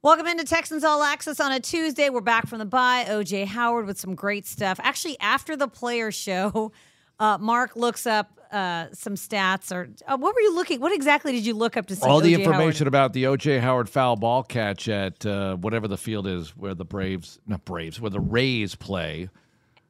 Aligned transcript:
Welcome 0.00 0.28
into 0.28 0.44
Texans 0.44 0.84
All 0.84 1.02
Access 1.02 1.40
on 1.40 1.50
a 1.50 1.58
Tuesday. 1.58 2.08
We're 2.08 2.20
back 2.20 2.46
from 2.46 2.60
the 2.60 2.64
bye. 2.64 3.04
OJ 3.08 3.46
Howard 3.46 3.84
with 3.84 3.98
some 3.98 4.14
great 4.14 4.46
stuff. 4.46 4.78
Actually, 4.80 5.18
after 5.18 5.56
the 5.56 5.66
player 5.66 6.12
show, 6.12 6.70
uh, 7.18 7.36
Mark 7.38 7.74
looks 7.74 8.06
up 8.06 8.38
uh, 8.52 8.86
some 8.92 9.16
stats. 9.16 9.72
Or 9.74 9.88
uh, 10.06 10.16
what 10.16 10.36
were 10.36 10.40
you 10.40 10.54
looking? 10.54 10.80
What 10.80 10.92
exactly 10.92 11.32
did 11.32 11.44
you 11.44 11.52
look 11.52 11.76
up 11.76 11.86
to 11.86 11.96
see? 11.96 12.06
All 12.06 12.20
the 12.20 12.32
information 12.34 12.84
Howard? 12.84 12.86
about 12.86 13.12
the 13.12 13.24
OJ 13.24 13.58
Howard 13.58 13.88
foul 13.88 14.14
ball 14.14 14.44
catch 14.44 14.88
at 14.88 15.26
uh, 15.26 15.56
whatever 15.56 15.88
the 15.88 15.98
field 15.98 16.28
is 16.28 16.56
where 16.56 16.74
the 16.74 16.84
Braves, 16.84 17.40
not 17.44 17.64
Braves, 17.64 18.00
where 18.00 18.10
the 18.10 18.20
Rays 18.20 18.76
play. 18.76 19.28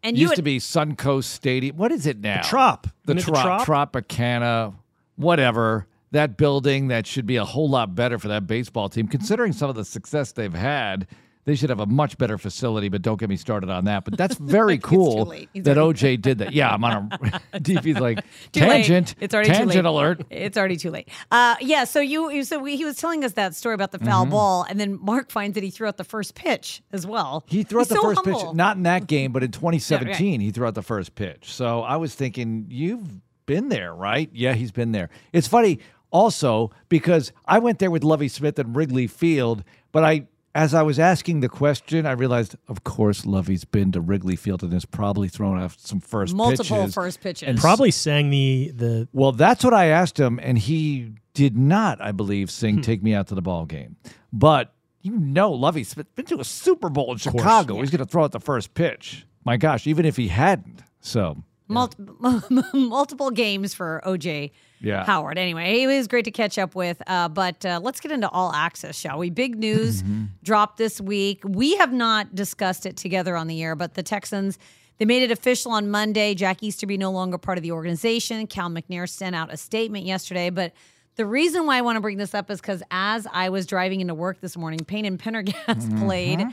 and 0.02 0.16
you 0.16 0.22
used 0.22 0.32
had, 0.32 0.36
to 0.36 0.42
be 0.42 0.58
Suncoast 0.58 1.24
Stadium. 1.24 1.76
What 1.76 1.92
is 1.92 2.06
it 2.06 2.18
now? 2.18 2.40
Trop. 2.40 2.86
The 3.04 3.14
Isn't 3.14 3.30
Trop, 3.30 3.62
Trop? 3.66 3.92
Tropicana, 3.92 4.74
whatever. 5.16 5.86
That 6.12 6.36
building 6.36 6.88
that 6.88 7.06
should 7.06 7.26
be 7.26 7.36
a 7.36 7.44
whole 7.44 7.68
lot 7.68 7.94
better 7.94 8.18
for 8.18 8.28
that 8.28 8.46
baseball 8.46 8.88
team, 8.88 9.08
considering 9.08 9.52
some 9.52 9.68
of 9.68 9.76
the 9.76 9.84
success 9.84 10.32
they've 10.32 10.54
had. 10.54 11.06
They 11.44 11.54
should 11.54 11.70
have 11.70 11.80
a 11.80 11.86
much 11.86 12.18
better 12.18 12.36
facility, 12.36 12.90
but 12.90 13.00
don't 13.00 13.18
get 13.18 13.30
me 13.30 13.38
started 13.38 13.70
on 13.70 13.86
that. 13.86 14.04
But 14.04 14.18
that's 14.18 14.34
very 14.38 14.76
cool 14.76 15.24
that 15.24 15.76
OJ 15.78 16.20
did 16.20 16.38
that. 16.38 16.52
Yeah, 16.52 16.70
I'm 16.74 16.84
on 16.84 17.08
a 17.10 17.18
DP's 17.60 17.98
like 18.00 18.18
Too 18.52 18.60
late. 18.60 18.84
tangent. 18.84 19.14
It's 19.18 19.32
already 19.32 19.48
tangent 19.48 19.72
too 19.72 19.78
late. 19.78 19.84
alert. 19.86 20.22
It's 20.28 20.58
already 20.58 20.76
too 20.76 20.90
late. 20.90 21.08
Uh, 21.30 21.56
yeah. 21.62 21.84
So 21.84 22.00
you, 22.00 22.30
you 22.30 22.44
so 22.44 22.58
we, 22.58 22.76
he 22.76 22.84
was 22.84 22.96
telling 22.96 23.24
us 23.24 23.32
that 23.32 23.54
story 23.54 23.74
about 23.74 23.92
the 23.92 23.98
foul 23.98 24.24
Mm-hmm. 24.24 24.30
ball, 24.32 24.66
and 24.68 24.78
then 24.78 24.98
Mark 25.02 25.30
finds 25.30 25.54
that 25.54 25.62
he 25.64 25.70
threw 25.70 25.88
out 25.88 25.96
the 25.96 26.04
first 26.04 26.34
pitch 26.34 26.82
as 26.92 27.06
well. 27.06 27.44
He 27.46 27.62
threw 27.62 27.80
out 27.80 27.84
He's 27.86 27.88
the 27.88 27.94
so 27.94 28.02
first 28.02 28.20
humble. 28.26 28.44
pitch, 28.48 28.54
not 28.54 28.76
in 28.76 28.82
that 28.82 29.06
game, 29.06 29.32
but 29.32 29.42
in 29.42 29.50
2017, 29.50 30.40
he 30.42 30.50
threw 30.50 30.66
out 30.66 30.74
the 30.74 30.82
first 30.82 31.14
pitch. 31.14 31.50
So 31.50 31.80
I 31.80 31.96
was 31.96 32.14
thinking, 32.14 32.66
you've 32.68 33.08
been 33.46 33.70
there, 33.70 33.94
right? 33.94 34.28
Yeah, 34.34 34.52
he's 34.52 34.70
been 34.72 34.92
there. 34.92 35.08
It's 35.32 35.48
funny 35.48 35.78
also 36.10 36.70
because 36.88 37.32
I 37.46 37.58
went 37.58 37.78
there 37.78 37.90
with 37.90 38.04
Lovie 38.04 38.28
Smith 38.28 38.58
and 38.58 38.74
Wrigley 38.74 39.06
Field, 39.06 39.64
but 39.92 40.04
I, 40.04 40.26
as 40.54 40.74
I 40.74 40.82
was 40.82 40.98
asking 40.98 41.40
the 41.40 41.48
question, 41.48 42.06
I 42.06 42.12
realized, 42.12 42.56
of 42.68 42.82
course, 42.84 43.24
Lovie's 43.26 43.64
been 43.64 43.92
to 43.92 44.00
Wrigley 44.00 44.34
Field 44.36 44.62
and 44.62 44.72
has 44.72 44.84
probably 44.84 45.28
thrown 45.28 45.60
out 45.60 45.78
some 45.78 46.00
first 46.00 46.34
multiple 46.34 46.78
pitches. 46.78 46.94
first 46.94 47.20
pitches. 47.20 47.48
And 47.48 47.58
Probably 47.58 47.90
sang 47.90 48.30
the 48.30 48.72
the 48.74 49.08
Well, 49.12 49.32
that's 49.32 49.62
what 49.64 49.74
I 49.74 49.86
asked 49.86 50.18
him, 50.18 50.40
and 50.42 50.58
he 50.58 51.12
did 51.34 51.56
not, 51.56 52.00
I 52.00 52.12
believe, 52.12 52.48
Hmm. 52.48 52.52
sing 52.52 52.80
"Take 52.82 53.02
Me 53.02 53.14
Out 53.14 53.28
to 53.28 53.34
the 53.34 53.42
Ball 53.42 53.66
Game." 53.66 53.96
But 54.32 54.72
you 55.00 55.12
know, 55.16 55.52
Lovie's 55.52 55.94
been 55.94 56.26
to 56.26 56.40
a 56.40 56.44
Super 56.44 56.88
Bowl 56.88 57.12
in 57.12 57.18
Chicago. 57.18 57.80
He's 57.80 57.90
going 57.90 58.00
to 58.00 58.04
throw 58.10 58.24
out 58.24 58.32
the 58.32 58.40
first 58.40 58.74
pitch. 58.74 59.26
My 59.44 59.56
gosh, 59.56 59.86
even 59.86 60.04
if 60.04 60.16
he 60.16 60.28
hadn't. 60.28 60.82
So 61.00 61.44
Mul- 61.68 61.92
multiple 62.72 63.30
games 63.30 63.74
for 63.74 64.00
OJ 64.06 64.50
Yeah. 64.80 65.04
Howard. 65.04 65.38
Anyway, 65.38 65.82
it 65.82 65.86
was 65.86 66.06
great 66.08 66.24
to 66.24 66.30
catch 66.30 66.58
up 66.58 66.74
with. 66.74 67.02
Uh, 67.06 67.28
but 67.28 67.64
uh, 67.66 67.80
let's 67.82 68.00
get 68.00 68.10
into 68.12 68.28
all 68.30 68.52
access, 68.52 68.96
shall 68.98 69.18
we? 69.18 69.30
Big 69.30 69.56
news 69.58 70.02
Mm-hmm. 70.08 70.24
dropped 70.42 70.78
this 70.78 71.00
week. 71.00 71.42
We 71.44 71.76
have 71.76 71.92
not 71.92 72.34
discussed 72.34 72.86
it 72.86 72.96
together 72.96 73.36
on 73.36 73.46
the 73.46 73.62
air, 73.62 73.74
but 73.76 73.94
the 73.94 74.02
Texans. 74.02 74.58
They 74.98 75.04
made 75.04 75.22
it 75.22 75.30
official 75.30 75.70
on 75.72 75.90
Monday. 75.90 76.34
Jack 76.34 76.60
Easterby 76.62 76.96
no 76.96 77.12
longer 77.12 77.38
part 77.38 77.56
of 77.58 77.62
the 77.62 77.70
organization. 77.72 78.46
Cal 78.48 78.68
McNair 78.68 79.08
sent 79.08 79.36
out 79.36 79.52
a 79.52 79.56
statement 79.56 80.04
yesterday. 80.06 80.50
But 80.50 80.72
the 81.16 81.24
reason 81.26 81.66
why 81.66 81.78
I 81.78 81.82
want 81.82 81.96
to 81.96 82.00
bring 82.00 82.16
this 82.18 82.34
up 82.34 82.50
is 82.50 82.60
because 82.60 82.82
as 82.90 83.26
I 83.32 83.48
was 83.50 83.66
driving 83.66 84.00
into 84.00 84.14
work 84.14 84.40
this 84.40 84.56
morning, 84.56 84.80
Payne 84.84 85.04
and 85.04 85.18
Pendergast 85.18 85.66
Mm-hmm. 85.68 86.04
played. 86.04 86.44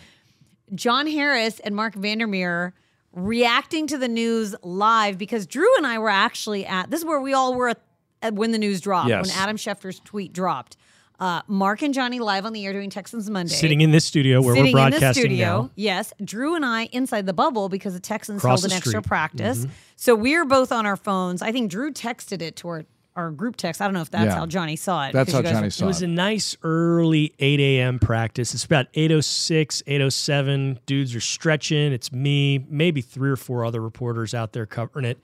John 0.73 1.07
Harris 1.07 1.59
and 1.59 1.75
Mark 1.75 1.93
Vandermeer 1.95 2.73
reacting 3.15 3.87
to 3.87 3.97
the 3.97 4.07
news 4.07 4.55
live 4.61 5.17
because 5.17 5.45
Drew 5.47 5.67
and 5.77 5.87
I 5.87 5.97
were 5.97 6.09
actually 6.09 6.65
at 6.65 6.91
this 6.91 6.99
is 6.99 7.05
where 7.05 7.19
we 7.21 7.33
all 7.33 7.55
were 7.55 7.69
at, 7.69 7.81
at 8.21 8.33
when 8.33 8.51
the 8.51 8.57
news 8.59 8.81
dropped 8.81 9.09
Yes. 9.09 9.27
when 9.29 9.37
Adam 9.37 9.57
Schefter's 9.57 9.99
tweet 10.03 10.33
dropped. 10.33 10.77
Uh, 11.17 11.41
Mark 11.47 11.81
and 11.81 11.93
Johnny 11.93 12.19
live 12.19 12.45
on 12.45 12.51
the 12.51 12.65
air 12.65 12.73
doing 12.73 12.89
Texans 12.89 13.29
Monday. 13.29 13.53
sitting 13.53 13.79
in 13.79 13.91
this 13.91 14.03
studio 14.03 14.41
where 14.41 14.53
Sitting 14.53 14.73
we're 14.73 14.85
in 14.87 14.91
the 14.91 14.97
broadcasting 14.99 15.21
studio. 15.23 15.45
now. 15.61 15.69
Yes, 15.75 16.11
Drew 16.21 16.55
and 16.55 16.65
I 16.65 16.89
inside 16.91 17.25
the 17.25 17.31
bubble 17.33 17.69
because 17.69 17.93
the 17.93 18.01
Texans 18.01 18.39
Across 18.39 18.63
held 18.63 18.71
the 18.71 18.73
an 18.75 18.77
extra 18.77 18.89
street. 18.89 19.01
Mm-hmm. 19.03 19.07
practice. 19.07 19.65
So 19.95 20.13
we're 20.13 20.43
both 20.43 20.73
on 20.73 20.85
our 20.85 20.97
phones. 20.97 21.41
I 21.41 21.53
think 21.53 21.71
Drew 21.71 21.93
texted 21.93 22.41
it 22.41 22.57
to 22.57 22.67
our, 22.67 22.85
our 23.15 23.31
group 23.31 23.55
text. 23.55 23.81
I 23.81 23.85
don't 23.85 23.93
know 23.93 24.01
if 24.01 24.11
that's 24.11 24.25
Yeah. 24.25 24.35
how 24.35 24.45
Johnny 24.45 24.75
saw 24.75 25.07
it. 25.07 25.13
That's 25.13 25.27
because 25.27 25.33
how 25.33 25.39
you 25.39 25.43
guys 25.43 25.51
Johnny 25.53 25.67
were- 25.67 25.71
saw 25.71 25.83
It 25.85 25.87
was 25.87 26.01
it. 26.01 26.05
a 26.05 26.11
nice 26.11 26.57
early 26.63 27.33
8 27.39 27.59
a.m. 27.59 27.99
practice. 27.99 28.53
It's 28.53 28.65
about 28.65 28.87
8.06, 28.93 29.81
8.07. 29.87 30.79
Dudes 30.85 31.15
are 31.15 31.21
stretching. 31.21 31.93
It's 31.93 32.11
me, 32.11 32.65
maybe 32.69 33.01
three 33.01 33.29
or 33.29 33.35
four 33.37 33.63
other 33.65 33.81
reporters 33.81 34.33
out 34.33 34.53
there 34.53 34.65
covering 34.65 35.05
it. 35.05 35.19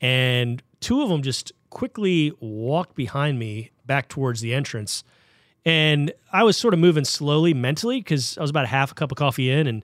And 0.00 0.62
two 0.80 1.02
of 1.02 1.08
them 1.08 1.22
just 1.22 1.52
quickly 1.70 2.32
walked 2.40 2.94
behind 2.94 3.38
me 3.38 3.70
back 3.86 4.08
towards 4.08 4.40
the 4.40 4.54
entrance. 4.54 5.04
And 5.66 6.12
I 6.32 6.44
was 6.44 6.56
sort 6.56 6.74
of 6.74 6.80
moving 6.80 7.04
slowly 7.04 7.54
mentally 7.54 8.00
because 8.00 8.36
I 8.38 8.42
was 8.42 8.50
about 8.50 8.66
half 8.66 8.92
a 8.92 8.94
cup 8.94 9.10
of 9.12 9.16
coffee 9.16 9.50
in. 9.50 9.66
And 9.66 9.82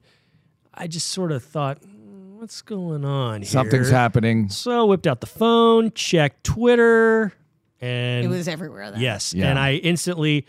I 0.74 0.86
just 0.86 1.08
sort 1.08 1.32
of 1.32 1.42
thought, 1.42 1.80
"Mm, 1.82 2.38
what's 2.38 2.60
going 2.62 3.04
on 3.04 3.40
here? 3.42 3.48
something's 3.50 3.90
happening. 3.90 4.48
So 4.50 4.86
whipped 4.86 5.06
out 5.06 5.20
the 5.20 5.26
phone, 5.26 5.90
checked 5.92 6.44
Twitter, 6.44 7.32
and 7.80 8.24
It 8.24 8.28
was 8.28 8.48
everywhere. 8.48 8.90
Then. 8.90 9.00
Yes. 9.00 9.32
Yeah. 9.34 9.48
And 9.48 9.58
I 9.58 9.74
instantly 9.74 10.46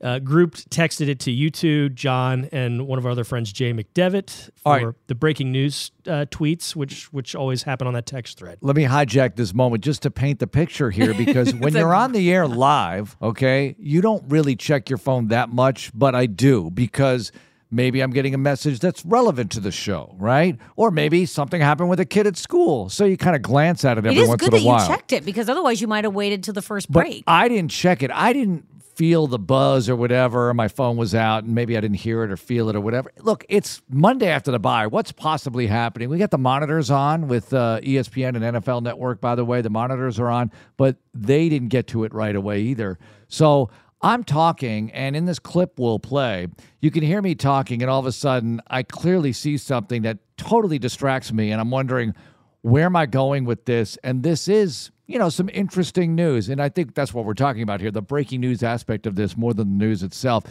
uh, 0.00 0.18
grouped, 0.18 0.68
texted 0.70 1.08
it 1.08 1.20
to 1.20 1.30
you 1.30 1.50
two, 1.50 1.88
John, 1.88 2.48
and 2.52 2.86
one 2.86 2.98
of 2.98 3.06
our 3.06 3.12
other 3.12 3.24
friends, 3.24 3.52
Jay 3.52 3.72
McDevitt, 3.72 4.50
for 4.56 4.68
All 4.68 4.84
right. 4.86 4.94
the 5.06 5.14
breaking 5.14 5.50
news 5.50 5.92
uh, 6.06 6.26
tweets, 6.30 6.76
which 6.76 7.10
which 7.12 7.34
always 7.34 7.62
happen 7.62 7.86
on 7.86 7.94
that 7.94 8.04
text 8.04 8.36
thread. 8.38 8.58
Let 8.60 8.76
me 8.76 8.84
hijack 8.84 9.36
this 9.36 9.54
moment 9.54 9.82
just 9.82 10.02
to 10.02 10.10
paint 10.10 10.40
the 10.40 10.46
picture 10.46 10.90
here 10.90 11.14
because 11.24 11.54
when 11.54 11.74
you're 11.74 11.94
on 11.94 12.12
the 12.12 12.30
air 12.32 12.46
live, 12.46 13.16
okay, 13.22 13.76
you 13.78 14.02
don't 14.02 14.24
really 14.28 14.56
check 14.56 14.90
your 14.90 14.98
phone 14.98 15.28
that 15.28 15.50
much, 15.50 15.90
but 15.94 16.14
I 16.14 16.26
do 16.26 16.70
because 16.70 17.32
maybe 17.74 18.00
I'm 18.00 18.10
getting 18.10 18.34
a 18.34 18.38
message 18.38 18.78
that's 18.78 19.04
relevant 19.04 19.50
to 19.52 19.60
the 19.60 19.72
show, 19.72 20.14
right? 20.18 20.56
Or 20.76 20.90
maybe 20.90 21.26
something 21.26 21.60
happened 21.60 21.88
with 21.88 22.00
a 22.00 22.04
kid 22.04 22.26
at 22.26 22.36
school. 22.36 22.88
So 22.88 23.04
you 23.04 23.16
kind 23.16 23.36
of 23.36 23.42
glance 23.42 23.84
at 23.84 23.98
it 23.98 24.06
It 24.06 24.10
every 24.10 24.22
is 24.22 24.28
once 24.28 24.42
in 24.42 24.48
a 24.48 24.50
while. 24.50 24.54
It 24.54 24.58
is 24.58 24.64
good 24.64 24.70
that 24.70 24.82
you 24.82 24.96
checked 24.96 25.12
it 25.12 25.24
because 25.24 25.48
otherwise 25.48 25.80
you 25.80 25.88
might 25.88 26.04
have 26.04 26.14
waited 26.14 26.44
till 26.44 26.54
the 26.54 26.62
first 26.62 26.90
But 26.90 27.00
break. 27.00 27.24
I 27.26 27.48
didn't 27.48 27.70
check 27.70 28.02
it. 28.02 28.10
I 28.12 28.32
didn't 28.32 28.66
feel 28.94 29.26
the 29.26 29.38
buzz 29.38 29.88
or 29.88 29.96
whatever. 29.96 30.54
My 30.54 30.68
phone 30.68 30.96
was 30.96 31.14
out 31.14 31.44
and 31.44 31.54
maybe 31.54 31.76
I 31.76 31.80
didn't 31.80 31.96
hear 31.96 32.22
it 32.22 32.30
or 32.30 32.36
feel 32.36 32.68
it 32.68 32.76
or 32.76 32.80
whatever. 32.80 33.10
Look, 33.18 33.44
it's 33.48 33.82
Monday 33.90 34.28
after 34.28 34.50
the 34.50 34.58
bye. 34.58 34.86
What's 34.86 35.12
possibly 35.12 35.66
happening? 35.66 36.08
We 36.08 36.18
got 36.18 36.30
the 36.30 36.38
monitors 36.38 36.90
on 36.90 37.28
with 37.28 37.52
uh, 37.52 37.80
ESPN 37.82 38.40
and 38.40 38.56
NFL 38.56 38.82
Network, 38.82 39.20
by 39.20 39.34
the 39.34 39.44
way. 39.44 39.62
The 39.62 39.70
monitors 39.70 40.20
are 40.20 40.30
on, 40.30 40.52
but 40.76 40.96
they 41.12 41.48
didn't 41.48 41.68
get 41.68 41.88
to 41.88 42.04
it 42.04 42.14
right 42.14 42.36
away 42.36 42.60
either. 42.60 42.98
So 43.28 43.70
I'm 44.04 44.22
talking, 44.22 44.90
and 44.92 45.16
in 45.16 45.24
this 45.24 45.38
clip 45.38 45.78
we'll 45.78 45.98
play, 45.98 46.48
you 46.80 46.90
can 46.90 47.02
hear 47.02 47.22
me 47.22 47.34
talking, 47.34 47.80
and 47.82 47.90
all 47.90 47.98
of 48.00 48.06
a 48.06 48.12
sudden 48.12 48.60
I 48.68 48.82
clearly 48.82 49.32
see 49.32 49.56
something 49.56 50.02
that 50.02 50.18
totally 50.36 50.78
distracts 50.78 51.32
me, 51.32 51.50
and 51.50 51.60
I'm 51.60 51.70
wondering, 51.70 52.14
where 52.60 52.84
am 52.84 52.96
I 52.96 53.06
going 53.06 53.44
with 53.44 53.64
this? 53.64 53.96
And 54.04 54.22
this 54.22 54.46
is, 54.46 54.90
you 55.06 55.18
know, 55.18 55.28
some 55.30 55.48
interesting 55.52 56.14
news. 56.14 56.48
And 56.48 56.60
I 56.62 56.68
think 56.68 56.94
that's 56.94 57.12
what 57.14 57.24
we're 57.24 57.34
talking 57.34 57.62
about 57.62 57.80
here 57.80 57.90
the 57.90 58.00
breaking 58.02 58.40
news 58.40 58.62
aspect 58.62 59.06
of 59.06 59.16
this 59.16 59.36
more 59.36 59.52
than 59.54 59.78
the 59.78 59.84
news 59.86 60.02
itself. 60.02 60.44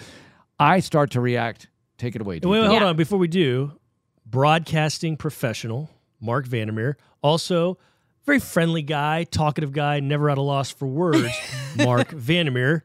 I 0.60 0.80
start 0.80 1.12
to 1.12 1.22
react. 1.22 1.68
Take 1.98 2.16
it 2.16 2.22
away. 2.22 2.36
Wait, 2.36 2.46
wait, 2.46 2.66
hold 2.68 2.82
Yeah. 2.82 2.88
on. 2.88 2.96
Before 2.96 3.18
we 3.20 3.28
do, 3.28 3.74
broadcasting 4.26 5.16
professional, 5.18 5.90
Mark 6.20 6.46
Vandermeer, 6.48 6.98
also 7.22 7.78
very 8.26 8.40
friendly 8.40 8.82
guy, 8.82 9.24
talkative 9.26 9.72
guy, 9.74 10.00
never 10.00 10.30
at 10.30 10.38
a 10.38 10.42
loss 10.42 10.72
for 10.72 10.88
words, 10.88 11.34
Mark 11.78 12.10
Vandermeer, 12.10 12.84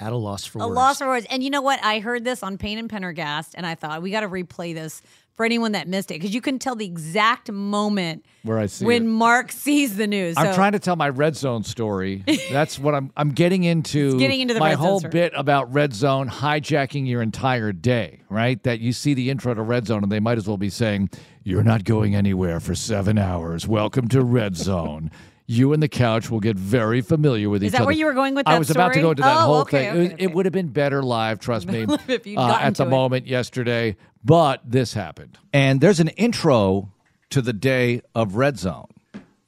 at 0.00 0.12
a 0.12 0.16
loss 0.16 0.44
for 0.44 0.60
a 0.60 0.66
words. 0.68 0.76
loss 0.76 0.98
for 0.98 1.06
words. 1.08 1.26
And 1.30 1.42
you 1.42 1.50
know 1.50 1.62
what? 1.62 1.82
I 1.82 1.98
heard 2.00 2.24
this 2.24 2.42
on 2.42 2.58
Payne 2.58 2.78
and 2.78 2.88
Pendergast, 2.88 3.54
and 3.56 3.66
I 3.66 3.74
thought 3.74 4.02
we 4.02 4.10
got 4.10 4.20
to 4.20 4.28
replay 4.28 4.74
this 4.74 5.02
for 5.34 5.44
anyone 5.44 5.70
that 5.72 5.86
missed 5.86 6.10
it 6.10 6.14
because 6.14 6.34
you 6.34 6.40
can 6.40 6.58
tell 6.58 6.74
the 6.74 6.84
exact 6.84 7.50
moment 7.52 8.24
Where 8.42 8.58
I 8.58 8.66
see 8.66 8.84
when 8.84 9.04
it. 9.04 9.06
Mark 9.06 9.52
sees 9.52 9.96
the 9.96 10.06
news. 10.08 10.36
I'm 10.36 10.46
So- 10.46 10.54
trying 10.54 10.72
to 10.72 10.80
tell 10.80 10.96
my 10.96 11.08
red 11.08 11.36
zone 11.36 11.62
story. 11.62 12.24
That's 12.50 12.76
what 12.78 12.94
I'm. 12.94 13.12
I'm 13.16 13.30
getting 13.30 13.62
into. 13.64 14.18
getting 14.18 14.40
into 14.40 14.54
the 14.54 14.60
my 14.60 14.70
red 14.70 14.78
whole 14.78 14.98
story. 14.98 15.12
bit 15.12 15.32
about 15.36 15.72
red 15.72 15.94
zone 15.94 16.28
hijacking 16.28 17.06
your 17.06 17.22
entire 17.22 17.72
day. 17.72 18.22
Right? 18.28 18.60
That 18.64 18.80
you 18.80 18.92
see 18.92 19.14
the 19.14 19.30
intro 19.30 19.54
to 19.54 19.62
red 19.62 19.86
zone, 19.86 20.02
and 20.02 20.10
they 20.10 20.20
might 20.20 20.38
as 20.38 20.48
well 20.48 20.56
be 20.56 20.70
saying, 20.70 21.10
"You're 21.44 21.62
not 21.62 21.84
going 21.84 22.16
anywhere 22.16 22.58
for 22.58 22.74
seven 22.74 23.16
hours. 23.16 23.66
Welcome 23.68 24.08
to 24.08 24.22
red 24.22 24.56
zone." 24.56 25.10
You 25.50 25.72
and 25.72 25.82
the 25.82 25.88
couch 25.88 26.28
will 26.30 26.40
get 26.40 26.56
very 26.58 27.00
familiar 27.00 27.48
with 27.48 27.62
Is 27.62 27.68
each 27.68 27.74
other. 27.74 27.76
Is 27.76 27.78
that 27.80 27.86
where 27.86 27.96
you 27.96 28.04
were 28.04 28.12
going 28.12 28.34
with 28.34 28.44
that 28.44 28.50
I 28.50 28.54
that 28.56 28.58
was 28.58 28.70
about 28.70 28.92
to 28.92 29.00
go 29.00 29.10
into 29.12 29.22
that 29.22 29.34
Oh, 29.34 29.40
whole 29.40 29.60
okay, 29.62 29.86
thing. 29.86 29.88
okay, 29.90 30.00
it, 30.04 30.12
okay. 30.12 30.24
it 30.24 30.34
would 30.34 30.44
have 30.44 30.52
been 30.52 30.68
better 30.68 31.02
live, 31.02 31.40
trust 31.40 31.66
me, 31.72 31.86
If 32.06 32.26
uh, 32.36 32.58
at 32.60 32.74
the 32.74 32.84
it. 32.84 32.88
moment 32.90 33.26
yesterday. 33.26 33.96
But 34.22 34.60
this 34.70 34.92
happened, 34.92 35.38
and 35.54 35.80
there's 35.80 36.00
an 36.00 36.08
intro 36.08 36.92
to 37.30 37.40
the 37.40 37.54
day 37.54 38.02
of 38.14 38.34
red 38.36 38.58
zone. 38.58 38.88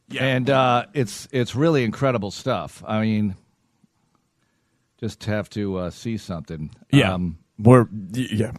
Yeah. 0.08 0.24
And 0.24 0.48
uh, 0.48 0.86
it's 0.94 1.28
it's 1.32 1.54
really 1.54 1.84
incredible 1.84 2.30
stuff. 2.30 2.82
I 2.86 3.02
mean, 3.02 3.36
just 5.00 5.24
have 5.24 5.50
to 5.50 5.76
uh, 5.76 5.90
see 5.90 6.16
something. 6.16 6.70
Yeah. 6.90 7.12
Um, 7.14 7.38
We're 7.58 7.86
yeah. 8.12 8.52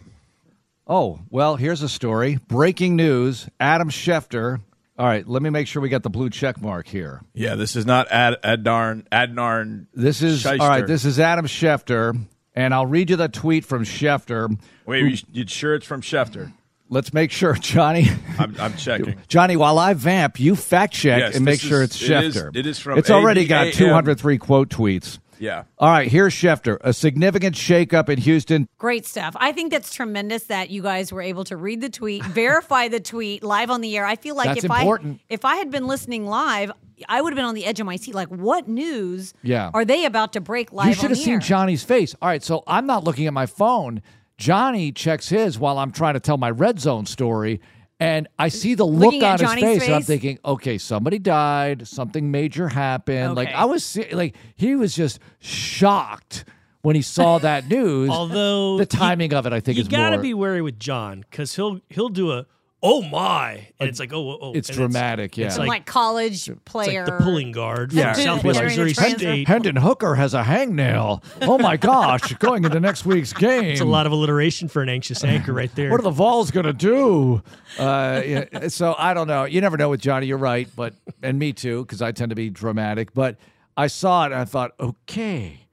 oh 0.86 1.20
well, 1.30 1.56
here's 1.56 1.82
a 1.82 1.90
story. 1.90 2.38
Breaking 2.48 2.96
news: 2.96 3.48
Adam 3.60 3.90
Schefter. 3.90 4.62
All 4.98 5.06
right, 5.08 5.28
let 5.28 5.42
me 5.42 5.50
make 5.50 5.68
sure 5.68 5.82
we 5.82 5.90
got 5.90 6.04
the 6.04 6.10
blue 6.10 6.30
check 6.30 6.62
mark 6.62 6.88
here. 6.88 7.22
Yeah, 7.34 7.56
this 7.56 7.76
is 7.76 7.86
not 7.86 8.12
Ad 8.12 8.38
Adnarn 8.44 9.08
Adnarn. 9.10 9.88
This 9.94 10.22
is 10.22 10.42
Shyster. 10.42 10.62
all 10.62 10.68
right. 10.70 10.86
This 10.86 11.06
is 11.06 11.20
Adam 11.20 11.46
Schefter 11.48 12.20
And 12.54 12.74
I'll 12.74 12.86
read 12.86 13.10
you 13.10 13.16
the 13.16 13.30
tweet 13.30 13.66
from 13.66 13.84
Schefter. 13.84 14.60
Wait, 14.86 15.04
you, 15.04 15.18
you 15.42 15.48
sure 15.48 15.74
it's 15.76 15.86
from 15.86 16.02
Schefter? 16.02 16.52
Let's 16.90 17.14
make 17.14 17.32
sure, 17.32 17.54
Johnny. 17.62 18.10
I'm, 18.38 18.54
I'm 18.60 18.76
checking. 18.76 19.16
Johnny, 19.30 19.56
while 19.56 19.80
I 19.80 19.94
vamp, 19.94 20.40
you 20.42 20.58
fact 20.58 20.94
check 20.94 21.20
Yes, 21.22 21.36
and 21.36 21.46
make 21.46 21.62
this 21.62 21.70
sure 21.70 21.82
it's 21.82 22.00
it 22.02 22.12
is- 22.26 22.36
Schefter. 22.36 22.56
it 22.56 22.68
is 22.68 22.78
from 22.78 23.00
It's 23.00 23.10
already 23.10 23.46
got 23.46 23.68
ABAM. 23.68 23.74
203 23.78 24.38
quote 24.38 24.70
tweets. 24.70 25.18
Yeah. 25.42 25.64
All 25.80 25.90
right, 25.90 26.10
here's 26.10 26.34
Schefter. 26.34 26.78
A 26.82 26.94
significant 26.94 27.56
shakeup 27.56 28.10
in 28.10 28.20
Houston. 28.20 28.68
Great 28.78 29.08
stuff. 29.08 29.36
I 29.40 29.52
think 29.52 29.72
that's 29.72 29.92
tremendous 29.94 30.44
that 30.44 30.70
you 30.70 30.84
guys 30.84 31.12
were 31.12 31.22
able 31.22 31.44
to 31.46 31.58
read 31.58 31.82
the 31.82 31.90
tweet, 31.90 32.24
verify 32.26 32.88
the 32.90 33.00
tweet 33.00 33.44
live 33.44 33.72
on 33.72 33.82
the 33.82 33.98
air. 33.98 34.06
I 34.06 34.16
feel 34.18 34.36
like 34.36 34.50
That's 34.50 34.64
if 34.64 34.72
important. 34.72 35.20
I 35.20 35.34
if 35.34 35.44
I 35.44 35.56
had 35.56 35.72
been 35.72 35.88
listening 35.88 36.28
live, 36.28 36.72
I 37.10 37.20
would 37.22 37.34
have 37.34 37.36
been 37.38 37.46
on 37.46 37.56
the 37.56 37.66
edge 37.66 37.80
of 37.80 37.88
my 37.88 37.96
seat. 37.96 38.14
Like, 38.14 38.28
what 38.28 38.68
news 38.68 39.34
Yeah. 39.42 39.72
are 39.74 39.84
they 39.84 40.06
about 40.06 40.34
to 40.34 40.42
break 40.42 40.72
live 40.72 40.86
You 40.86 40.90
on 40.92 40.96
should 40.96 41.10
have 41.10 41.18
the 41.18 41.24
seen 41.24 41.34
air? 41.34 41.40
Johnny's 41.40 41.84
face. 41.84 42.14
All 42.22 42.30
right, 42.30 42.44
so 42.44 42.64
I'm 42.68 42.86
not 42.86 43.04
looking 43.04 43.26
at 43.26 43.34
my 43.34 43.48
phone. 43.48 44.04
Johnny 44.38 44.92
checks 44.92 45.30
his 45.30 45.58
while 45.58 45.80
I'm 45.80 45.92
trying 45.92 46.14
to 46.14 46.20
tell 46.20 46.38
my 46.38 46.52
red 46.52 46.80
zone 46.80 47.08
story. 47.08 47.62
And 48.02 48.28
I 48.40 48.50
see 48.50 48.74
the 48.74 48.84
look 48.84 49.14
Looking 49.14 49.24
on 49.24 49.34
his 49.34 49.42
Johnny's 49.42 49.64
face, 49.64 49.86
and 49.86 49.94
I'm 49.94 50.02
thinking, 50.02 50.40
okay, 50.44 50.80
somebody 50.80 51.20
died, 51.20 51.88
something 51.88 52.32
major 52.32 52.68
happened. 52.68 53.36
Like 53.36 53.50
I 53.50 53.66
was, 53.66 53.86
se- 53.86 54.14
like 54.16 54.36
he 54.56 54.76
was 54.76 54.96
just 54.96 55.20
shocked 55.40 56.46
when 56.82 56.96
he 56.96 57.04
saw 57.04 57.38
that 57.38 57.68
news. 57.70 58.10
Although 58.10 58.80
the 58.80 58.88
timing 58.88 59.36
of 59.36 59.46
it, 59.46 59.54
I 59.54 59.60
think, 59.60 59.78
is 59.78 59.88
great. 59.88 59.98
you 60.00 60.04
is 60.04 60.04
gotta 60.04 60.18
more. 60.18 60.24
be 60.24 60.34
wary 60.34 60.64
with 60.64 60.80
John 60.80 61.24
because 61.30 61.56
he'll 61.56 61.80
he'll 61.90 62.10
do 62.10 62.32
a 62.32 62.48
oh 62.84 63.02
my, 63.04 63.68
and 63.80 63.90
it's 63.90 64.00
like 64.00 64.12
oh 64.14 64.32
oh. 64.32 64.40
oh. 64.42 64.54
it's 64.54 64.70
and 64.70 64.78
dramatic, 64.78 65.38
yeah. 65.38 65.48
It's 65.48 65.58
like, 65.58 65.68
like, 65.68 65.86
college 65.86 66.50
it's 66.50 66.60
player. 66.66 67.06
like 67.06 67.18
the 67.18 67.24
pulling 67.24 67.52
guard 67.52 67.94
Yeah, 67.94 68.14
from 68.14 68.22
yeah, 68.22 68.26
Southwest 68.26 68.60
like- 68.60 68.66
Missouri 68.68 68.94
Hendon- 68.94 69.20
State. 69.20 69.48
Hendon 69.48 69.76
Hooker 69.76 70.16
has 70.16 70.34
a 70.34 70.44
hangnail. 70.44 71.24
Oh 71.42 71.58
my 71.58 71.78
gosh, 71.78 72.34
going 72.40 72.64
into 72.64 72.80
next 72.80 73.06
week's 73.06 73.34
game. 73.34 73.66
It's 73.66 73.82
a 73.82 73.86
lot 73.86 74.06
of 74.06 74.12
alliteration 74.12 74.68
for 74.68 74.82
an 74.82 74.90
anxious 74.90 75.24
anchor 75.24 75.54
right 75.54 75.74
there. 75.76 75.92
What 75.92 76.00
are 76.00 76.04
the 76.04 76.12
Vols 76.12 76.52
going 76.52 76.66
to 76.66 76.74
do? 76.74 77.42
Uh, 77.78 78.22
yeah, 78.26 78.68
so 78.68 78.96
I 78.98 79.14
don't 79.14 79.28
know. 79.28 79.46
You 79.46 79.62
never 79.62 79.78
know 79.78 79.90
with 79.90 80.02
Johnny. 80.02 80.28
You're 80.28 80.38
right, 80.38 80.68
but 80.76 80.94
and 81.22 81.38
me 81.38 81.54
too, 81.54 81.84
because 81.84 82.02
I 82.02 82.12
tend 82.12 82.30
to 82.32 82.36
be 82.36 82.50
dramatic. 82.50 83.14
But 83.14 83.38
I 83.78 83.88
saw 83.88 84.24
it 84.24 84.32
and 84.32 84.36
I 84.36 84.46
thought, 84.46 84.72
okay, 84.80 85.68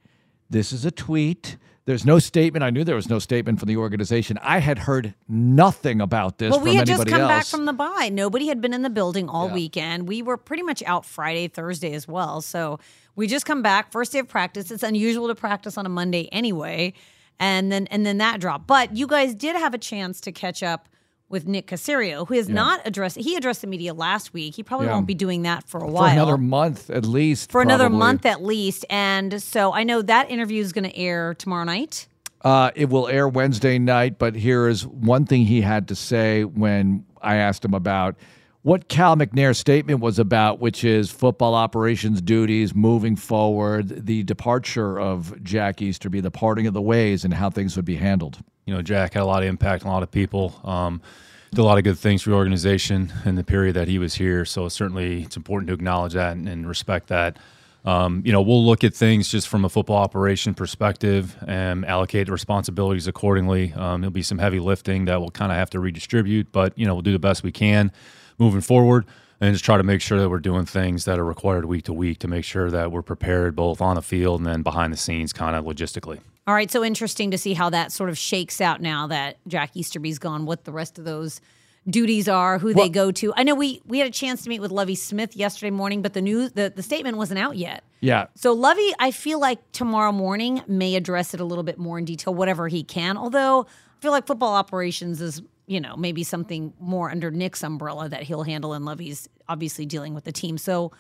this 0.51 0.73
is 0.73 0.85
a 0.85 0.91
tweet. 0.91 1.57
There's 1.89 2.05
no 2.05 2.19
statement. 2.19 2.63
I 2.63 2.69
knew 2.69 2.85
there 2.85 2.97
was 2.97 3.09
no 3.09 3.19
statement 3.19 3.59
from 3.59 3.67
the 3.69 3.79
organization. 3.79 4.39
I 4.43 4.59
had 4.59 4.81
heard 4.81 5.15
nothing 5.27 6.03
about 6.03 6.37
this 6.37 6.51
well, 6.51 6.61
we 6.61 6.75
had 6.75 6.87
just 6.87 7.07
come 7.07 7.27
back 7.27 7.47
from 7.47 7.65
the 7.65 7.73
bye. 7.73 8.11
Nobody 8.13 8.49
had 8.49 8.61
been 8.61 8.75
in 8.75 8.83
the 8.83 8.91
building 8.91 9.27
all 9.27 9.49
Yeah. 9.49 9.55
weekend. 9.55 10.07
We 10.07 10.21
were 10.21 10.37
pretty 10.37 10.63
much 10.63 10.83
out 10.83 11.07
Friday, 11.07 11.49
Thursday 11.49 11.95
as 11.95 12.07
well. 12.07 12.43
So 12.43 12.79
we 13.17 13.27
just 13.27 13.47
come 13.47 13.63
back 13.63 13.91
first 13.91 14.13
day 14.13 14.19
of 14.19 14.29
practice. 14.29 14.71
It's 14.71 14.83
unusual 14.83 15.29
to 15.29 15.35
practice 15.35 15.79
on 15.79 15.87
a 15.87 15.89
Monday 15.89 16.29
anyway, 16.31 16.93
and 17.41 17.73
then 17.73 17.87
and 17.87 18.05
then 18.05 18.19
that 18.19 18.39
drop. 18.39 18.67
But 18.67 18.95
you 18.95 19.07
guys 19.07 19.35
did 19.35 19.57
have 19.57 19.73
a 19.73 19.79
chance 19.79 20.21
to 20.21 20.31
catch 20.31 20.63
up 20.63 20.91
with 21.29 21.47
Nick 21.47 21.67
Caserio, 21.67 22.27
who 22.27 22.35
has 22.35 22.49
not 22.49 22.81
addressed. 22.87 23.19
He 23.19 23.37
addressed 23.37 23.61
the 23.61 23.67
media 23.67 23.93
last 23.93 24.33
week. 24.33 24.55
He 24.55 24.63
probably 24.63 24.87
Yeah. 24.87 24.95
won't 24.95 25.07
be 25.07 25.15
doing 25.15 25.43
that 25.43 25.69
for 25.69 25.79
a 25.79 25.87
while. 25.91 26.05
for 26.07 26.13
another 26.13 26.39
month 26.39 26.89
at 26.91 27.05
least. 27.05 27.53
for 27.53 27.61
another 27.61 27.91
month 27.91 28.25
at 28.25 28.43
least. 28.43 28.87
And 28.89 29.43
so 29.43 29.73
I 29.73 29.85
know 29.85 30.01
that 30.03 30.31
interview 30.31 30.63
is 30.63 30.73
going 30.73 30.85
to 30.85 30.97
air 30.97 31.35
tomorrow 31.35 31.65
night. 31.65 32.07
Uh, 32.43 32.71
it 32.77 32.89
will 32.89 33.09
air 33.09 33.29
Wednesday 33.29 33.79
night, 33.79 34.19
but 34.19 34.35
here 34.37 34.69
is 34.69 34.87
one 34.87 35.27
thing 35.27 35.45
he 35.45 35.61
had 35.61 35.89
to 35.89 35.95
say 35.95 36.45
when 36.45 37.05
I 37.21 37.37
asked 37.37 37.65
him 37.65 37.75
about 37.75 38.15
what 38.63 38.89
Cal 38.89 39.17
McNair's 39.17 39.59
statement 39.59 40.01
was 40.01 40.19
about, 40.19 40.61
which 40.61 40.85
is 40.85 41.11
football 41.11 41.55
operations 41.55 42.21
duties 42.21 42.75
moving 42.75 43.17
forward, 43.17 44.07
the 44.07 44.23
departure 44.23 45.01
of 45.01 45.43
Jack 45.43 45.83
Easterby, 45.83 46.21
the 46.21 46.31
parting 46.31 46.67
of 46.67 46.75
the 46.75 46.83
ways, 46.83 47.25
and 47.25 47.35
how 47.35 47.51
things 47.51 47.77
would 47.77 47.85
be 47.85 47.97
handled. 47.97 48.39
You 48.69 48.75
know, 48.75 48.83
Jack 48.83 49.15
had 49.15 49.23
a 49.23 49.27
lot 49.27 49.43
of 49.43 49.49
impact 49.49 49.85
on 49.85 49.89
a 49.89 49.93
lot 49.95 50.03
of 50.03 50.11
people. 50.11 50.61
Um, 50.63 51.01
did 51.51 51.61
a 51.61 51.65
lot 51.65 51.79
of 51.79 51.85
good 51.85 51.99
things 51.99 52.21
for 52.21 52.29
the 52.29 52.37
organization 52.37 53.11
in 53.25 53.35
the 53.35 53.43
period 53.43 53.77
that 53.77 53.89
he 53.89 53.99
was 53.99 54.13
here. 54.15 54.45
So 54.45 54.69
certainly, 54.69 55.23
it's 55.23 55.39
important 55.39 55.69
to 55.69 55.75
acknowledge 55.75 56.13
that 56.13 56.37
and, 56.37 56.47
and 56.47 56.69
respect 56.69 57.09
that. 57.09 57.39
Um, 57.87 58.21
you 58.27 58.33
know, 58.33 58.43
we'll 58.43 58.67
look 58.67 58.85
at 58.85 58.93
things 58.93 59.31
just 59.31 59.49
from 59.49 59.65
a 59.65 59.71
football 59.71 59.97
operation 59.97 60.53
perspective 60.53 61.35
and 61.47 61.87
allocate 61.87 62.27
the 62.27 62.33
responsibilities 62.33 63.07
accordingly. 63.07 63.73
Um, 63.73 64.03
there'll 64.03 64.11
be 64.11 64.23
some 64.23 64.37
heavy 64.37 64.61
lifting 64.61 65.07
that 65.07 65.19
we'll 65.19 65.31
kind 65.31 65.51
of 65.51 65.57
have 65.57 65.71
to 65.71 65.81
redistribute, 65.81 66.53
but 66.53 66.79
you 66.79 66.85
know, 66.85 66.93
we'll 66.93 67.03
do 67.03 67.13
the 67.13 67.19
best 67.19 67.43
we 67.43 67.53
can 67.53 67.91
moving 68.37 68.61
forward 68.61 69.07
and 69.41 69.55
just 69.55 69.65
try 69.65 69.77
to 69.77 69.83
make 69.83 70.01
sure 70.01 70.19
that 70.19 70.29
we're 70.29 70.41
doing 70.41 70.65
things 70.65 71.05
that 71.05 71.19
are 71.19 71.25
required 71.25 71.65
week 71.65 71.85
to 71.85 71.93
week 71.93 72.19
to 72.21 72.29
make 72.29 72.45
sure 72.45 72.71
that 72.71 72.91
we're 72.91 73.03
prepared 73.03 73.55
both 73.55 73.81
on 73.81 73.97
the 73.97 74.03
field 74.03 74.41
and 74.41 74.47
then 74.47 74.63
behind 74.63 74.93
the 74.93 74.97
scenes, 74.97 75.33
kind 75.33 75.55
of 75.55 75.65
logistically. 75.65 76.21
All 76.47 76.55
right, 76.55 76.71
so 76.71 76.83
interesting 76.83 77.31
to 77.31 77.39
see 77.39 77.55
how 77.55 77.71
that 77.71 77.93
sort 77.93 78.11
of 78.11 78.17
shakes 78.17 78.61
out 78.61 78.81
now 78.81 79.07
that 79.09 79.37
Jack 79.47 79.77
Easterby's 79.77 80.19
gone. 80.19 80.47
What 80.47 80.65
the 80.65 80.73
rest 80.73 80.99
of 80.99 81.05
those 81.05 81.41
duties 81.89 82.29
are, 82.29 82.59
who 82.59 82.75
they 82.75 82.89
go 82.89 83.11
to. 83.11 83.33
I 83.37 83.43
know 83.43 83.55
we 83.55 83.81
we 83.87 83.99
had 83.99 84.09
a 84.09 84.13
chance 84.13 84.43
to 84.43 84.49
meet 84.49 84.61
with 84.61 84.71
Lovie 84.71 84.95
Smith 84.95 85.37
yesterday 85.37 85.71
morning, 85.71 86.03
but 86.03 86.13
the 86.13 86.23
news 86.23 86.53
the, 86.53 86.73
the 86.75 86.83
statement 86.83 87.17
wasn't 87.17 87.39
out 87.39 87.57
yet. 87.57 87.85
Yeah. 88.01 88.27
So 88.35 88.53
Lovie, 88.53 88.93
I 88.99 89.11
feel 89.11 89.41
like 89.41 89.59
tomorrow 89.73 90.13
morning 90.13 90.63
may 90.67 90.97
address 90.97 91.35
it 91.35 91.41
a 91.41 91.45
little 91.45 91.65
bit 91.65 91.79
more 91.79 91.99
in 91.99 92.05
detail, 92.05 92.35
whatever 92.35 92.69
he 92.69 92.83
can. 92.83 93.17
Although 93.17 93.63
I 93.63 94.01
feel 94.01 94.13
like 94.13 94.27
football 94.27 94.55
operations 94.55 95.21
is, 95.21 95.43
you 95.69 95.81
know, 95.81 95.97
maybe 95.97 96.25
something 96.25 96.73
more 96.81 97.11
under 97.11 97.31
Nick's 97.31 97.63
umbrella 97.63 98.09
that 98.09 98.23
he'll 98.23 98.43
handle, 98.43 98.73
and 98.73 98.85
Lovie's 98.85 99.29
obviously 99.49 99.85
dealing 99.85 100.15
with 100.15 100.25
the 100.25 100.33
team. 100.33 100.57
So 100.57 100.93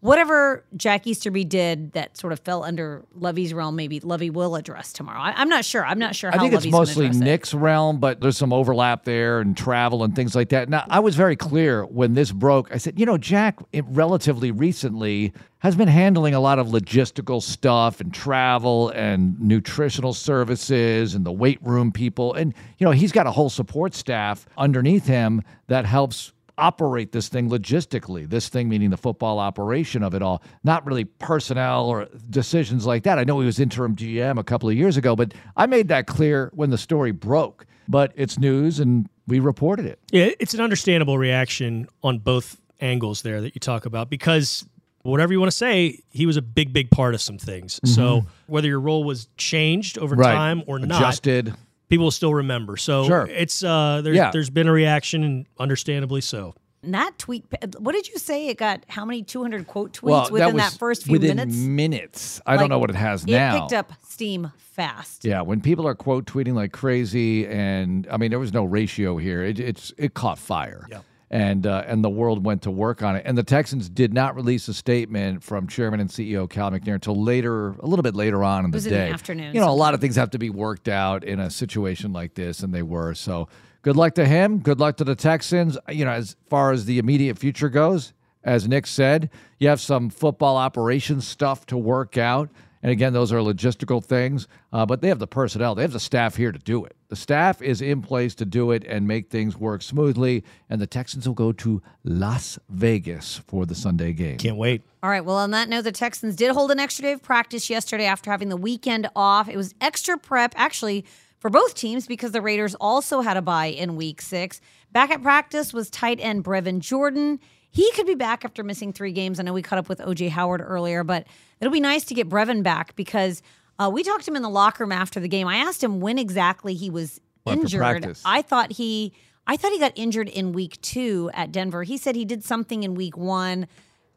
whatever 0.00 0.64
Jack 0.76 1.06
Easterby 1.06 1.44
did 1.44 1.92
that 1.92 2.16
sort 2.16 2.32
of 2.32 2.40
fell 2.40 2.64
under 2.64 3.04
Lovie's 3.14 3.54
realm, 3.54 3.76
maybe 3.76 4.00
Lovie 4.00 4.30
will 4.30 4.56
address 4.56 4.92
tomorrow. 4.92 5.20
I, 5.20 5.32
I'm 5.36 5.48
not 5.48 5.64
sure. 5.64 5.84
I'm 5.84 5.98
not 5.98 6.14
sure. 6.14 6.30
I 6.30 6.36
how 6.36 6.42
think 6.42 6.54
it's 6.54 6.64
Lovie's 6.64 6.72
gonna 6.72 6.80
mostly 6.80 7.06
address 7.06 7.20
it. 7.20 7.24
Nick's 7.24 7.54
realm, 7.54 8.00
but 8.00 8.20
there's 8.20 8.36
some 8.36 8.52
overlap 8.52 9.04
there 9.04 9.40
and 9.40 9.56
travel 9.56 10.02
and 10.02 10.16
things 10.16 10.34
like 10.34 10.48
that. 10.50 10.68
Now, 10.68 10.84
I 10.88 11.00
was 11.00 11.16
very 11.16 11.36
clear 11.36 11.84
when 11.84 12.14
this 12.14 12.32
broke. 12.32 12.72
I 12.72 12.78
said, 12.78 12.98
you 12.98 13.06
know, 13.06 13.18
Jack, 13.18 13.60
it, 13.72 13.84
relatively 13.88 14.50
recently, 14.50 15.32
has 15.58 15.76
been 15.76 15.88
handling 15.88 16.34
a 16.34 16.40
lot 16.40 16.58
of 16.58 16.68
logistical 16.68 17.42
stuff 17.42 18.00
and 18.00 18.14
travel 18.14 18.88
and 18.90 19.38
nutritional 19.38 20.14
services 20.14 21.14
and 21.14 21.26
the 21.26 21.32
weight 21.32 21.58
room 21.62 21.92
people. 21.92 22.32
And, 22.32 22.54
you 22.78 22.86
know, 22.86 22.92
he's 22.92 23.12
got 23.12 23.26
a 23.26 23.30
whole 23.30 23.50
support 23.50 23.94
staff 23.94 24.46
underneath 24.56 25.06
him 25.06 25.42
that 25.66 25.84
helps 25.84 26.32
operate 26.60 27.12
this 27.12 27.28
thing 27.28 27.48
logistically. 27.48 28.28
This 28.28 28.48
thing 28.48 28.68
meaning 28.68 28.90
the 28.90 28.96
football 28.96 29.38
operation 29.38 30.02
of 30.02 30.14
it 30.14 30.22
all, 30.22 30.42
not 30.62 30.86
really 30.86 31.04
personnel 31.04 31.86
or 31.86 32.08
decisions 32.28 32.86
like 32.86 33.04
that. 33.04 33.18
I 33.18 33.24
know 33.24 33.40
he 33.40 33.46
was 33.46 33.58
interim 33.58 33.96
GM 33.96 34.38
a 34.38 34.44
couple 34.44 34.68
of 34.68 34.76
years 34.76 34.96
ago, 34.96 35.16
but 35.16 35.34
I 35.56 35.66
made 35.66 35.88
that 35.88 36.06
clear 36.06 36.50
when 36.54 36.70
the 36.70 36.78
story 36.78 37.12
broke. 37.12 37.66
But 37.88 38.12
it's 38.14 38.38
news 38.38 38.78
and 38.78 39.08
we 39.26 39.40
reported 39.40 39.86
it. 39.86 39.98
Yeah, 40.12 40.30
it's 40.38 40.54
an 40.54 40.60
understandable 40.60 41.18
reaction 41.18 41.88
on 42.04 42.18
both 42.18 42.60
angles 42.80 43.22
there 43.22 43.40
that 43.40 43.54
you 43.54 43.58
talk 43.58 43.84
about 43.84 44.10
because 44.10 44.64
whatever 45.02 45.32
you 45.32 45.40
want 45.40 45.50
to 45.50 45.56
say, 45.56 46.00
he 46.10 46.26
was 46.26 46.36
a 46.36 46.42
big, 46.42 46.72
big 46.72 46.90
part 46.90 47.14
of 47.14 47.20
some 47.20 47.38
things. 47.38 47.80
So 47.84 48.20
mm-hmm. 48.20 48.28
whether 48.46 48.68
your 48.68 48.80
role 48.80 49.04
was 49.04 49.28
changed 49.36 49.98
over 49.98 50.16
time 50.16 50.62
or 50.66 50.78
not, 50.78 51.00
Adjusted. 51.00 51.54
People 51.90 52.04
will 52.06 52.10
still 52.10 52.32
remember. 52.32 52.78
So 52.78 53.04
Sure. 53.04 53.26
it's 53.30 53.62
uh, 53.62 54.00
there's 54.02 54.16
Yeah. 54.16 54.30
there's 54.30 54.48
been 54.48 54.66
a 54.68 54.72
reaction, 54.72 55.22
and 55.22 55.46
understandably 55.58 56.22
so. 56.22 56.54
And 56.82 56.94
that 56.94 57.18
tweet, 57.18 57.44
what 57.78 57.92
did 57.92 58.08
you 58.08 58.16
say? 58.16 58.48
It 58.48 58.56
got 58.56 58.86
how 58.88 59.04
many 59.04 59.22
200 59.22 59.66
quote 59.66 59.92
tweets 59.92 60.02
Well, 60.02 60.28
within 60.30 60.54
was 60.54 60.62
that, 60.72 60.78
first 60.78 61.04
few 61.04 61.12
within 61.12 61.36
minutes? 61.36 61.54
minutes. 61.56 62.40
I 62.46 62.52
Like, 62.52 62.60
don't 62.60 62.68
know 62.70 62.78
what 62.78 62.88
it 62.88 62.96
has 62.96 63.22
It 63.24 63.30
now. 63.32 63.60
picked 63.60 63.74
up 63.74 63.92
steam 64.08 64.50
fast. 64.56 65.26
Yeah, 65.26 65.42
when 65.42 65.60
people 65.60 65.86
are 65.86 65.94
quote 65.94 66.24
tweeting 66.24 66.54
like 66.54 66.72
crazy, 66.72 67.46
and 67.46 68.08
I 68.10 68.16
mean 68.16 68.30
there 68.30 68.38
was 68.38 68.54
no 68.54 68.64
ratio 68.64 69.18
here. 69.18 69.42
It, 69.44 69.60
it's 69.60 69.92
it 69.98 70.14
caught 70.14 70.38
fire. 70.38 70.86
Yeah. 70.90 71.00
And 71.32 71.64
uh, 71.64 71.84
and 71.86 72.02
the 72.02 72.10
world 72.10 72.44
went 72.44 72.62
to 72.62 72.72
work 72.72 73.04
on 73.04 73.14
it. 73.14 73.22
And 73.24 73.38
the 73.38 73.44
Texans 73.44 73.88
did 73.88 74.12
not 74.12 74.34
release 74.34 74.66
a 74.66 74.74
statement 74.74 75.44
from 75.44 75.68
Chairman 75.68 76.00
and 76.00 76.10
CEO 76.10 76.50
Cal 76.50 76.72
McNair 76.72 76.94
until 76.94 77.22
later, 77.22 77.70
a 77.78 77.86
little 77.86 78.02
bit 78.02 78.16
later 78.16 78.42
on 78.42 78.64
in 78.64 78.72
the 78.72 78.76
was 78.76 78.86
in 78.86 78.92
the 78.92 78.98
day. 78.98 79.10
afternoon 79.10 79.54
You 79.54 79.60
know, 79.60 79.70
a 79.70 79.72
lot 79.72 79.94
of 79.94 80.00
things 80.00 80.16
have 80.16 80.30
to 80.30 80.38
be 80.38 80.50
worked 80.50 80.88
out 80.88 81.22
in 81.22 81.38
a 81.38 81.48
situation 81.48 82.12
like 82.12 82.34
this, 82.34 82.64
and 82.64 82.74
they 82.74 82.82
were. 82.82 83.14
So 83.14 83.48
good 83.82 83.94
luck 83.94 84.14
to 84.14 84.26
him. 84.26 84.58
Good 84.58 84.80
luck 84.80 84.96
to 84.96 85.04
the 85.04 85.14
Texans. 85.14 85.78
You 85.88 86.04
know, 86.04 86.10
as 86.10 86.34
far 86.48 86.72
as 86.72 86.86
the 86.86 86.98
immediate 86.98 87.38
future 87.38 87.68
goes, 87.68 88.12
as 88.42 88.66
Nick 88.66 88.86
said, 88.86 89.30
you 89.58 89.68
have 89.68 89.80
some 89.80 90.10
football 90.10 90.56
operations 90.56 91.26
stuff 91.28 91.66
to 91.66 91.76
work 91.76 92.16
out. 92.18 92.50
And 92.82 92.90
again, 92.90 93.12
those 93.12 93.32
are 93.32 93.38
logistical 93.38 94.02
things, 94.02 94.48
uh, 94.72 94.86
but 94.86 95.02
they 95.02 95.08
have 95.08 95.18
the 95.18 95.26
personnel, 95.26 95.74
they 95.74 95.82
have 95.82 95.92
the 95.92 96.00
staff 96.00 96.36
here 96.36 96.50
to 96.50 96.58
do 96.58 96.84
it. 96.84 96.96
The 97.08 97.16
staff 97.16 97.60
is 97.60 97.82
in 97.82 98.02
place 98.02 98.34
to 98.36 98.44
do 98.44 98.70
it 98.70 98.84
and 98.84 99.06
make 99.06 99.30
things 99.30 99.56
work 99.56 99.82
smoothly. 99.82 100.44
And 100.70 100.80
the 100.80 100.86
Texans 100.86 101.26
will 101.26 101.34
go 101.34 101.52
to 101.52 101.82
Las 102.04 102.58
Vegas 102.68 103.38
for 103.46 103.66
the 103.66 103.74
Sunday 103.74 104.12
game. 104.12 104.38
Can't 104.38 104.56
wait. 104.56 104.82
All 105.02 105.10
right. 105.10 105.24
Well, 105.24 105.36
on 105.36 105.50
that 105.50 105.68
note, 105.68 105.82
the 105.82 105.92
Texans 105.92 106.36
did 106.36 106.52
hold 106.52 106.70
an 106.70 106.78
extra 106.78 107.02
day 107.02 107.12
of 107.12 107.22
practice 107.22 107.68
yesterday 107.68 108.04
after 108.04 108.30
having 108.30 108.48
the 108.48 108.56
weekend 108.56 109.08
off. 109.16 109.48
It 109.48 109.56
was 109.56 109.74
extra 109.80 110.16
prep, 110.16 110.54
actually, 110.56 111.04
for 111.38 111.50
both 111.50 111.74
teams 111.74 112.06
because 112.06 112.32
the 112.32 112.42
Raiders 112.42 112.74
also 112.76 113.20
had 113.22 113.36
a 113.36 113.42
bye 113.42 113.66
in 113.66 113.96
week 113.96 114.22
six. 114.22 114.60
Back 114.92 115.10
at 115.10 115.22
practice 115.22 115.72
was 115.72 115.90
tight 115.90 116.18
end 116.20 116.44
Brevin 116.44 116.78
Jordan. 116.78 117.40
He 117.70 117.90
could 117.92 118.06
be 118.06 118.14
back 118.14 118.44
after 118.44 118.62
missing 118.64 118.92
three 118.92 119.12
games. 119.12 119.38
I 119.38 119.42
know 119.44 119.52
we 119.52 119.62
caught 119.62 119.78
up 119.78 119.88
with 119.88 120.00
OJ 120.00 120.30
Howard 120.30 120.60
earlier, 120.64 121.04
but 121.04 121.26
it'll 121.60 121.72
be 121.72 121.80
nice 121.80 122.04
to 122.06 122.14
get 122.14 122.28
Brevin 122.28 122.62
back 122.62 122.94
because 122.96 123.42
Uh, 123.78 123.88
we 123.88 124.02
talked 124.02 124.24
to 124.24 124.30
him 124.30 124.36
in 124.36 124.42
the 124.42 124.50
locker 124.50 124.84
room 124.84 124.92
after 124.92 125.20
the 125.20 125.28
game. 125.28 125.46
I 125.48 125.56
asked 125.56 125.82
him 125.82 126.00
when 126.00 126.18
exactly 126.18 126.74
he 126.74 126.90
was 126.90 127.18
After 127.46 127.60
injured. 127.62 127.82
I 128.26 128.42
thought 128.42 128.72
he, 128.72 129.14
I 129.46 129.56
thought 129.56 129.72
he 129.72 129.78
got 129.78 129.92
injured 129.96 130.28
in 130.28 130.52
week 130.52 130.78
two 130.82 131.30
at 131.32 131.50
Denver. 131.50 131.82
He 131.82 131.96
said 131.96 132.14
he 132.14 132.26
did 132.26 132.44
something 132.44 132.82
in 132.82 132.94
week 132.94 133.16
one, 133.16 133.66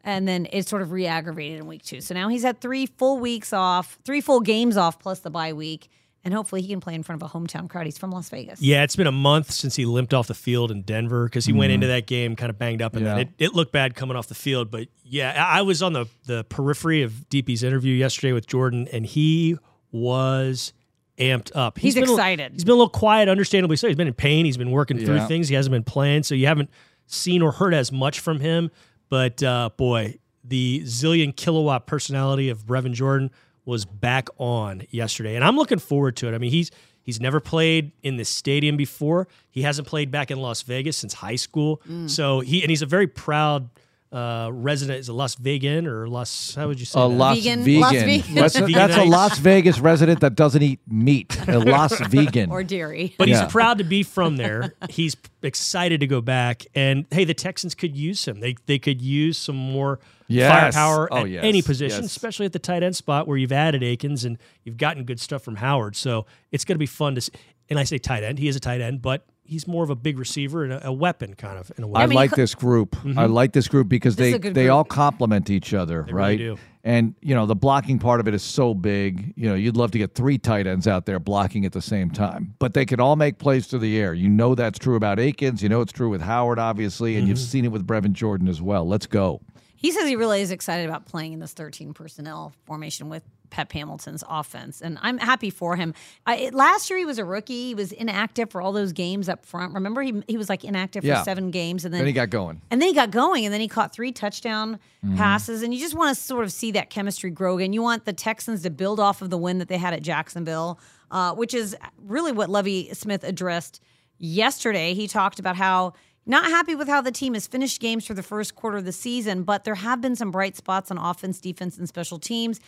and 0.03 0.27
then 0.27 0.47
it 0.51 0.67
sort 0.67 0.81
of 0.81 0.91
re-aggravated 0.91 1.61
in 1.61 1.67
week 1.67 1.81
two. 1.83 2.01
So 2.01 2.13
now 2.13 2.27
he's 2.27 2.43
had 2.43 2.59
three 2.59 2.85
full 2.87 3.19
weeks 3.19 3.53
off, 3.53 3.97
three 4.03 4.19
full 4.19 4.41
games 4.41 4.75
off, 4.75 4.99
plus 4.99 5.19
the 5.19 5.29
bye 5.29 5.53
week, 5.53 5.87
and 6.25 6.33
hopefully 6.33 6.61
he 6.61 6.67
can 6.69 6.79
play 6.79 6.93
in 6.95 7.03
front 7.03 7.21
of 7.21 7.29
a 7.29 7.37
hometown 7.37 7.69
crowd. 7.69 7.85
He's 7.85 7.97
from 7.97 8.11
Las 8.11 8.29
Vegas. 8.29 8.61
Yeah, 8.61 8.83
it's 8.83 8.95
been 8.95 9.07
a 9.07 9.11
month 9.11 9.51
since 9.51 9.75
he 9.75 9.85
limped 9.85 10.13
off 10.13 10.27
the 10.27 10.33
field 10.33 10.71
in 10.71 10.81
Denver 10.83 11.25
because 11.25 11.45
he 11.45 11.53
went 11.53 11.71
into 11.71 11.87
that 11.87 12.07
game 12.07 12.35
kind 12.35 12.49
of 12.49 12.57
banged 12.57 12.81
up, 12.81 12.95
and 12.95 13.05
then 13.05 13.17
it, 13.19 13.29
it 13.37 13.53
looked 13.53 13.71
bad 13.71 13.95
coming 13.95 14.15
off 14.15 14.27
the 14.27 14.35
field. 14.35 14.71
But 14.71 14.87
yeah, 15.03 15.45
I 15.49 15.59
I 15.59 15.61
was 15.63 15.81
on 15.83 15.93
the 15.93 16.05
the 16.25 16.43
periphery 16.45 17.01
of 17.03 17.11
DP's 17.29 17.63
interview 17.63 17.93
yesterday 17.93 18.33
with 18.33 18.47
Jordan, 18.47 18.87
and 18.93 19.05
he 19.05 19.57
was 19.91 20.73
amped 21.17 21.51
up. 21.55 21.77
He's 21.77 21.95
been 21.95 22.07
a- 22.07 22.11
excited. 22.11 22.53
he's 22.53 22.63
been 22.63 22.71
a 22.73 22.75
little 22.75 22.89
quiet, 22.89 23.29
understandably 23.29 23.77
so. 23.77 23.87
He's 23.87 23.95
been 23.95 24.07
in 24.07 24.13
pain. 24.13 24.45
He's 24.45 24.57
been 24.57 24.71
working 24.71 24.97
through 24.97 25.25
things. 25.27 25.47
He 25.47 25.55
hasn't 25.55 25.71
been 25.71 25.83
playing, 25.83 26.23
so 26.23 26.35
you 26.35 26.47
haven't 26.47 26.69
seen 27.05 27.41
or 27.41 27.51
heard 27.51 27.73
as 27.73 27.91
much 27.91 28.19
from 28.19 28.39
him. 28.39 28.71
But 29.09 29.43
uh, 29.43 29.69
boy, 29.77 30.17
the 30.43 30.81
zillion 30.85 31.35
kilowatt 31.35 31.85
personality 31.85 32.49
of 32.49 32.65
Brevin 32.65 32.93
Jordan 32.93 33.29
was 33.65 33.85
back 33.85 34.27
on 34.37 34.83
yesterday, 34.89 35.35
and 35.35 35.43
I'm 35.43 35.55
looking 35.55 35.79
forward 35.79 36.15
to 36.17 36.27
it. 36.27 36.35
I 36.35 36.37
mean, 36.37 36.51
he's 36.51 36.71
he's 37.03 37.19
never 37.19 37.39
played 37.39 37.91
in 38.01 38.17
this 38.17 38.29
stadium 38.29 38.77
before. 38.77 39.27
He 39.49 39.61
hasn't 39.61 39.87
played 39.87 40.11
back 40.11 40.31
in 40.31 40.39
Las 40.39 40.61
Vegas 40.63 40.97
since 40.97 41.13
high 41.13 41.35
school. 41.35 41.81
Mm. 41.89 42.09
So 42.09 42.39
he 42.39 42.61
and 42.61 42.69
he's 42.69 42.81
a 42.81 42.87
very 42.87 43.07
proud 43.07 43.69
uh, 44.13 44.49
resident. 44.53 44.99
Is 44.99 45.09
a 45.09 45.13
Las 45.13 45.35
Vegan 45.35 45.87
or 45.87 46.07
Las? 46.07 46.53
How 46.55 46.67
would 46.67 46.79
you 46.79 46.85
say? 46.85 46.99
A 46.99 47.03
that? 47.09 47.15
Las 47.15 47.37
Vegan- 47.39 47.63
Vegan. 47.63 47.81
Las 47.81 47.91
Vegan. 47.93 48.35
That's, 48.35 48.55
a, 48.59 48.65
that's 48.67 48.97
a 48.97 49.03
Las 49.03 49.39
Vegas 49.39 49.79
resident 49.79 50.19
that 50.21 50.35
doesn't 50.35 50.61
eat 50.61 50.79
meat. 50.87 51.37
A 51.47 51.59
Las 51.65 51.99
Vegan. 52.07 52.51
Or 52.51 52.63
dairy. 52.63 53.15
But 53.17 53.27
Yeah. 53.27 53.43
he's 53.43 53.51
proud 53.51 53.79
to 53.79 53.83
be 53.83 54.03
from 54.03 54.37
there. 54.37 54.73
he's 54.89 55.15
excited 55.41 55.99
to 56.01 56.07
go 56.07 56.21
back. 56.21 56.65
And 56.75 57.05
hey, 57.11 57.23
the 57.25 57.33
Texans 57.33 57.73
could 57.75 57.95
use 57.97 58.25
him. 58.27 58.39
They 58.39 58.55
they 58.67 58.79
could 58.79 59.01
use 59.01 59.37
some 59.37 59.55
more 59.57 59.99
Yes. 60.27 60.73
firepower 60.73 61.09
Oh, 61.11 61.17
at 61.17 61.29
yes. 61.29 61.43
any 61.43 61.61
position, 61.61 62.01
Yes. 62.03 62.11
especially 62.11 62.45
at 62.45 62.53
the 62.53 62.59
tight 62.59 62.81
end 62.81 62.95
spot 62.95 63.27
where 63.27 63.37
you've 63.37 63.51
added 63.51 63.83
Akins 63.83 64.23
and 64.25 64.37
you've 64.63 64.77
gotten 64.77 65.03
good 65.03 65.19
stuff 65.19 65.43
from 65.43 65.57
Howard. 65.57 65.95
So 65.95 66.25
it's 66.51 66.63
going 66.65 66.75
to 66.75 66.79
be 66.79 66.85
fun 66.85 67.15
to. 67.15 67.21
See. 67.21 67.31
And 67.69 67.79
I 67.79 67.83
say 67.85 67.97
tight 67.97 68.23
end. 68.23 68.39
He 68.39 68.47
is 68.47 68.55
a 68.55 68.59
tight 68.59 68.81
end, 68.81 69.01
but 69.01 69.25
he's 69.43 69.67
more 69.67 69.83
of 69.83 69.89
a 69.89 69.95
big 69.95 70.17
receiver 70.17 70.63
and 70.63 70.73
a, 70.73 70.87
a 70.87 70.91
weapon, 70.91 71.33
kind 71.33 71.57
of 71.57 71.71
in 71.77 71.83
a 71.83 71.87
way. 71.87 72.01
I 72.01 72.07
mean, 72.07 72.15
like 72.15 72.31
co- 72.31 72.35
this 72.37 72.55
group. 72.55 72.95
I 72.95 72.99
mm-hmm. 72.99 73.33
like 73.33 73.53
this 73.53 73.67
group 73.67 73.89
because 73.89 74.15
This 74.15 74.33
they 74.33 74.49
they 74.49 74.63
group. 74.65 74.73
all 74.73 74.83
complement 74.83 75.49
each 75.49 75.73
other, 75.73 76.03
really 76.03 76.13
right? 76.13 76.37
do. 76.37 76.57
And 76.85 77.15
you 77.21 77.33
know 77.33 77.45
the 77.45 77.55
blocking 77.55 77.97
part 77.97 78.19
of 78.19 78.27
it 78.27 78.33
is 78.33 78.43
so 78.43 78.73
big. 78.73 79.33
You 79.37 79.49
know 79.49 79.55
you'd 79.55 79.77
love 79.77 79.91
to 79.91 79.97
get 79.97 80.15
three 80.15 80.37
tight 80.37 80.67
ends 80.67 80.87
out 80.87 81.05
there 81.05 81.19
blocking 81.19 81.65
at 81.65 81.71
the 81.71 81.81
same 81.81 82.09
time, 82.09 82.55
but 82.59 82.73
they 82.73 82.85
can 82.85 82.99
all 82.99 83.15
make 83.15 83.37
plays 83.37 83.67
through 83.67 83.79
the 83.79 83.97
air. 83.97 84.13
You 84.13 84.29
know 84.29 84.53
that's 84.55 84.79
true 84.79 84.95
about 84.95 85.19
Akins. 85.19 85.63
You 85.63 85.69
know 85.69 85.81
it's 85.81 85.93
true 85.93 86.09
with 86.09 86.21
Howard, 86.21 86.59
obviously, 86.59 87.15
and 87.15 87.27
you've 87.27 87.37
mm-hmm. 87.37 87.45
seen 87.45 87.65
it 87.65 87.71
with 87.71 87.87
Brevin 87.87 88.11
Jordan 88.13 88.47
as 88.47 88.61
well. 88.61 88.87
Let's 88.87 89.05
go. 89.05 89.41
He 89.83 89.91
says 89.91 90.07
he 90.07 90.15
really 90.15 90.41
is 90.41 90.49
excited 90.49 90.87
about 90.89 91.05
playing 91.05 91.33
in 91.33 91.39
this 91.39 91.51
13 91.53 91.93
personnel 91.93 92.53
formation 92.65 93.09
with 93.09 93.21
Pep 93.51 93.71
Hamilton's 93.73 94.23
offense, 94.27 94.81
and 94.81 94.97
I'm 95.03 95.19
happy 95.19 95.51
for 95.51 95.75
him. 95.75 95.93
I, 96.25 96.37
it- 96.37 96.53
last 96.55 96.89
year 96.89 96.97
he 96.97 97.05
was 97.05 97.19
a 97.19 97.25
rookie; 97.25 97.67
he 97.67 97.75
was 97.75 97.91
inactive 97.91 98.49
for 98.49 98.61
all 98.61 98.71
those 98.71 98.93
games 98.93 99.29
up 99.29 99.45
front. 99.45 99.75
Remember, 99.75 100.01
he 100.01 100.23
he 100.27 100.37
was 100.37 100.49
like 100.49 100.63
inactive 100.63 101.03
Yeah. 101.03 101.19
for 101.19 101.25
seven 101.25 101.51
games, 101.51 101.85
and 101.85 101.93
then, 101.93 101.99
Then 101.99 102.07
he 102.07 102.13
got 102.13 102.31
going. 102.31 102.61
and 102.71 102.81
then 102.81 102.87
he 102.89 102.95
got 102.95 103.11
going, 103.11 103.45
and 103.45 103.53
then 103.53 103.61
he 103.61 103.67
caught 103.67 103.93
three 103.93 104.11
touchdown 104.11 104.79
Mm-hmm. 105.05 105.17
passes, 105.17 105.61
and 105.63 105.73
you 105.73 105.79
just 105.81 105.93
want 105.95 106.15
to 106.17 106.23
sort 106.23 106.45
of 106.45 106.51
see 106.53 106.71
that 106.71 106.89
chemistry 106.89 107.29
grow 107.29 107.57
again. 107.57 107.73
You 107.73 107.81
want 107.83 108.05
the 108.05 108.13
Texans 108.13 108.61
to 108.63 108.69
build 108.71 109.01
off 109.01 109.21
of 109.21 109.29
the 109.29 109.37
win 109.37 109.57
that 109.59 109.67
they 109.67 109.77
had 109.77 109.93
at 109.93 110.01
Jacksonville, 110.01 110.79
uh, 111.11 111.35
which 111.35 111.53
is 111.53 111.75
really 112.01 112.31
what 112.31 112.49
Lovie 112.49 112.89
Smith 112.93 113.23
addressed 113.25 113.81
yesterday. 114.17 114.93
He 114.93 115.07
talked 115.07 115.39
about 115.39 115.57
how 115.57 115.93
not 116.25 116.45
happy 116.45 116.75
with 116.75 116.87
how 116.87 117.01
the 117.01 117.11
team 117.11 117.33
has 117.33 117.47
finished 117.47 117.81
games 117.81 118.05
for 118.05 118.13
the 118.13 118.23
first 118.23 118.55
quarter 118.55 118.77
of 118.77 118.85
the 118.85 118.91
season, 118.91 119.43
but 119.43 119.63
there 119.63 119.75
have 119.75 120.01
been 120.01 120.15
some 120.15 120.31
bright 120.31 120.55
spots 120.55 120.89
on 120.89 120.97
offense, 120.97 121.39
defense, 121.39 121.77
and 121.77 121.87
special 121.87 122.19
teams. 122.19 122.59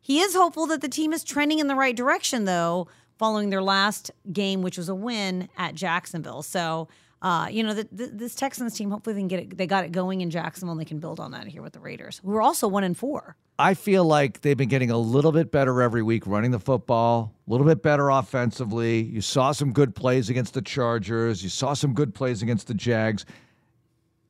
He 0.00 0.20
is 0.20 0.34
hopeful 0.34 0.66
that 0.66 0.80
the 0.80 0.88
team 0.88 1.12
is 1.12 1.24
trending 1.24 1.60
in 1.60 1.68
the 1.68 1.76
right 1.76 1.96
direction, 1.96 2.44
though, 2.44 2.88
following 3.16 3.50
their 3.50 3.62
last 3.62 4.10
game, 4.32 4.62
which 4.62 4.76
was 4.76 4.88
a 4.88 4.94
win 4.94 5.48
at 5.56 5.74
Jacksonville. 5.74 6.42
So, 6.42 6.88
uh, 7.24 7.48
you 7.50 7.62
know, 7.62 7.72
the, 7.72 7.88
the, 7.90 8.06
this 8.08 8.34
Texans 8.34 8.76
team, 8.76 8.90
hopefully 8.90 9.14
they 9.14 9.20
can 9.22 9.28
get 9.28 9.40
it. 9.40 9.56
They 9.56 9.66
got 9.66 9.84
it 9.84 9.92
going 9.92 10.20
in 10.20 10.28
Jacksonville, 10.28 10.72
and 10.72 10.80
they 10.80 10.84
can 10.84 10.98
build 10.98 11.18
on 11.18 11.30
that 11.30 11.46
here 11.46 11.62
with 11.62 11.72
the 11.72 11.80
Raiders, 11.80 12.20
who 12.22 12.36
are 12.36 12.42
also 12.42 12.68
one 12.68 12.84
and 12.84 12.94
four. 12.94 13.34
I 13.58 13.72
feel 13.72 14.04
like 14.04 14.42
they've 14.42 14.58
been 14.58 14.68
getting 14.68 14.90
a 14.90 14.98
little 14.98 15.32
bit 15.32 15.50
better 15.50 15.80
every 15.80 16.02
week 16.02 16.26
running 16.26 16.50
the 16.50 16.60
football, 16.60 17.32
a 17.48 17.50
little 17.50 17.66
bit 17.66 17.82
better 17.82 18.10
offensively. 18.10 19.00
You 19.00 19.22
saw 19.22 19.52
some 19.52 19.72
good 19.72 19.94
plays 19.94 20.28
against 20.28 20.52
the 20.52 20.60
Chargers, 20.60 21.42
you 21.42 21.48
saw 21.48 21.72
some 21.72 21.94
good 21.94 22.14
plays 22.14 22.42
against 22.42 22.66
the 22.66 22.74
Jags. 22.74 23.24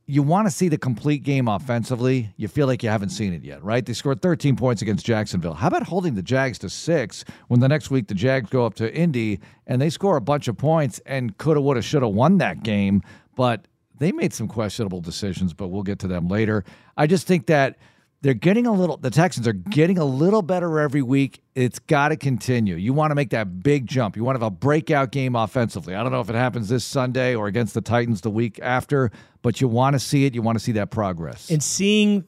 You 0.06 0.22
want 0.22 0.46
to 0.46 0.50
see 0.50 0.68
the 0.68 0.76
complete 0.76 1.22
game 1.22 1.48
offensively. 1.48 2.34
You 2.36 2.46
feel 2.46 2.66
like 2.66 2.82
you 2.82 2.90
haven't 2.90 3.08
seen 3.08 3.32
it 3.32 3.42
yet, 3.42 3.64
right? 3.64 3.84
They 3.86 3.94
scored 3.94 4.20
13 4.20 4.54
points 4.54 4.82
against 4.82 5.06
Jacksonville. 5.06 5.54
How 5.54 5.68
about 5.68 5.84
holding 5.84 6.14
the 6.14 6.22
Jags 6.22 6.58
to 6.58 6.68
six 6.68 7.24
when 7.48 7.60
the 7.60 7.68
next 7.68 7.90
week 7.90 8.08
the 8.08 8.14
Jags 8.14 8.50
go 8.50 8.66
up 8.66 8.74
to 8.74 8.94
Indy 8.94 9.40
and 9.66 9.80
they 9.80 9.88
score 9.88 10.16
a 10.16 10.20
bunch 10.20 10.46
of 10.46 10.58
points 10.58 11.00
and 11.06 11.36
coulda, 11.38 11.62
woulda, 11.62 11.80
shoulda 11.80 12.06
won 12.06 12.36
that 12.38 12.62
game? 12.62 13.02
But 13.34 13.66
they 13.98 14.12
made 14.12 14.34
some 14.34 14.46
questionable 14.46 15.00
decisions, 15.00 15.54
but 15.54 15.68
we'll 15.68 15.82
get 15.82 16.00
to 16.00 16.06
them 16.06 16.28
later. 16.28 16.64
I 16.98 17.06
just 17.06 17.26
think 17.26 17.46
that 17.46 17.78
they're 18.24 18.32
getting 18.32 18.66
a 18.66 18.72
little 18.72 18.96
the 18.96 19.10
texans 19.10 19.46
are 19.46 19.52
getting 19.52 19.98
a 19.98 20.04
little 20.04 20.40
better 20.40 20.80
every 20.80 21.02
week 21.02 21.42
it's 21.54 21.78
got 21.78 22.08
to 22.08 22.16
continue 22.16 22.74
you 22.74 22.94
want 22.94 23.10
to 23.10 23.14
make 23.14 23.28
that 23.28 23.62
big 23.62 23.86
jump 23.86 24.16
you 24.16 24.24
want 24.24 24.34
to 24.34 24.42
have 24.42 24.50
a 24.50 24.50
breakout 24.50 25.12
game 25.12 25.36
offensively 25.36 25.94
i 25.94 26.02
don't 26.02 26.10
know 26.10 26.22
if 26.22 26.30
it 26.30 26.34
happens 26.34 26.70
this 26.70 26.86
sunday 26.86 27.34
or 27.34 27.48
against 27.48 27.74
the 27.74 27.82
titans 27.82 28.22
the 28.22 28.30
week 28.30 28.58
after 28.62 29.10
but 29.44 29.60
you 29.60 29.68
want 29.68 29.94
to 29.94 30.00
see 30.00 30.24
it 30.26 30.34
you 30.34 30.42
want 30.42 30.58
to 30.58 30.64
see 30.64 30.72
that 30.72 30.90
progress 30.90 31.48
and 31.50 31.62
seeing 31.62 32.24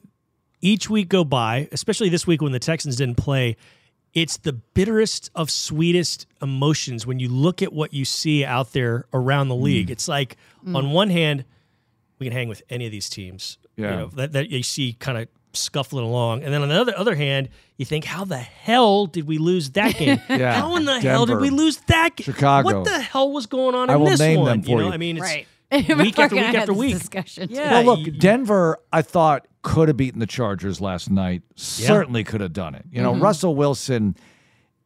each 0.61 0.89
week 0.89 1.07
go 1.09 1.23
by, 1.23 1.67
especially 1.71 2.09
this 2.09 2.25
week 2.25 2.41
when 2.41 2.51
the 2.51 2.59
Texans 2.59 2.95
didn't 2.95 3.17
play, 3.17 3.55
it's 4.13 4.37
the 4.37 4.53
bitterest 4.53 5.29
of 5.35 5.51
sweetest 5.51 6.25
emotions 6.41 7.05
when 7.05 7.19
you 7.19 7.29
look 7.29 7.61
at 7.61 7.71
what 7.71 7.93
you 7.93 8.03
see 8.05 8.43
out 8.43 8.71
there 8.73 9.05
around 9.13 9.49
the 9.49 9.55
Mm. 9.55 9.61
league. 9.61 9.91
It's 9.91 10.07
like 10.07 10.35
on 10.73 10.91
one 10.91 11.09
hand, 11.11 11.45
we 12.17 12.25
can 12.25 12.33
hang 12.33 12.47
with 12.49 12.63
any 12.71 12.85
of 12.87 12.91
these 12.91 13.07
teams. 13.09 13.59
Yeah. 13.75 13.91
You 13.91 13.95
know, 13.97 14.07
that, 14.15 14.31
that 14.31 14.49
you 14.49 14.63
see 14.63 14.93
kind 14.93 15.19
of 15.19 15.27
scuffling 15.53 16.03
along. 16.05 16.41
And 16.43 16.51
then 16.51 16.63
on 16.63 16.69
the 16.69 16.75
other, 16.81 16.97
other 16.97 17.13
hand, 17.15 17.49
you 17.77 17.85
think, 17.85 18.05
how 18.05 18.25
the 18.25 18.37
hell 18.39 19.05
did 19.05 19.27
we 19.27 19.37
lose 19.37 19.69
that 19.71 19.95
game? 19.99 20.19
Yeah. 20.27 20.53
How 20.59 20.75
in 20.77 20.85
the 20.85 20.99
hell 20.99 21.27
did 21.27 21.39
we 21.39 21.51
lose 21.51 21.77
that 21.87 22.15
game? 22.15 22.25
Chicago. 22.25 22.65
What 22.79 22.85
the 22.85 22.99
hell 22.99 23.31
was 23.31 23.45
going 23.45 23.75
on 23.75 23.91
I 23.91 23.93
in 23.93 23.99
will 23.99 24.07
this 24.07 24.19
name 24.19 24.39
one? 24.39 24.47
them 24.47 24.61
for 24.63 24.69
you 24.71 24.77
know, 24.77 24.87
you. 24.87 24.91
I 24.93 24.97
mean, 24.97 25.17
it's 25.17 25.23
Right. 25.23 25.47
week 25.97 26.17
after 26.19 26.35
week 26.35 26.53
after 26.53 26.73
week. 26.73 26.97
Discussion. 26.97 27.49
Yeah. 27.51 27.71
well 27.71 27.97
look 27.97 28.17
denver 28.17 28.77
i 28.93 29.01
thought 29.01 29.47
could 29.61 29.87
have 29.89 29.97
beaten 29.97 30.19
the 30.19 30.25
chargers 30.27 30.79
last 30.79 31.09
night 31.09 31.41
certainly 31.55 32.23
could 32.23 32.39
have 32.41 32.53
done 32.53 32.73
it 32.75 32.85
you 32.91 33.01
know 33.01 33.15
russell 33.15 33.53
wilson 33.55 34.15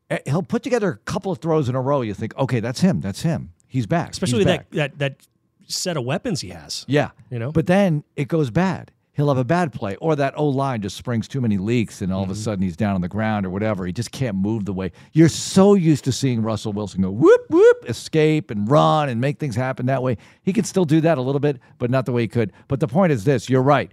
eh, 0.09 0.17
he'll 0.25 0.41
put 0.41 0.63
together 0.63 0.89
a 0.89 0.97
couple 0.97 1.31
of 1.31 1.37
throws 1.39 1.69
in 1.69 1.75
a 1.75 1.81
row 1.81 2.01
you 2.01 2.13
think 2.13 2.35
okay 2.37 2.59
that's 2.59 2.81
him 2.81 2.99
that's 2.99 3.21
him 3.21 3.53
he's 3.67 3.85
back 3.85 4.09
especially 4.11 4.39
He's 4.39 4.45
back. 4.45 4.69
that, 4.71 4.97
that 4.97 4.99
that 4.99 5.27
set 5.67 5.97
of 5.97 6.03
weapons 6.03 6.41
he 6.41 6.49
has. 6.49 6.85
Yeah. 6.87 7.11
You 7.29 7.39
know? 7.39 7.51
But 7.51 7.67
then 7.67 8.03
it 8.15 8.27
goes 8.27 8.49
bad. 8.51 8.91
He'll 9.13 9.27
have 9.27 9.37
a 9.37 9.43
bad 9.43 9.73
play, 9.73 9.97
or 9.97 10.15
that 10.15 10.37
O 10.37 10.47
line 10.47 10.81
just 10.81 10.95
springs 10.95 11.27
too 11.27 11.41
many 11.41 11.57
leaks, 11.57 12.01
and 12.01 12.13
all 12.13 12.23
of 12.23 12.29
a 12.29 12.33
mm-hmm. 12.33 12.41
sudden 12.41 12.63
he's 12.63 12.77
down 12.77 12.95
on 12.95 13.01
the 13.01 13.09
ground 13.09 13.45
or 13.45 13.49
whatever. 13.49 13.85
He 13.85 13.91
just 13.91 14.11
can't 14.11 14.37
move 14.37 14.63
the 14.63 14.73
way 14.73 14.91
you're 15.11 15.29
so 15.29 15.73
used 15.73 16.05
to 16.05 16.11
seeing 16.13 16.41
Russell 16.41 16.71
Wilson 16.71 17.01
go 17.01 17.11
whoop 17.11 17.41
whoop, 17.49 17.85
escape 17.89 18.51
and 18.51 18.69
run 18.69 19.09
and 19.09 19.19
make 19.19 19.37
things 19.37 19.55
happen 19.55 19.85
that 19.87 20.01
way. 20.01 20.17
He 20.43 20.53
can 20.53 20.63
still 20.63 20.85
do 20.85 21.01
that 21.01 21.17
a 21.17 21.21
little 21.21 21.39
bit, 21.39 21.59
but 21.77 21.89
not 21.91 22.05
the 22.05 22.13
way 22.13 22.21
he 22.21 22.27
could. 22.27 22.53
But 22.69 22.79
the 22.79 22.87
point 22.87 23.11
is 23.11 23.25
this: 23.25 23.49
you're 23.49 23.61
right. 23.61 23.91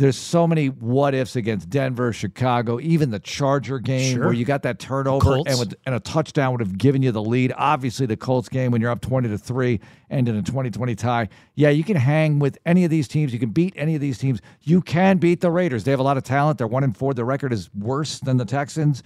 There's 0.00 0.16
so 0.16 0.46
many 0.46 0.68
what 0.68 1.14
ifs 1.14 1.36
against 1.36 1.68
Denver, 1.68 2.10
Chicago, 2.14 2.80
even 2.80 3.10
the 3.10 3.18
Charger 3.18 3.78
game 3.78 4.14
Sure. 4.16 4.24
where 4.24 4.32
you 4.32 4.46
got 4.46 4.62
that 4.62 4.78
turnover 4.78 5.42
and 5.46 5.58
with 5.58 5.74
and 5.84 5.94
a 5.94 6.00
touchdown 6.00 6.52
would 6.52 6.60
have 6.60 6.78
given 6.78 7.02
you 7.02 7.12
the 7.12 7.22
lead. 7.22 7.52
Obviously, 7.54 8.06
the 8.06 8.16
Colts 8.16 8.48
game 8.48 8.72
when 8.72 8.80
you're 8.80 8.90
up 8.90 9.02
20 9.02 9.28
to 9.28 9.36
3 9.36 9.78
and 10.08 10.26
in 10.26 10.36
a 10.36 10.42
2020 10.42 10.94
tie. 10.94 11.28
Yeah, 11.54 11.68
you 11.68 11.84
can 11.84 11.96
hang 11.96 12.38
with 12.38 12.56
any 12.64 12.84
of 12.84 12.90
these 12.90 13.08
teams. 13.08 13.30
You 13.32 13.38
can 13.38 13.50
beat 13.50 13.74
any 13.76 13.94
of 13.94 14.00
these 14.00 14.16
teams. 14.16 14.40
You 14.62 14.80
can 14.80 15.18
beat 15.18 15.42
the 15.42 15.50
Raiders. 15.50 15.84
They 15.84 15.90
have 15.90 16.00
a 16.00 16.04
lot 16.04 16.16
of 16.16 16.24
talent. 16.24 16.56
They're 16.56 16.66
1 16.66 16.82
and 16.82 16.96
4. 16.96 17.12
Their 17.12 17.26
record 17.26 17.52
is 17.52 17.68
worse 17.74 18.20
than 18.20 18.38
the 18.38 18.46
Texans. 18.46 19.02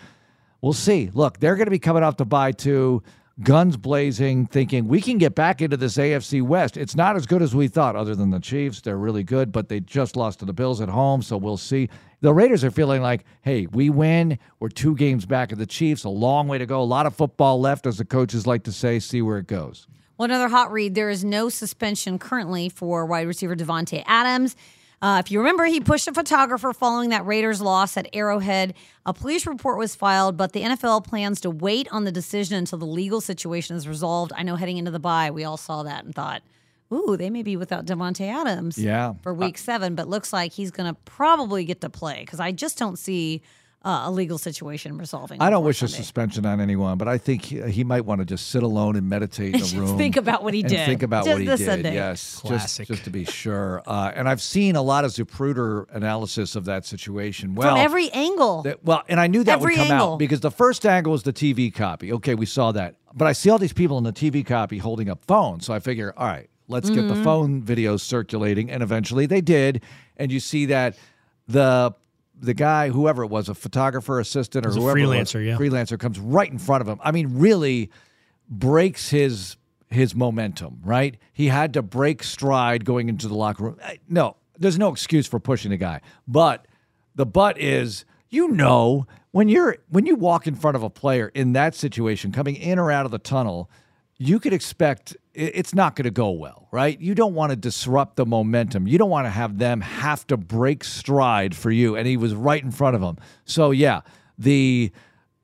We'll 0.61 0.73
see. 0.75 1.11
Look, 1.13 1.41
they're 1.41 1.57
going 1.57 1.67
to 1.67 1.73
be 1.73 1.81
coming 1.81 2.05
off 2.05 2.17
the 2.19 2.25
bye 2.25 2.53
too, 2.53 3.03
guns 3.43 3.77
blazing, 3.77 4.47
thinking 4.47 4.87
we 4.87 5.01
can 5.01 5.19
get 5.19 5.35
back 5.35 5.61
into 5.61 5.77
this 5.77 5.97
AFC 5.97 6.43
West. 6.43 6.77
It's 6.77 6.95
not 6.95 7.17
as 7.17 7.27
good 7.27 7.43
as 7.43 7.55
we 7.55 7.69
thought, 7.69 7.97
other 7.97 8.15
than 8.15 8.31
the 8.31 8.41
Chiefs. 8.41 8.81
They're 8.81 8.97
really 8.97 9.25
good, 9.25 9.51
but 9.53 9.69
they 9.69 9.81
just 9.81 10.17
lost 10.17 10.39
to 10.41 10.45
the 10.45 10.53
Bills 10.53 10.81
at 10.81 10.89
home, 10.89 11.23
so 11.23 11.37
we'll 11.37 11.57
see. 11.57 11.89
The 12.21 12.33
Raiders 12.33 12.65
are 12.65 12.71
feeling 12.71 13.03
like, 13.03 13.25
hey, 13.43 13.67
we 13.67 13.91
win. 13.91 14.39
We're 14.61 14.69
two 14.69 14.95
games 14.95 15.27
back 15.27 15.53
of 15.53 15.59
the 15.59 15.67
Chiefs. 15.67 16.05
A 16.05 16.09
long 16.09 16.49
way 16.49 16.59
to 16.59 16.67
go. 16.67 16.81
A 16.81 16.83
lot 16.83 17.07
of 17.07 17.15
football 17.15 17.61
left, 17.61 17.87
as 17.87 17.99
the 17.99 18.05
coaches 18.05 18.47
like 18.47 18.63
to 18.65 18.73
say. 18.73 18.99
See 18.99 19.21
where 19.21 19.39
it 19.39 19.47
goes. 19.47 19.87
Well, 20.17 20.27
another 20.27 20.49
hot 20.49 20.71
read. 20.71 20.95
There 20.95 21.11
is 21.11 21.25
no 21.25 21.49
suspension 21.49 22.19
currently 22.19 22.69
for 22.69 23.05
wide 23.05 23.27
receiver 23.27 23.57
Davante 23.57 24.05
Adams. 24.07 24.55
Uh, 25.05 25.19
if 25.19 25.31
you 25.31 25.39
remember, 25.39 25.67
he 25.67 25.81
pushed 25.81 26.09
a 26.09 26.15
photographer 26.15 26.73
following 26.73 27.11
that 27.11 27.27
Raiders 27.27 27.61
loss 27.61 27.99
at 27.99 28.09
Arrowhead. 28.15 28.73
A 29.05 29.13
police 29.13 29.47
report 29.47 29.77
was 29.77 29.95
filed, 29.95 30.39
but 30.39 30.55
the 30.55 30.63
NFL 30.63 31.05
plans 31.05 31.43
to 31.43 31.51
wait 31.51 31.87
on 31.93 32.05
the 32.05 32.11
decision 32.11 32.57
until 32.57 32.79
the 32.79 32.87
legal 32.87 33.21
situation 33.21 33.77
is 33.77 33.87
resolved. 33.87 34.33
I 34.35 34.43
know 34.45 34.57
heading 34.57 34.79
into 34.79 34.91
the 34.91 34.99
bye, 34.99 35.31
we 35.31 35.45
all 35.45 35.59
saw 35.59 35.83
that 35.83 36.07
and 36.07 36.15
thought, 36.15 36.41
ooh, 36.91 37.19
they 37.19 37.29
may 37.29 37.43
be 37.43 37.55
without 37.55 37.85
Davante 37.85 38.27
Adams 38.33 38.79
Yeah. 38.79 39.13
for 39.23 39.35
week 39.35 39.59
seven, 39.59 39.95
but 39.95 40.09
looks 40.09 40.33
like 40.33 40.53
he's 40.53 40.71
going 40.71 40.91
to 40.91 40.99
probably 41.05 41.67
get 41.67 41.83
to 41.83 41.91
play 41.91 42.21
because 42.21 42.41
I 42.41 42.51
just 42.53 42.79
don't 42.79 42.99
see 42.99 43.43
uh, 43.85 44.03
a 44.07 44.11
legal 44.11 44.39
situation 44.39 44.97
resolving. 44.97 45.41
I 45.43 45.51
don't 45.51 45.61
before 45.61 45.67
wish 45.67 45.83
a 45.83 45.89
suspension 45.89 46.47
on 46.47 46.61
anyone, 46.61 46.97
but 46.99 47.07
I 47.07 47.19
think 47.19 47.43
he, 47.45 47.61
he 47.71 47.85
might 47.85 48.05
want 48.05 48.21
to 48.21 48.25
just 48.25 48.49
sit 48.49 48.63
alone 48.63 48.97
and 48.97 49.09
meditate 49.09 49.55
in 49.55 49.61
a 49.79 49.81
room. 49.87 49.99
think 49.99 50.17
about 50.17 50.43
what 50.43 50.55
he 50.55 50.61
and 50.61 50.69
did. 50.71 50.87
Think 50.87 51.03
about 51.03 51.25
Just 51.25 51.35
what 51.35 51.41
he 51.43 51.47
did. 51.47 51.59
Sunday. 51.59 51.95
Yes, 51.95 52.37
Classic. 52.41 52.87
just 52.87 52.91
just 52.93 53.05
to 53.05 53.11
be 53.11 53.25
sure. 53.25 53.83
Uh, 53.87 54.11
and 54.15 54.29
I've 54.29 54.41
seen 54.43 54.75
a 54.77 54.83
lot 54.83 55.05
of 55.05 55.11
Zapruder 55.11 55.85
analysis 55.95 56.57
of 56.57 56.65
that 56.65 56.87
situation. 56.87 57.55
Well, 57.55 57.75
From 57.75 57.79
every 57.79 58.11
angle. 58.13 58.63
that- 58.63 58.85
well, 58.85 59.03
and 59.09 59.21
I 59.21 59.27
knew 59.27 59.45
that 59.45 59.59
Every 59.59 59.73
would 59.75 59.77
come 59.87 59.91
angle. 59.93 60.13
out 60.15 60.19
because 60.19 60.41
the 60.41 60.51
first 60.51 60.87
angle 60.87 61.13
was 61.13 61.23
the 61.25 61.33
TV 61.33 61.73
copy. 61.75 62.13
Okay, 62.13 62.35
we 62.35 62.47
saw 62.47 62.73
that, 62.73 62.97
but 63.15 63.27
I 63.29 63.33
see 63.33 63.51
all 63.51 63.59
these 63.59 63.73
people 63.75 63.99
in 63.99 64.05
the 64.05 64.13
TV 64.13 64.45
copy 64.47 64.79
holding 64.79 65.11
up 65.11 65.25
phones, 65.27 65.67
so 65.67 65.75
I 65.75 65.79
figure, 65.81 66.15
all 66.17 66.27
right, 66.27 66.49
let's 66.69 66.89
get 66.89 67.01
Mm-hmm. 67.01 67.09
the 67.19 67.23
phone 67.25 67.63
videos 67.63 68.01
circulating, 68.01 68.71
and 68.71 68.83
eventually 68.83 69.27
they 69.27 69.41
did, 69.43 69.83
and 70.17 70.33
you 70.33 70.41
see 70.41 70.65
that 70.67 70.97
the 71.49 71.95
the 72.39 72.55
guy, 72.55 72.91
whoever 72.91 73.25
it 73.25 73.29
was, 73.29 73.49
a 73.49 73.55
photographer, 73.55 74.21
assistant, 74.21 74.67
or 74.67 74.71
whoever 74.71 74.99
it 74.99 75.07
was, 75.07 75.33
freelancer, 75.33 75.47
yeah. 75.47 75.57
freelancer 75.57 75.99
comes 75.99 76.19
right 76.19 76.51
in 76.51 76.59
front 76.59 76.81
of 76.81 76.89
him. 76.89 76.99
I 77.03 77.13
mean, 77.13 77.39
really 77.39 77.91
breaks 78.49 79.11
his 79.11 79.57
his 79.91 80.15
momentum, 80.15 80.81
right? 80.83 81.17
He 81.33 81.47
had 81.47 81.73
to 81.75 81.83
break 81.83 82.23
stride 82.23 82.85
going 82.85 83.09
into 83.09 83.29
the 83.29 83.35
locker 83.35 83.65
room. 83.65 83.79
No, 84.09 84.37
there's 84.59 84.79
no 84.79 84.91
excuse 84.91 85.27
for 85.27 85.39
pushing 85.39 85.73
a 85.73 85.77
guy. 85.77 86.01
But 86.27 86.67
the 87.15 87.27
but 87.27 87.59
is 87.59 88.05
you 88.29 88.49
know 88.49 89.07
when 89.31 89.49
you're 89.49 89.79
when 89.89 90.07
you 90.07 90.17
walk 90.17 90.47
in 90.47 90.55
front 90.55 90.77
of 90.77 90.83
a 90.83 90.91
player 90.91 91.31
in 91.35 91.53
that 91.53 91.75
situation 91.75 92.33
coming 92.33 92.57
in 92.57 92.79
or 92.79 92.91
out 92.91 93.05
of 93.07 93.13
the 93.13 93.19
tunnel, 93.19 93.71
you 94.19 94.39
could 94.39 94.53
expect 94.53 95.17
it's 95.35 95.75
not 95.75 95.97
going 95.97 96.05
to 96.05 96.11
go 96.11 96.31
well, 96.31 96.69
right? 96.71 97.01
You 97.01 97.15
don't 97.15 97.35
want 97.35 97.51
to 97.51 97.57
disrupt 97.57 98.17
the 98.17 98.25
momentum. 98.25 98.87
You 98.87 98.99
don't 98.99 99.11
want 99.11 99.27
to 99.27 99.31
have 99.31 99.59
them 99.59 99.81
have 99.81 100.27
to 100.29 100.37
break 100.37 100.85
stride 100.85 101.57
for 101.57 101.71
you 101.71 101.97
and 101.97 102.07
he 102.07 102.17
was 102.17 102.35
right 102.35 102.63
in 102.63 102.71
front 102.71 102.95
of 102.95 103.03
him. 103.03 103.19
So 103.45 103.73
yeah, 103.73 104.03
the 104.39 104.93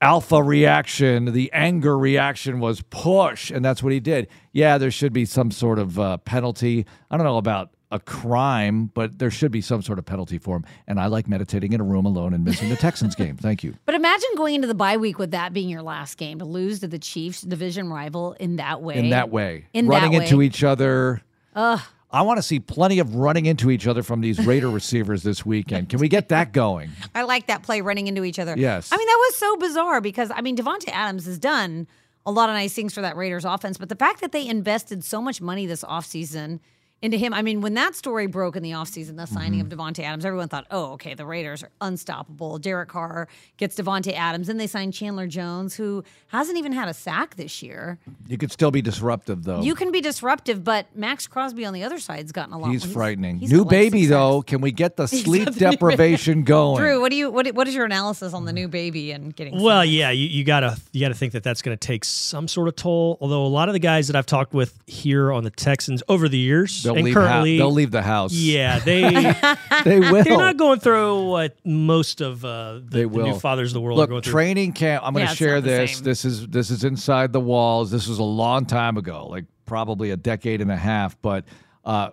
alpha 0.01 0.41
reaction, 0.41 1.33
the 1.33 1.51
anger 1.53 1.97
reaction 1.97 2.59
was 2.59 2.81
push, 2.89 3.51
and 3.51 3.63
that's 3.63 3.83
what 3.83 3.93
he 3.93 3.99
did. 3.99 4.27
Yeah, 4.51 4.77
there 4.77 4.91
should 4.91 5.13
be 5.13 5.25
some 5.25 5.51
sort 5.51 5.77
of 5.77 5.99
uh, 5.99 6.17
penalty. 6.17 6.85
I 7.09 7.17
don't 7.17 7.25
know 7.25 7.37
about 7.37 7.71
a 7.91 7.99
crime, 7.99 8.85
but 8.93 9.19
there 9.19 9.29
should 9.29 9.51
be 9.51 9.61
some 9.61 9.81
sort 9.81 9.99
of 9.99 10.05
penalty 10.05 10.37
for 10.37 10.55
him. 10.55 10.65
And 10.87 10.99
I 10.99 11.07
like 11.07 11.27
meditating 11.27 11.73
in 11.73 11.81
a 11.81 11.83
room 11.83 12.05
alone 12.05 12.33
and 12.33 12.43
missing 12.43 12.69
the 12.69 12.75
Texans 12.75 13.15
game. 13.15 13.35
Thank 13.35 13.63
you. 13.63 13.75
But 13.85 13.95
imagine 13.95 14.29
going 14.35 14.55
into 14.55 14.67
the 14.67 14.75
bye 14.75 14.97
week 14.97 15.19
with 15.19 15.31
that 15.31 15.53
being 15.53 15.69
your 15.69 15.81
last 15.81 16.17
game 16.17 16.39
to 16.39 16.45
lose 16.45 16.79
to 16.79 16.87
the 16.87 16.99
Chiefs 16.99 17.41
division 17.41 17.89
rival 17.89 18.33
in 18.33 18.55
that 18.55 18.81
way. 18.81 18.95
In 18.95 19.09
that 19.09 19.29
way, 19.29 19.65
In 19.73 19.87
running 19.87 20.13
that 20.13 20.23
into 20.23 20.41
each 20.41 20.63
other. 20.63 21.21
Ugh. 21.55 21.81
I 22.13 22.23
want 22.23 22.37
to 22.39 22.43
see 22.43 22.59
plenty 22.59 22.99
of 22.99 23.15
running 23.15 23.45
into 23.45 23.71
each 23.71 23.87
other 23.87 24.03
from 24.03 24.19
these 24.19 24.45
Raider 24.45 24.69
receivers 24.69 25.23
this 25.23 25.45
weekend. 25.45 25.87
Can 25.87 25.99
we 25.99 26.09
get 26.09 26.27
that 26.29 26.51
going? 26.51 26.91
I 27.15 27.23
like 27.23 27.47
that 27.47 27.63
play 27.63 27.79
running 27.79 28.07
into 28.07 28.25
each 28.25 28.37
other. 28.37 28.53
Yes. 28.57 28.89
I 28.91 28.97
mean, 28.97 29.07
that 29.07 29.17
was 29.29 29.35
so 29.37 29.55
bizarre 29.55 30.01
because, 30.01 30.29
I 30.33 30.41
mean, 30.41 30.57
Davante 30.57 30.89
Adams 30.89 31.25
has 31.25 31.39
done 31.39 31.87
a 32.25 32.31
lot 32.31 32.49
of 32.49 32.55
nice 32.55 32.73
things 32.73 32.93
for 32.93 33.01
that 33.01 33.15
Raiders 33.15 33.45
offense, 33.45 33.77
but 33.77 33.87
the 33.87 33.95
fact 33.95 34.19
that 34.21 34.33
they 34.33 34.45
invested 34.45 35.05
so 35.05 35.21
much 35.21 35.39
money 35.39 35.65
this 35.65 35.83
offseason 35.85 36.59
into 37.01 37.17
him, 37.17 37.33
I 37.33 37.41
mean, 37.41 37.61
when 37.61 37.73
that 37.73 37.95
story 37.95 38.27
broke 38.27 38.55
in 38.55 38.61
the 38.63 38.71
offseason, 38.71 39.17
the 39.17 39.25
signing 39.25 39.59
Mm-hmm. 39.63 39.71
of 39.71 39.77
Davante 39.79 40.03
Adams, 40.03 40.23
everyone 40.23 40.47
thought, 40.49 40.67
oh, 40.69 40.91
okay, 40.93 41.13
the 41.15 41.25
Raiders 41.25 41.63
are 41.63 41.71
unstoppable. 41.81 42.59
Derek 42.59 42.89
Carr 42.89 43.27
gets 43.57 43.75
Davante 43.75 44.13
Adams, 44.13 44.49
and 44.49 44.59
they 44.59 44.67
signed 44.67 44.93
Chandler 44.93 45.25
Jones, 45.27 45.75
who 45.75 46.03
hasn't 46.27 46.57
even 46.57 46.71
had 46.71 46.87
a 46.87 46.93
sack 46.93 47.35
this 47.35 47.63
year. 47.63 47.97
You 48.27 48.37
could 48.37 48.51
still 48.51 48.69
be 48.71 48.81
disruptive, 48.81 49.43
though. 49.43 49.61
You 49.61 49.73
can 49.75 49.91
be 49.91 49.99
disruptive, 50.01 50.63
but 50.63 50.95
Maxx 50.95 51.27
Crosby 51.27 51.65
on 51.65 51.73
the 51.73 51.83
other 51.83 51.97
side's 51.99 52.31
gotten 52.31 52.53
a 52.53 52.57
lot. 52.59 52.71
He's 52.71 52.85
frightening. 52.85 53.39
he's 53.39 53.51
New 53.51 53.65
baby, 53.65 54.01
success. 54.03 54.09
though. 54.09 54.41
Can 54.43 54.61
we 54.61 54.71
get 54.71 54.95
the 54.95 55.07
sleep 55.07 55.45
got 55.45 55.53
the 55.55 55.65
new 55.65 55.71
deprivation 55.71 56.43
going? 56.45 56.81
Drew, 56.81 57.01
what 57.01 57.09
do 57.09 57.15
you 57.17 57.31
what, 57.31 57.47
what 57.55 57.67
is 57.67 57.73
your 57.75 57.85
analysis 57.85 58.33
on 58.33 58.45
the 58.45 58.53
new 58.53 58.67
baby 58.67 59.11
and 59.11 59.35
getting? 59.35 59.61
Well, 59.61 59.83
yeah, 59.83 60.11
you, 60.11 60.27
you 60.27 60.43
gotta 60.43 60.77
you 60.91 61.01
gotta 61.01 61.15
think 61.15 61.33
that 61.33 61.43
that's 61.43 61.61
gonna 61.61 61.77
take 61.77 62.05
some 62.05 62.47
sort 62.47 62.67
of 62.67 62.75
toll. 62.75 63.17
Although 63.21 63.45
a 63.45 63.47
lot 63.47 63.69
of 63.69 63.73
the 63.73 63.79
guys 63.79 64.07
that 64.07 64.15
I've 64.15 64.25
talked 64.27 64.53
with 64.53 64.77
here 64.87 65.31
on 65.31 65.43
the 65.43 65.49
Texans 65.51 66.03
over 66.07 66.29
the 66.29 66.37
years 66.37 66.85
They'll 66.93 66.97
and 66.97 67.05
leave, 67.05 67.13
hou- 67.15 67.19
currently, 67.21 67.57
they'll 67.57 67.71
leave 67.71 67.91
the 67.91 68.01
house. 68.01 68.33
yeah, 68.33 68.79
they 68.85 69.01
they 69.83 69.99
will. 69.99 70.23
they're 70.23 70.37
not 70.37 70.57
going 70.57 70.79
through 70.79 71.25
what 71.29 71.57
most 71.65 72.21
of 72.21 72.43
uh, 72.45 72.73
the, 72.75 72.81
They 72.89 73.01
the 73.01 73.07
will. 73.09 73.25
new 73.27 73.39
fathers 73.39 73.69
of 73.71 73.73
the 73.75 73.81
world 73.81 73.99
are 73.99 74.07
going 74.07 74.15
Look, 74.17 74.23
through. 74.25 74.31
training 74.33 74.73
camp. 74.73 75.03
I'm 75.05 75.13
going 75.13 75.25
to 75.25 75.31
it's 75.31 75.37
share 75.39 75.61
this. 75.61 75.95
same. 75.97 76.03
This 76.03 76.25
is 76.25 76.47
this 76.47 76.69
is 76.69 76.83
inside 76.83 77.33
the 77.33 77.39
walls. 77.39 77.91
This 77.91 78.07
was 78.07 78.19
a 78.19 78.23
long 78.23 78.65
time 78.65 78.97
ago, 78.97 79.27
like 79.27 79.45
probably 79.65 80.11
a 80.11 80.17
decade 80.17 80.61
and 80.61 80.71
a 80.71 80.77
half. 80.77 81.19
But 81.21 81.45
uh, 81.85 82.11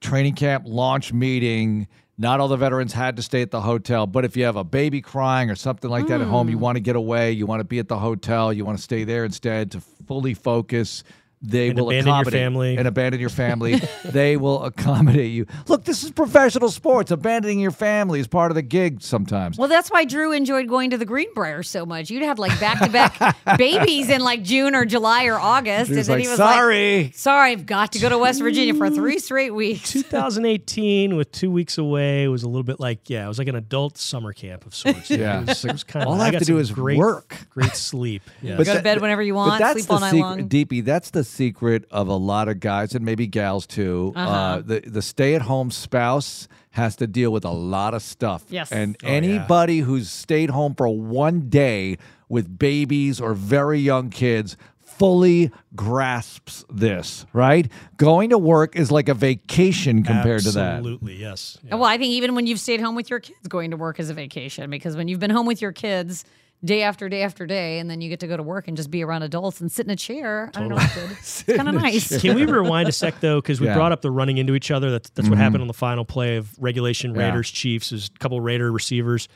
training 0.00 0.34
camp 0.34 0.64
launch 0.66 1.12
meeting. 1.12 1.88
Not 2.20 2.40
all 2.40 2.48
the 2.48 2.56
veterans 2.56 2.92
had 2.92 3.14
to 3.14 3.22
stay 3.22 3.42
at 3.42 3.52
the 3.52 3.60
hotel, 3.60 4.04
but 4.08 4.24
if 4.24 4.36
you 4.36 4.42
have 4.44 4.56
a 4.56 4.64
baby 4.64 5.00
crying 5.00 5.50
or 5.50 5.54
something 5.54 5.88
like 5.88 6.08
that 6.08 6.20
at 6.20 6.26
home, 6.26 6.48
Hmm. 6.48 6.50
you 6.50 6.58
want 6.58 6.74
to 6.74 6.80
get 6.80 6.96
away, 6.96 7.30
you 7.30 7.46
want 7.46 7.60
to 7.60 7.64
be 7.64 7.78
at 7.78 7.86
the 7.86 7.96
hotel, 7.96 8.52
you 8.52 8.64
want 8.64 8.76
to 8.76 8.82
stay 8.82 9.04
there 9.04 9.24
instead 9.24 9.70
to 9.70 9.80
fully 10.08 10.34
focus. 10.34 11.04
They 11.40 11.68
And 11.68 11.78
will 11.78 11.88
abandon 11.90 12.06
your 12.06 12.14
accommodate 12.16 12.40
family. 12.40 12.76
and 12.76 12.88
abandon 12.88 13.20
your 13.20 13.30
family. 13.30 13.80
they 14.04 14.36
will 14.36 14.64
accommodate 14.64 15.30
you. 15.30 15.46
Look, 15.68 15.84
this 15.84 16.02
is 16.02 16.10
professional 16.10 16.68
sports. 16.70 17.10
Abandoning 17.12 17.60
your 17.60 17.70
family 17.70 18.18
is 18.18 18.26
part 18.26 18.50
of 18.50 18.56
the 18.56 18.62
gig 18.62 19.02
sometimes. 19.02 19.56
Well, 19.56 19.68
that's 19.68 19.88
why 19.88 20.04
Drew 20.04 20.32
enjoyed 20.32 20.66
going 20.68 20.90
to 20.90 20.98
the 20.98 21.04
Greenbrier 21.04 21.62
so 21.62 21.86
much. 21.86 22.10
You'd 22.10 22.24
have 22.24 22.38
like 22.40 22.58
back 22.58 22.80
to 22.80 22.88
back 22.90 23.36
babies 23.56 24.10
in 24.10 24.20
like 24.20 24.42
June 24.42 24.74
or 24.74 24.84
July 24.84 25.26
or 25.26 25.38
August, 25.38 25.90
Drew's 25.92 25.98
and 25.98 26.06
then 26.08 26.14
like, 26.16 26.22
he 26.24 26.28
was 26.28 26.38
sorry. 26.38 27.02
like, 27.04 27.14
"Sorry, 27.14 27.52
I've 27.52 27.66
got 27.66 27.92
to 27.92 27.98
go 28.00 28.08
to 28.08 28.18
West 28.18 28.40
Virginia 28.40 28.74
for 28.74 28.90
three 28.90 29.18
straight 29.20 29.54
weeks." 29.54 29.92
2018 30.38 31.16
with 31.16 31.30
two 31.32 31.50
weeks 31.50 31.78
away 31.78 32.26
was 32.28 32.42
a 32.42 32.48
little 32.48 32.62
bit 32.64 32.80
like 32.80 33.08
yeah, 33.10 33.24
it 33.24 33.28
was 33.28 33.38
like 33.38 33.48
an 33.48 33.54
adult 33.56 33.96
summer 33.98 34.32
camp 34.32 34.66
of 34.66 34.74
sorts. 34.74 35.08
Yeah. 35.18 35.40
it 35.42 35.48
was, 35.48 35.64
it 35.64 35.72
was 35.72 35.84
kind 35.84 36.02
of. 36.04 36.08
All 36.12 36.20
I 36.20 36.24
have 36.26 36.32
got 36.34 36.38
to 36.40 36.44
do 36.44 36.58
is 36.58 36.70
great, 36.70 36.98
work. 36.98 37.46
great 37.50 37.74
sleep. 37.74 38.22
Yeah. 38.42 38.56
Go 38.56 38.64
to 38.74 38.82
bed 38.82 39.00
whenever 39.00 39.22
you 39.22 39.32
but 39.32 39.36
want, 39.38 39.58
that's 39.60 39.80
sleep 39.84 39.90
all 39.90 40.00
night 40.00 40.10
secret, 40.10 40.22
long. 40.22 40.48
DP, 40.48 40.84
that's 40.84 41.10
the 41.10 41.24
secret 41.28 41.84
of 41.90 42.08
a 42.08 42.14
lot 42.16 42.48
of 42.48 42.60
guys 42.60 42.94
and 42.94 43.04
maybe 43.04 43.26
gals 43.26 43.66
too. 43.66 44.12
uh 44.16 44.18
Uh-huh. 44.20 44.62
the 44.64 44.80
the 44.86 45.02
stay 45.02 45.34
at 45.34 45.42
home 45.42 45.70
spouse 45.70 46.48
has 46.70 46.96
to 46.96 47.06
deal 47.06 47.30
with 47.32 47.44
a 47.44 47.50
lot 47.52 47.94
of 47.94 48.02
stuff. 48.02 48.44
Yes. 48.50 48.70
And 48.72 48.96
Oh, 49.02 49.06
yeah. 49.08 49.14
anybody 49.14 49.78
who's 49.80 50.10
stayed 50.10 50.50
home 50.50 50.74
for 50.74 50.88
one 50.88 51.48
day 51.48 51.98
with 52.28 52.58
babies 52.58 53.20
or 53.20 53.34
very 53.34 53.80
young 53.80 54.10
kids 54.10 54.56
fully 54.80 55.50
grasps 55.76 56.64
this, 56.70 57.24
right? 57.32 57.70
Going 57.96 58.30
to 58.30 58.38
work 58.38 58.76
is 58.76 58.90
like 58.90 59.08
a 59.08 59.14
vacation 59.14 60.02
compared 60.02 60.42
to 60.42 60.50
that. 60.52 60.76
Absolutely, 60.76 61.14
yes. 61.16 61.56
Yeah. 61.64 61.76
Well, 61.76 61.84
I 61.84 61.98
think 61.98 62.10
even 62.12 62.34
when 62.34 62.46
you've 62.46 62.60
stayed 62.60 62.80
home 62.80 62.94
with 62.96 63.08
your 63.10 63.20
kids, 63.20 63.46
going 63.48 63.70
to 63.70 63.76
work 63.76 64.00
is 64.00 64.10
a 64.10 64.14
vacation 64.14 64.68
because 64.70 64.96
when 64.96 65.06
you've 65.08 65.20
been 65.20 65.30
home 65.30 65.46
with 65.46 65.62
your 65.62 65.72
kids 65.72 66.24
day 66.64 66.82
after 66.82 67.08
day 67.08 67.22
after 67.22 67.46
day, 67.46 67.78
and 67.78 67.88
then 67.88 68.00
you 68.00 68.08
get 68.08 68.20
to 68.20 68.26
go 68.26 68.36
to 68.36 68.42
work 68.42 68.68
and 68.68 68.76
just 68.76 68.90
be 68.90 69.02
around 69.04 69.22
adults 69.22 69.60
and 69.60 69.70
sit 69.70 69.86
in 69.86 69.90
a 69.90 69.96
chair. 69.96 70.50
I 70.54 70.60
don't 70.60 70.68
know, 70.70 70.76
it's. 71.10 71.44
It's 71.46 71.56
kind 71.56 71.68
of 71.68 71.74
nice. 71.74 72.20
Can 72.20 72.34
we 72.36 72.44
rewind 72.44 72.88
a 72.88 72.92
sec 72.92 73.20
though? 73.20 73.40
Because 73.40 73.60
we 73.60 73.66
Yeah. 73.66 73.72
Mm-hmm. 73.72 73.78
brought 73.78 73.92
up 73.92 74.02
the 74.02 74.10
running 74.10 74.38
into 74.38 74.54
each 74.54 74.70
other. 74.70 74.90
That's 74.90 75.10
that's 75.10 75.28
what 75.28 75.38
happened 75.38 75.62
on 75.62 75.68
the 75.68 75.74
final 75.74 76.04
play 76.04 76.36
of 76.36 76.50
regulation 76.58 77.14
Yeah. 77.14 77.26
Raiders 77.28 77.50
Chiefs. 77.50 77.90
There's 77.90 78.10
a 78.14 78.18
couple 78.18 78.40
Raider 78.40 78.72
receivers. 78.72 79.28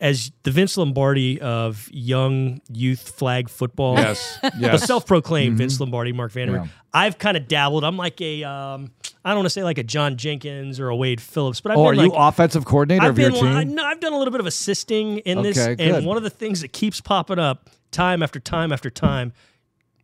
As 0.00 0.30
the 0.44 0.52
Vince 0.52 0.76
Lombardi 0.76 1.40
of 1.40 1.88
young 1.90 2.60
youth 2.72 3.08
flag 3.16 3.48
football, 3.48 3.96
Yes. 3.96 4.38
the 4.60 4.78
self-proclaimed 4.78 5.58
Vince 5.58 5.80
Lombardi, 5.80 6.12
Mark 6.12 6.30
Vandermeer. 6.30 6.62
Yeah. 6.66 6.70
I've 6.94 7.18
kind 7.18 7.36
of 7.36 7.48
dabbled. 7.48 7.82
I'm 7.82 7.96
like 7.96 8.20
a, 8.20 8.44
um, 8.44 8.92
I 9.24 9.30
don't 9.30 9.38
want 9.38 9.46
to 9.46 9.50
say 9.50 9.64
like 9.64 9.76
a 9.78 9.82
John 9.82 10.16
Jenkins 10.16 10.78
or 10.78 10.88
a 10.88 10.94
Wade 10.96 11.20
Phillips, 11.20 11.60
but 11.60 11.72
I've 11.72 11.78
Oh, 11.78 11.86
are 11.86 11.92
been 11.96 12.04
you 12.04 12.10
like, 12.10 12.32
offensive 12.32 12.64
coordinator 12.64 13.06
I've 13.06 13.10
of 13.10 13.18
your 13.18 13.30
been, 13.32 13.40
team? 13.40 13.56
I, 13.56 13.64
no, 13.64 13.84
I've 13.84 13.98
done 13.98 14.12
a 14.12 14.18
little 14.18 14.30
bit 14.30 14.40
of 14.40 14.46
assisting 14.46 15.18
in 15.18 15.42
this, 15.42 15.58
Okay, 15.58 15.90
and 15.96 16.06
one 16.06 16.16
of 16.16 16.22
the 16.22 16.30
things 16.30 16.60
that 16.60 16.72
keeps 16.72 17.00
popping 17.00 17.40
up 17.40 17.68
time 17.90 18.22
after 18.22 18.38
time 18.38 18.72
after 18.72 18.90
time. 18.90 19.32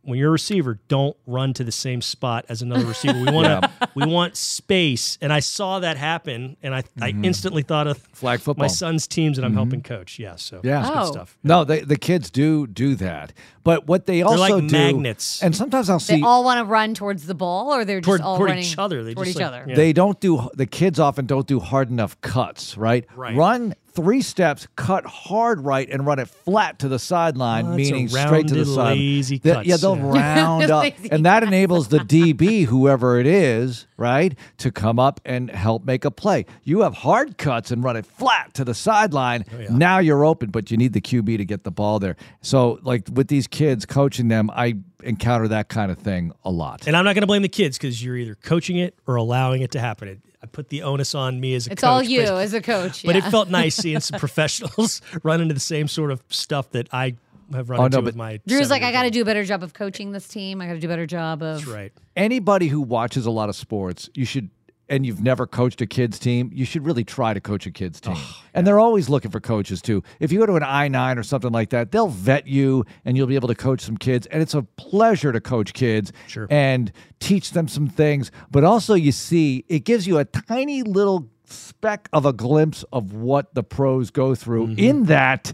When 0.05 0.19
you're 0.19 0.29
a 0.29 0.31
receiver, 0.31 0.79
don't 0.87 1.17
run 1.25 1.53
to 1.55 1.63
the 1.63 1.71
same 1.71 2.01
spot 2.01 2.45
as 2.47 2.61
another 2.61 2.85
receiver. 2.85 3.19
We 3.19 3.31
want 3.31 3.47
to, 3.47 3.89
we 3.95 4.05
want 4.05 4.37
space, 4.37 5.17
and 5.19 5.33
I 5.33 5.39
saw 5.39 5.79
that 5.79 5.97
happen, 5.97 6.57
and 6.61 6.75
I, 6.75 6.83
I 7.01 7.11
mm-hmm. 7.11 7.25
instantly 7.25 7.63
thought 7.63 7.87
of 7.87 7.97
Flag 8.13 8.39
football. 8.39 8.63
my 8.63 8.67
son's 8.67 9.07
teams 9.07 9.37
and 9.37 9.45
I'm 9.45 9.53
helping 9.53 9.81
mm-hmm. 9.81 9.95
coach. 9.95 10.19
Yeah, 10.19 10.35
so 10.35 10.61
Yeah. 10.63 10.81
it's 10.81 10.89
Oh. 10.89 10.93
good 11.05 11.13
stuff. 11.13 11.37
No, 11.43 11.63
they, 11.63 11.81
the 11.81 11.97
kids 11.97 12.29
do 12.29 12.67
do 12.67 12.95
that, 12.95 13.33
but 13.63 13.87
what 13.87 14.05
they 14.05 14.21
also 14.21 14.57
like 14.57 14.67
do, 14.67 14.77
magnets. 14.77 15.41
and 15.41 15.55
sometimes 15.55 15.89
I'll 15.89 15.99
see 15.99 16.17
They 16.17 16.21
all 16.21 16.43
want 16.43 16.59
to 16.59 16.65
run 16.65 16.93
towards 16.93 17.25
the 17.25 17.35
ball, 17.35 17.73
or 17.73 17.83
they're 17.83 18.01
just 18.01 18.21
all 18.21 18.37
toward 18.37 18.51
running 18.51 18.63
each 18.63 18.77
other. 18.77 19.03
They 19.03 19.15
toward 19.15 19.25
just 19.25 19.37
each 19.37 19.41
like- 19.41 19.47
other. 19.53 19.65
yeah. 19.67 19.75
they 19.75 19.91
don't 19.91 20.19
do 20.19 20.49
the 20.53 20.67
kids 20.67 20.99
often 20.99 21.25
don't 21.25 21.47
do 21.47 21.59
hard 21.59 21.89
enough 21.89 22.19
cuts, 22.21 22.77
right? 22.77 23.05
Right. 23.15 23.35
Run 23.35 23.73
three 23.95 24.21
steps, 24.21 24.67
cut 24.75 25.05
hard 25.05 25.61
right, 25.61 25.89
and 25.89 26.05
run 26.05 26.19
it 26.19 26.27
flat 26.27 26.79
to 26.79 26.87
the 26.87 26.99
sideline, 26.99 27.65
Oh, 27.65 27.75
that's 27.77 27.89
a 27.89 27.93
meaning 27.93 28.07
straight 28.09 28.47
to 28.49 28.53
the 28.53 28.59
rounded, 28.61 28.75
side. 28.75 28.97
lazy 28.97 29.37
They- 29.39 29.53
cuts, 29.53 29.67
yeah, 29.67 29.77
they'll 29.77 29.97
yeah. 29.97 30.11
round 30.11 30.63
up, 30.71 30.93
and 31.11 31.25
that 31.25 31.43
enables 31.43 31.87
the 31.87 31.99
DB, 31.99 32.65
whoever 32.65 33.19
it 33.19 33.25
is, 33.27 33.87
right, 33.97 34.37
to 34.57 34.71
come 34.71 34.99
up 34.99 35.21
and 35.25 35.49
help 35.49 35.85
make 35.85 36.05
a 36.05 36.11
play. 36.11 36.45
You 36.63 36.81
have 36.81 36.93
hard 36.93 37.37
cuts 37.37 37.71
and 37.71 37.83
run 37.83 37.95
it 37.95 38.05
flat 38.05 38.53
to 38.55 38.63
the 38.65 38.73
sideline. 38.73 39.45
Oh, 39.53 39.73
Now 39.73 39.99
you're 39.99 40.25
open, 40.25 40.49
but 40.51 40.69
you 40.69 40.77
need 40.77 40.93
the 40.93 41.01
QB 41.01 41.37
to 41.37 41.45
get 41.45 41.63
the 41.63 41.71
ball 41.71 41.99
there. 41.99 42.15
So, 42.41 42.79
like 42.83 43.07
with 43.11 43.27
these 43.29 43.47
kids 43.47 43.85
coaching 43.85 44.27
them, 44.27 44.49
I 44.53 44.75
encounter 45.03 45.47
that 45.49 45.69
kind 45.69 45.91
of 45.91 45.97
thing 45.99 46.31
a 46.43 46.49
lot. 46.51 46.87
And 46.87 46.95
I'm 46.97 47.05
not 47.05 47.13
going 47.13 47.21
to 47.21 47.27
blame 47.27 47.43
the 47.43 47.47
kids 47.49 47.77
because 47.77 48.03
you're 48.03 48.17
either 48.17 48.35
coaching 48.35 48.77
it 48.77 48.95
or 49.05 49.15
allowing 49.15 49.61
it 49.61 49.71
to 49.71 49.79
happen. 49.79 50.07
It, 50.07 50.19
I 50.45 50.47
put 50.47 50.69
the 50.69 50.83
onus 50.83 51.15
on 51.15 51.39
me 51.39 51.55
as 51.55 51.65
a 51.65 51.69
coach. 51.69 51.73
It's 51.73 51.81
coach. 51.81 51.89
all 51.89 52.03
you 52.03 52.21
but- 52.23 52.33
as 52.43 52.53
a 52.53 52.61
coach. 52.61 53.03
But 53.03 53.15
it 53.15 53.23
felt 53.25 53.49
nice 53.49 53.75
seeing 53.75 53.99
some 53.99 54.19
professionals 54.25 55.01
run 55.23 55.41
into 55.41 55.55
the 55.55 55.59
same 55.59 55.87
sort 55.87 56.11
of 56.11 56.21
stuff 56.29 56.69
that 56.71 56.87
I 56.93 57.15
have 57.51 57.69
run 57.71 57.79
Oh, 57.79 57.85
into 57.85 57.97
no, 57.97 58.03
with 58.03 58.15
my. 58.15 58.39
Drew's 58.47 58.69
like, 58.69 58.83
I 58.83 58.91
got 58.91 59.03
to 59.03 59.09
do 59.09 59.23
a 59.23 59.25
better 59.25 59.43
job 59.43 59.63
of 59.63 59.73
coaching 59.73 60.11
this 60.11 60.27
team. 60.27 60.61
I 60.61 60.67
got 60.67 60.73
to 60.73 60.79
do 60.79 60.87
a 60.87 60.89
better 60.89 61.07
job 61.07 61.41
of. 61.41 61.57
That's 61.57 61.67
right. 61.67 61.91
anybody 62.15 62.67
who 62.67 62.79
watches 62.81 63.25
a 63.25 63.31
lot 63.31 63.49
of 63.49 63.55
sports, 63.55 64.07
you 64.13 64.25
should, 64.25 64.49
and 64.89 65.05
you've 65.05 65.21
never 65.21 65.47
coached 65.47 65.81
a 65.81 65.85
kids 65.85 66.19
team, 66.19 66.49
you 66.53 66.65
should 66.65 66.85
really 66.85 67.03
try 67.03 67.33
to 67.33 67.41
coach 67.41 67.65
a 67.65 67.71
kids 67.71 67.99
team. 67.99 68.13
Oh, 68.17 68.41
and 68.53 68.65
they're 68.67 68.79
always 68.79 69.09
looking 69.09 69.31
for 69.31 69.39
coaches 69.39 69.81
too. 69.81 70.03
If 70.19 70.31
you 70.31 70.39
go 70.39 70.45
to 70.45 70.55
an 70.55 70.63
I 70.63 70.87
nine 70.87 71.17
or 71.17 71.23
something 71.23 71.51
like 71.51 71.69
that, 71.71 71.91
they'll 71.91 72.07
vet 72.07 72.47
you, 72.47 72.85
and 73.03 73.17
you'll 73.17 73.27
be 73.27 73.35
able 73.35 73.47
to 73.47 73.55
coach 73.55 73.81
some 73.81 73.97
kids. 73.97 74.27
And 74.27 74.41
it's 74.41 74.53
a 74.53 74.63
pleasure 74.63 75.31
to 75.31 75.41
coach 75.41 75.73
kids 75.73 76.11
Sure. 76.27 76.47
and 76.49 76.91
teach 77.19 77.51
them 77.51 77.67
some 77.67 77.87
things. 77.87 78.31
But 78.51 78.63
also, 78.63 78.93
you 78.93 79.11
see, 79.11 79.65
it 79.67 79.85
gives 79.85 80.05
you 80.07 80.17
a 80.19 80.25
tiny 80.25 80.83
little 80.83 81.29
speck 81.45 82.09
of 82.13 82.25
a 82.25 82.33
glimpse 82.33 82.83
of 82.91 83.13
what 83.13 83.53
the 83.53 83.63
pros 83.63 84.09
go 84.11 84.35
through. 84.35 84.67
Mm-hmm. 84.67 84.79
In 84.79 85.03
that 85.05 85.53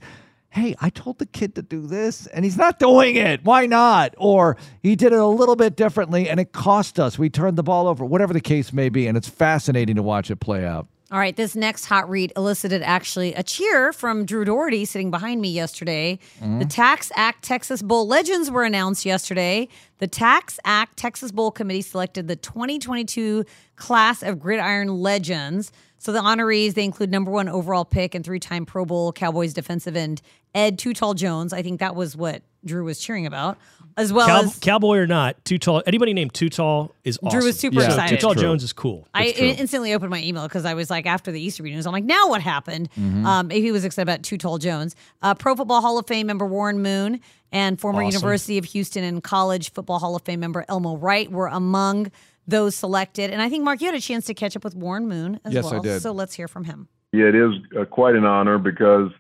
hey, 0.52 0.76
I 0.82 0.90
told 0.90 1.18
the 1.18 1.26
kid 1.26 1.56
to 1.56 1.62
do 1.62 1.88
this 1.88 2.28
and 2.28 2.46
he's 2.46 2.58
not 2.58 2.78
doing 2.78 3.16
it. 3.16 3.44
Why 3.44 3.66
not? 3.66 4.14
Or 4.18 4.58
he 4.84 4.96
did 4.96 5.14
it 5.14 5.20
a 5.20 5.26
little 5.26 5.56
bit 5.56 5.76
differently 5.76 6.30
and 6.30 6.40
it 6.40 6.52
cost 6.52 7.00
us. 7.00 7.18
We 7.18 7.30
turned 7.30 7.58
the 7.58 7.64
ball 7.64 7.88
over, 7.88 8.06
whatever 8.06 8.34
the 8.34 8.42
case 8.42 8.74
may 8.74 8.90
be. 8.90 9.08
And 9.08 9.18
it's 9.18 9.30
fascinating 9.30 9.96
to 9.96 10.04
watch 10.04 10.30
it 10.30 10.36
play 10.38 10.66
out. 10.66 10.88
All 11.10 11.20
right, 11.20 11.36
this 11.36 11.58
next 11.58 11.86
hot 11.86 12.10
read 12.10 12.32
elicited 12.38 12.82
actually 12.84 13.34
a 13.34 13.44
cheer 13.44 13.92
from 13.92 14.26
Drew 14.26 14.46
Doherty 14.46 14.86
sitting 14.86 15.12
behind 15.12 15.42
me 15.42 15.50
yesterday. 15.50 16.20
Mm-hmm. 16.40 16.60
The 16.60 16.66
Tax 16.66 17.12
Act 17.16 17.44
Texas 17.44 17.82
Bowl 17.82 18.08
legends 18.08 18.50
were 18.50 18.64
announced 18.64 19.06
yesterday. 19.06 19.68
The 19.98 20.08
Tax 20.08 20.58
Act 20.64 20.96
Texas 20.96 21.34
Bowl 21.34 21.52
committee 21.52 21.82
selected 21.82 22.30
the 22.30 22.38
2022 22.38 23.44
class 23.76 24.24
of 24.24 24.40
Gridiron 24.40 25.02
legends. 25.02 25.74
So 26.04 26.12
the 26.12 26.20
honorees 26.20 26.74
they 26.74 26.84
include 26.84 27.12
number 27.12 27.30
one 27.30 27.48
overall 27.48 27.86
pick 27.86 28.16
and 28.16 28.26
three-time 28.26 28.66
Pro 28.66 28.86
Bowl 28.86 29.14
Cowboys 29.14 29.54
defensive 29.54 29.96
end 29.96 30.20
Ed 30.56 30.80
Too 30.80 30.96
Tall 30.96 31.14
Jones. 31.14 31.54
I 31.54 31.62
think 31.62 31.80
that 31.80 31.96
was 31.96 32.16
what 32.18 32.42
Drew 32.66 32.84
was 32.86 33.00
cheering 33.00 33.28
about, 33.28 33.60
as 33.98 34.12
well 34.12 34.26
Cow- 34.28 34.42
as 34.42 34.58
cowboy 34.60 34.98
or 34.98 35.06
not, 35.06 35.44
too 35.46 35.60
tall. 35.60 35.84
Anybody 35.86 36.14
named 36.14 36.34
too 36.34 36.50
tall 36.50 36.96
is 37.04 37.20
awesome. 37.22 37.40
Drew 37.40 37.46
was 37.48 37.60
super 37.60 37.82
Yeah, 37.82 37.86
excited. 37.88 38.16
Too 38.20 38.22
tall 38.22 38.34
True. 38.34 38.42
Jones 38.42 38.64
is 38.64 38.74
cool. 38.74 39.08
I 39.14 39.26
That's 39.26 39.38
true. 39.38 39.48
instantly 39.48 39.94
opened 39.94 40.10
my 40.10 40.22
email 40.24 40.44
because 40.48 40.66
I 40.66 40.74
was 40.74 40.90
like, 40.90 41.06
after 41.06 41.32
the 41.32 41.40
Easter 41.40 41.62
news, 41.64 41.86
I'm 41.86 41.94
like, 41.94 42.04
now 42.04 42.30
what 42.30 42.42
happened? 42.42 42.90
Mm-hmm. 43.00 43.26
Um, 43.26 43.50
he 43.52 43.72
was 43.72 43.86
excited 43.86 44.10
about 44.10 44.24
Too 44.24 44.38
Tall 44.40 44.58
Jones, 44.58 44.96
uh, 45.22 45.36
Pro 45.36 45.56
Football 45.56 45.82
Hall 45.82 46.00
of 46.00 46.08
Fame 46.08 46.26
member 46.26 46.48
Warren 46.48 46.82
Moon, 46.82 47.20
and 47.52 47.80
former 47.80 48.02
Awesome. 48.02 48.14
University 48.20 48.58
of 48.58 48.66
Houston 48.66 49.04
and 49.04 49.24
College 49.24 49.72
Football 49.72 50.00
Hall 50.00 50.16
of 50.16 50.24
Fame 50.24 50.40
member 50.40 50.66
Elmo 50.68 50.98
Wright 50.98 51.32
were 51.32 51.48
among 51.48 52.12
those 52.48 52.76
selected. 52.76 53.32
And 53.32 53.42
I 53.42 53.50
think 53.50 53.64
Mark, 53.64 53.82
you 53.82 53.88
had 53.88 53.96
a 53.96 54.02
chance 54.02 54.26
to 54.26 54.34
catch 54.34 54.56
up 54.56 54.64
with 54.64 54.76
Warren 54.76 55.08
Moon 55.08 55.40
as 55.46 55.54
Yes, 55.54 55.66
I 55.66 55.74
well. 55.74 55.82
did. 55.82 56.02
So 56.02 56.12
let's 56.12 56.34
hear 56.34 56.48
from 56.48 56.64
him. 56.66 56.88
Yeah, 57.14 57.26
it 57.26 57.36
is 57.36 57.52
uh, 57.80 57.86
quite 57.86 58.16
an 58.16 58.26
honor 58.26 58.58
because, 58.58 59.12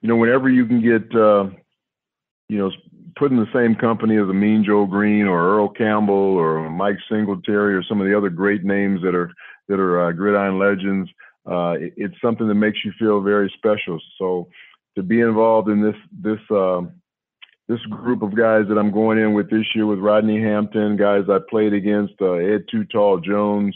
you 0.00 0.08
know, 0.08 0.16
whenever 0.16 0.48
you 0.48 0.66
can 0.66 0.80
get, 0.80 1.14
uh, 1.14 1.46
you 2.48 2.58
know, 2.58 2.70
put 3.16 3.30
in 3.30 3.36
the 3.36 3.48
same 3.52 3.74
company 3.74 4.16
as 4.16 4.28
a 4.28 4.32
Mean 4.32 4.64
Joe 4.64 4.86
Greene 4.86 5.26
or 5.26 5.56
Earl 5.56 5.68
Campbell 5.68 6.14
or 6.14 6.68
Mike 6.70 6.98
Singletary 7.08 7.74
or 7.74 7.82
some 7.82 8.00
of 8.00 8.06
the 8.06 8.16
other 8.16 8.30
great 8.30 8.64
names 8.64 9.02
that 9.02 9.14
are 9.14 9.30
that 9.68 9.78
are 9.80 10.08
uh, 10.08 10.12
gridiron 10.12 10.58
legends, 10.58 11.08
uh, 11.50 11.72
it, 11.78 11.94
it's 11.96 12.14
something 12.22 12.48
that 12.48 12.54
makes 12.54 12.78
you 12.84 12.92
feel 12.98 13.20
very 13.20 13.52
special. 13.56 14.00
So 14.18 14.48
to 14.96 15.02
be 15.02 15.20
involved 15.20 15.68
in 15.68 15.82
this 15.82 15.96
this 16.12 16.40
um, 16.50 16.92
this 17.68 17.80
group 17.86 18.22
of 18.22 18.36
guys 18.36 18.64
that 18.68 18.78
I'm 18.78 18.90
going 18.90 19.18
in 19.18 19.34
with 19.34 19.50
this 19.50 19.66
year 19.74 19.86
with 19.86 19.98
Rodney 19.98 20.40
Hampton, 20.40 20.96
guys 20.96 21.24
I 21.30 21.38
played 21.48 21.72
against, 21.72 22.14
uh, 22.20 22.32
Ed 22.32 22.64
Too 22.70 22.84
Jones, 22.84 23.74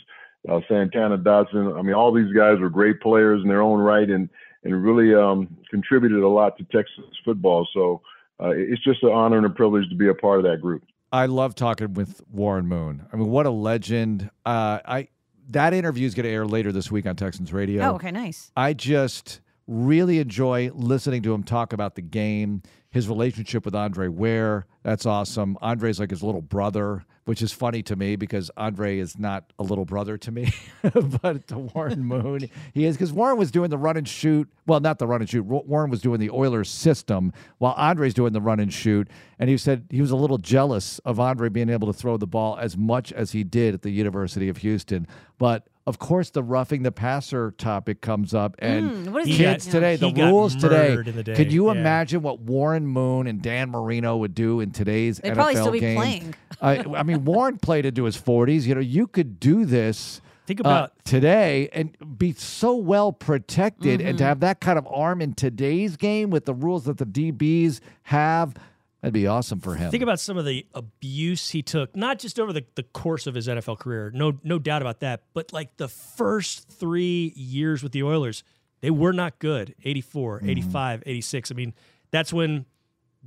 uh, 0.49 0.61
Santana 0.69 1.17
Dotson. 1.17 1.79
I 1.79 1.83
mean, 1.83 1.95
all 1.95 2.13
these 2.13 2.33
guys 2.33 2.59
were 2.61 2.69
great 2.69 3.01
players 3.01 3.41
in 3.43 3.49
their 3.49 3.63
own 3.63 3.81
right 3.81 4.09
and, 4.09 4.29
and 4.65 4.85
really 4.85 5.15
um, 5.15 5.57
contributed 5.71 6.23
a 6.23 6.29
lot 6.29 6.59
to 6.59 6.65
Texas 6.65 7.05
football. 7.25 7.67
So 7.73 8.03
uh, 8.41 8.51
it's 8.51 8.83
just 8.85 9.03
an 9.03 9.11
honor 9.11 9.39
and 9.39 9.47
a 9.47 9.51
privilege 9.51 9.89
to 9.89 9.97
be 9.97 10.09
a 10.09 10.15
part 10.15 10.39
of 10.39 10.45
that 10.45 10.61
group. 10.61 10.85
I 11.11 11.27
love 11.27 11.55
talking 11.55 11.95
with 11.95 12.21
Warren 12.31 12.67
Moon. 12.67 13.07
I 13.11 13.17
mean, 13.17 13.31
what 13.31 13.47
a 13.47 13.51
legend. 13.51 14.31
Uh, 14.45 14.81
I 14.85 15.09
that 15.51 15.73
interview 15.73 16.07
is 16.07 16.15
going 16.15 16.25
to 16.25 16.31
air 16.31 16.47
later 16.47 16.73
this 16.73 16.91
week 16.91 17.07
on 17.07 17.17
Texans 17.17 17.53
Radio. 17.55 17.83
Oh, 17.83 17.95
okay, 17.95 18.11
nice. 18.11 18.53
I 18.55 18.75
just 18.75 19.41
really 19.69 20.19
enjoy 20.19 20.71
listening 20.73 21.23
to 21.23 21.33
him 21.35 21.45
talk 21.45 21.73
about 21.73 21.95
the 21.95 22.03
game, 22.03 22.63
his 22.91 23.07
relationship 23.07 23.67
with 23.67 23.75
Andre 23.75 24.09
Ware. 24.09 24.67
That's 24.83 25.05
awesome. 25.05 25.59
Andre's 25.61 26.01
like 26.01 26.09
his 26.09 26.23
little 26.23 26.41
brother, 26.41 27.05
which 27.27 27.43
is 27.43 27.53
funny 27.53 27.83
to 27.83 27.95
me 27.95 28.17
because 28.17 28.51
Andre 28.57 28.99
is 28.99 29.19
not 29.19 29.53
a 29.59 29.63
little 29.63 29.85
brother 29.85 30.17
to 30.17 30.33
me, 30.33 30.51
but 31.23 31.47
to 31.49 31.59
Warren 31.59 32.03
Moon, 32.03 32.49
he 32.73 32.87
is 32.87 32.97
because 32.97 33.13
Warren 33.13 33.37
was 33.37 33.51
doing 33.51 33.69
the 33.69 33.77
run 33.77 33.99
and 33.99 34.09
shoot. 34.09 34.49
Well, 34.67 34.81
not 34.81 34.99
the 34.99 35.07
run 35.07 35.21
and 35.21 35.29
shoot. 35.29 35.45
Warren 35.45 35.91
was 35.91 36.01
doing 36.01 36.19
the 36.19 36.31
Oilers 36.31 36.71
system 36.71 37.35
while 37.59 37.75
Andre's 37.77 38.15
doing 38.15 38.33
the 38.33 38.41
run 38.41 38.61
and 38.61 38.73
shoot. 38.73 39.09
And 39.39 39.51
he 39.51 39.59
said 39.59 39.87
he 39.91 40.01
was 40.01 40.11
a 40.11 40.17
little 40.17 40.39
jealous 40.39 40.99
of 41.01 41.21
Andre 41.21 41.51
being 41.51 41.69
able 41.69 41.93
to 41.93 41.99
throw 41.99 42.17
the 42.17 42.27
ball 42.27 42.57
as 42.59 42.75
much 42.75 43.13
as 43.13 43.33
he 43.33 43.45
did 43.45 43.75
at 43.75 43.83
the 43.83 43.91
University 43.91 44.49
of 44.49 44.57
Houston. 44.59 45.07
But 45.37 45.69
of 45.89 45.99
course, 45.99 46.31
the 46.31 46.43
roughing 46.43 46.83
the 46.83 46.93
passer 46.93 47.51
topic 47.53 48.01
comes 48.01 48.35
up, 48.35 48.55
and 48.59 49.07
Mm, 49.07 49.09
what 49.13 49.27
is 49.27 49.37
kids 49.37 49.65
got- 49.67 49.73
today, 49.73 49.97
the 49.97 50.11
he 50.11 50.23
rules 50.23 50.55
today. 50.55 50.95
the 50.97 51.35
Could 51.35 51.53
you 51.53 51.67
yeah. 51.67 51.81
imagine 51.81 52.23
what 52.23 52.41
Warren 52.41 52.87
Moon 52.87 53.27
and 53.27 53.41
Dan 53.43 53.71
Marino 53.71 54.17
would 54.19 54.35
do 54.35 54.61
in 54.61 54.71
today's 54.71 55.19
They'd 55.19 55.31
NFL 55.33 55.35
probably 55.35 55.55
still 55.57 55.73
be 55.73 55.81
game? 55.81 55.97
playing. 55.97 56.35
I, 56.61 56.79
I 56.97 57.03
mean, 57.03 57.25
Warren 57.25 57.57
played 57.59 57.87
into 57.87 58.05
his 58.05 58.17
forties. 58.17 58.67
You 58.69 58.75
know, 58.75 58.81
you 58.81 59.07
could 59.07 59.41
do 59.41 59.65
this. 59.65 60.21
Think 60.47 60.63
uh, 60.65 60.89
today 61.05 61.69
and 61.75 61.95
be 62.19 62.33
so 62.33 62.75
well 62.77 63.13
protected, 63.13 64.01
and 64.01 64.17
to 64.19 64.25
Mm-hmm. 64.25 64.29
have 64.29 64.41
that 64.41 64.61
kind 64.61 64.79
of 64.79 64.87
arm 64.91 65.21
in 65.21 65.35
today's 65.35 65.97
game 65.97 66.31
with 66.31 66.45
the 66.47 66.55
rules 66.55 66.85
that 66.85 66.97
the 66.99 67.05
DBs 67.05 67.81
have, 68.05 68.55
that'd 69.01 69.13
be 69.15 69.27
awesome 69.27 69.61
for 69.61 69.75
him. 69.75 69.91
Think 69.91 70.03
about 70.03 70.21
some 70.21 70.37
of 70.37 70.45
the 70.45 70.67
abuse 70.75 71.51
he 71.51 71.63
took, 71.63 71.95
not 71.97 72.19
just 72.19 72.39
over 72.41 72.53
the, 72.53 72.65
the 72.75 72.83
course 72.83 73.27
of 73.27 73.35
his 73.35 73.49
NFL 73.49 73.79
career, 73.79 74.11
no 74.15 74.39
no 74.43 74.59
doubt 74.59 74.83
about 74.83 75.01
that, 75.01 75.23
but 75.35 75.53
like 75.53 75.77
the 75.77 75.89
first 75.89 76.69
three 76.69 77.33
years 77.37 77.83
with 77.83 77.93
the 77.93 78.03
Oilers, 78.03 78.43
they 78.81 78.91
were 78.91 79.13
not 79.13 79.39
good. 79.39 79.75
84, 79.85 80.39
Mm-hmm. 80.39 80.51
85, 80.51 81.03
86. 81.07 81.51
I 81.51 81.55
mean, 81.55 81.75
that's 82.11 82.33
when 82.33 82.65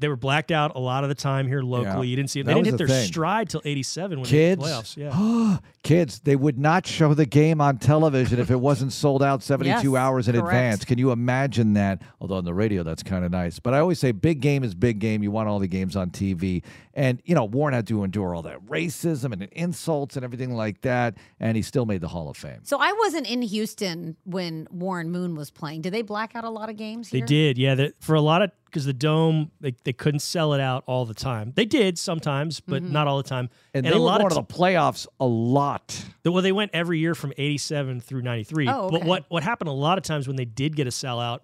they 0.01 0.07
were 0.09 0.17
blacked 0.17 0.51
out 0.51 0.75
a 0.75 0.79
lot 0.79 1.03
of 1.03 1.09
the 1.09 1.15
time 1.15 1.47
here 1.47 1.61
locally. 1.61 2.07
Yeah. 2.07 2.11
You 2.11 2.15
didn't 2.17 2.29
see 2.31 2.39
it. 2.41 2.45
That 2.45 2.53
They 2.53 2.59
was 2.59 2.65
didn't 2.65 2.79
hit 2.79 2.87
the 2.87 2.93
their 2.93 3.01
thing. 3.03 3.07
stride 3.07 3.49
till 3.49 3.61
87 3.63 4.19
when 4.19 4.25
Kids, 4.27 4.33
they 4.33 4.39
hit 4.41 4.59
the 4.59 4.65
playoffs. 4.65 4.97
Yeah. 4.97 5.57
kids, 5.83 6.19
they 6.19 6.35
would 6.35 6.59
not 6.59 6.85
show 6.85 7.13
the 7.13 7.25
game 7.25 7.61
on 7.61 7.77
television 7.77 8.39
if 8.39 8.51
it 8.51 8.59
wasn't 8.59 8.91
sold 8.93 9.23
out 9.23 9.41
72 9.43 9.69
Yes, 9.91 9.95
hours 9.99 10.27
in 10.27 10.33
correct. 10.35 10.47
advance. 10.47 10.85
Can 10.85 10.97
you 10.97 11.11
imagine 11.11 11.73
that? 11.73 12.01
Although 12.19 12.35
on 12.35 12.45
the 12.45 12.53
radio, 12.53 12.83
that's 12.83 13.03
kind 13.03 13.23
of 13.23 13.31
nice. 13.31 13.59
But 13.59 13.73
I 13.73 13.79
always 13.79 13.99
say 13.99 14.11
big 14.11 14.41
game 14.41 14.63
is 14.63 14.75
big 14.75 14.99
game. 14.99 15.23
You 15.23 15.31
want 15.31 15.47
all 15.47 15.59
the 15.59 15.67
games 15.67 15.95
on 15.95 16.09
TV. 16.09 16.63
And, 16.93 17.21
you 17.23 17.33
know, 17.35 17.45
Warren 17.45 17.73
had 17.73 17.87
to 17.87 18.03
endure 18.03 18.35
all 18.35 18.41
that 18.41 18.65
racism 18.65 19.31
and 19.31 19.43
insults 19.53 20.17
and 20.17 20.25
everything 20.25 20.53
like 20.55 20.81
that. 20.81 21.15
And 21.39 21.55
he 21.55 21.63
still 21.63 21.85
made 21.85 22.01
the 22.01 22.09
Hall 22.09 22.29
of 22.29 22.35
Fame. 22.35 22.59
So 22.63 22.77
I 22.79 22.91
wasn't 22.99 23.29
in 23.29 23.41
Houston 23.41 24.17
when 24.25 24.67
Warren 24.71 25.09
Moon 25.09 25.35
was 25.35 25.51
playing. 25.51 25.81
Did 25.81 25.93
they 25.93 26.01
black 26.01 26.35
out 26.35 26.43
a 26.43 26.49
lot 26.49 26.69
of 26.69 26.75
games? 26.75 27.09
They 27.09 27.21
did, 27.21 27.57
yeah. 27.57 27.87
For 28.01 28.15
a 28.15 28.21
lot 28.21 28.41
of 28.41 28.51
because 28.71 28.85
the 28.85 28.93
dome 28.93 29.51
they, 29.59 29.75
they 29.83 29.93
couldn't 29.93 30.21
sell 30.21 30.53
it 30.53 30.61
out 30.61 30.83
all 30.87 31.05
the 31.05 31.13
time. 31.13 31.51
They 31.55 31.65
did 31.65 31.99
sometimes, 31.99 32.59
but 32.61 32.81
Mm-hmm. 32.81 32.93
not 32.93 33.05
all 33.07 33.17
the 33.17 33.27
time. 33.27 33.49
And, 33.73 33.85
a 33.85 33.89
they 33.89 33.95
were 33.95 34.01
lot 34.01 34.19
going 34.21 34.31
of 34.31 34.37
to 34.37 34.41
the 34.47 34.59
playoffs 34.61 35.07
a 35.19 35.25
lot. 35.25 36.03
Well, 36.25 36.41
they 36.41 36.51
went 36.53 36.71
every 36.73 36.99
year 36.99 37.13
from 37.15 37.33
87 37.37 37.99
through 38.01 38.21
93. 38.21 38.67
Oh, 38.69 38.89
But 38.89 39.03
what, 39.03 39.25
what 39.29 39.43
happened 39.43 39.67
a 39.69 39.73
lot 39.73 39.97
of 39.97 40.03
times 40.03 40.27
when 40.27 40.37
they 40.37 40.45
did 40.45 40.75
get 40.75 40.87
a 40.87 40.91
sellout, 40.91 41.39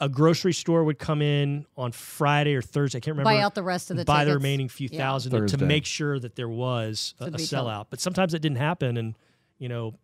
a 0.00 0.08
grocery 0.08 0.52
store 0.52 0.84
would 0.84 0.98
come 0.98 1.20
in 1.22 1.66
on 1.76 1.92
Friday 1.92 2.54
or 2.54 2.62
Thursday. 2.62 2.98
I 2.98 3.00
can't 3.00 3.16
remember. 3.16 3.36
Buy 3.36 3.42
out 3.42 3.54
the 3.54 3.62
rest 3.64 3.90
of 3.90 3.96
the 3.96 4.04
buy 4.04 4.24
the 4.24 4.34
remaining 4.34 4.68
few 4.68 4.88
Yeah. 4.90 4.98
thousand 4.98 5.32
to- 5.48 5.58
to 5.58 5.64
make 5.64 5.84
sure 5.84 6.18
that 6.20 6.36
there 6.36 6.48
was 6.48 7.14
a, 7.20 7.24
a 7.26 7.30
sellout. 7.32 7.86
But 7.90 8.00
sometimes 8.00 8.32
it 8.32 8.40
didn't 8.40 8.58
happen. 8.58 8.96
And, 8.96 9.14
you 9.58 9.68
know, 9.68 9.94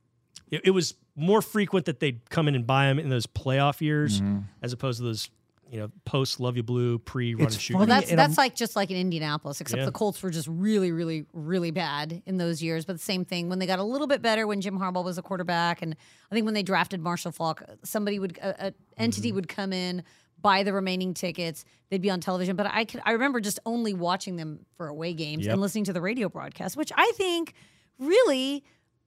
it, 0.50 0.62
it 0.64 0.70
was 0.72 0.94
more 1.16 1.40
frequent 1.40 1.86
that 1.86 2.00
they'd 2.00 2.28
come 2.28 2.48
in 2.48 2.56
and 2.56 2.66
buy 2.66 2.86
them 2.88 2.98
in 2.98 3.08
those 3.08 3.26
playoff 3.26 3.80
years 3.80 4.20
Mm-hmm. 4.20 4.40
as 4.62 4.72
opposed 4.72 4.98
to 4.98 5.04
those 5.04 5.30
you 5.74 5.80
know, 5.80 5.88
post 6.04 6.38
Luv 6.38 6.56
Ya 6.56 6.62
Blue, 6.62 7.00
pre 7.00 7.34
Run 7.34 7.46
It's 7.46 7.56
and 7.56 7.62
Shoot. 7.62 7.76
Well, 7.76 7.86
that's 7.86 8.08
and 8.10 8.16
that's 8.18 8.38
I'm- 8.38 8.44
like 8.44 8.54
just 8.54 8.76
like 8.76 8.92
in 8.92 8.96
Indianapolis, 8.96 9.60
except 9.60 9.80
Yeah. 9.80 9.86
the 9.86 9.90
Colts 9.92 10.22
were 10.22 10.30
just 10.30 10.46
really, 10.46 10.92
really, 10.92 11.26
really 11.32 11.72
bad 11.72 12.22
in 12.26 12.36
those 12.36 12.62
years. 12.62 12.84
But 12.84 12.92
the 12.92 12.98
same 13.02 13.24
thing 13.24 13.48
when 13.48 13.58
they 13.58 13.66
got 13.66 13.80
a 13.80 13.82
little 13.84 14.06
bit 14.06 14.22
better 14.22 14.46
when 14.46 14.60
Jim 14.60 14.78
Harbaugh 14.78 15.02
was 15.04 15.18
a 15.18 15.22
quarterback, 15.22 15.82
and 15.82 15.96
I 16.30 16.34
think 16.34 16.44
when 16.44 16.54
they 16.54 16.62
drafted 16.62 17.00
Marshall 17.00 17.32
Faulk, 17.32 17.62
somebody 17.82 18.20
would 18.20 18.38
a, 18.38 18.68
a 18.68 18.74
entity 18.96 19.30
Mm-hmm. 19.30 19.34
would 19.34 19.48
come 19.48 19.72
in, 19.72 20.04
buy 20.40 20.62
the 20.62 20.72
remaining 20.72 21.12
tickets, 21.12 21.64
they'd 21.90 22.00
be 22.02 22.10
on 22.10 22.20
television. 22.20 22.54
But 22.54 22.68
I 22.70 22.84
could 22.84 23.00
I 23.04 23.10
remember 23.10 23.40
just 23.40 23.58
only 23.66 23.94
watching 23.94 24.36
them 24.36 24.60
for 24.76 24.86
away 24.86 25.12
games 25.12 25.44
Yep. 25.46 25.52
and 25.54 25.60
listening 25.60 25.84
to 25.84 25.92
the 25.92 26.00
radio 26.00 26.28
broadcast, 26.28 26.76
which 26.76 26.92
I 26.96 27.10
think 27.16 27.52
really 27.98 28.62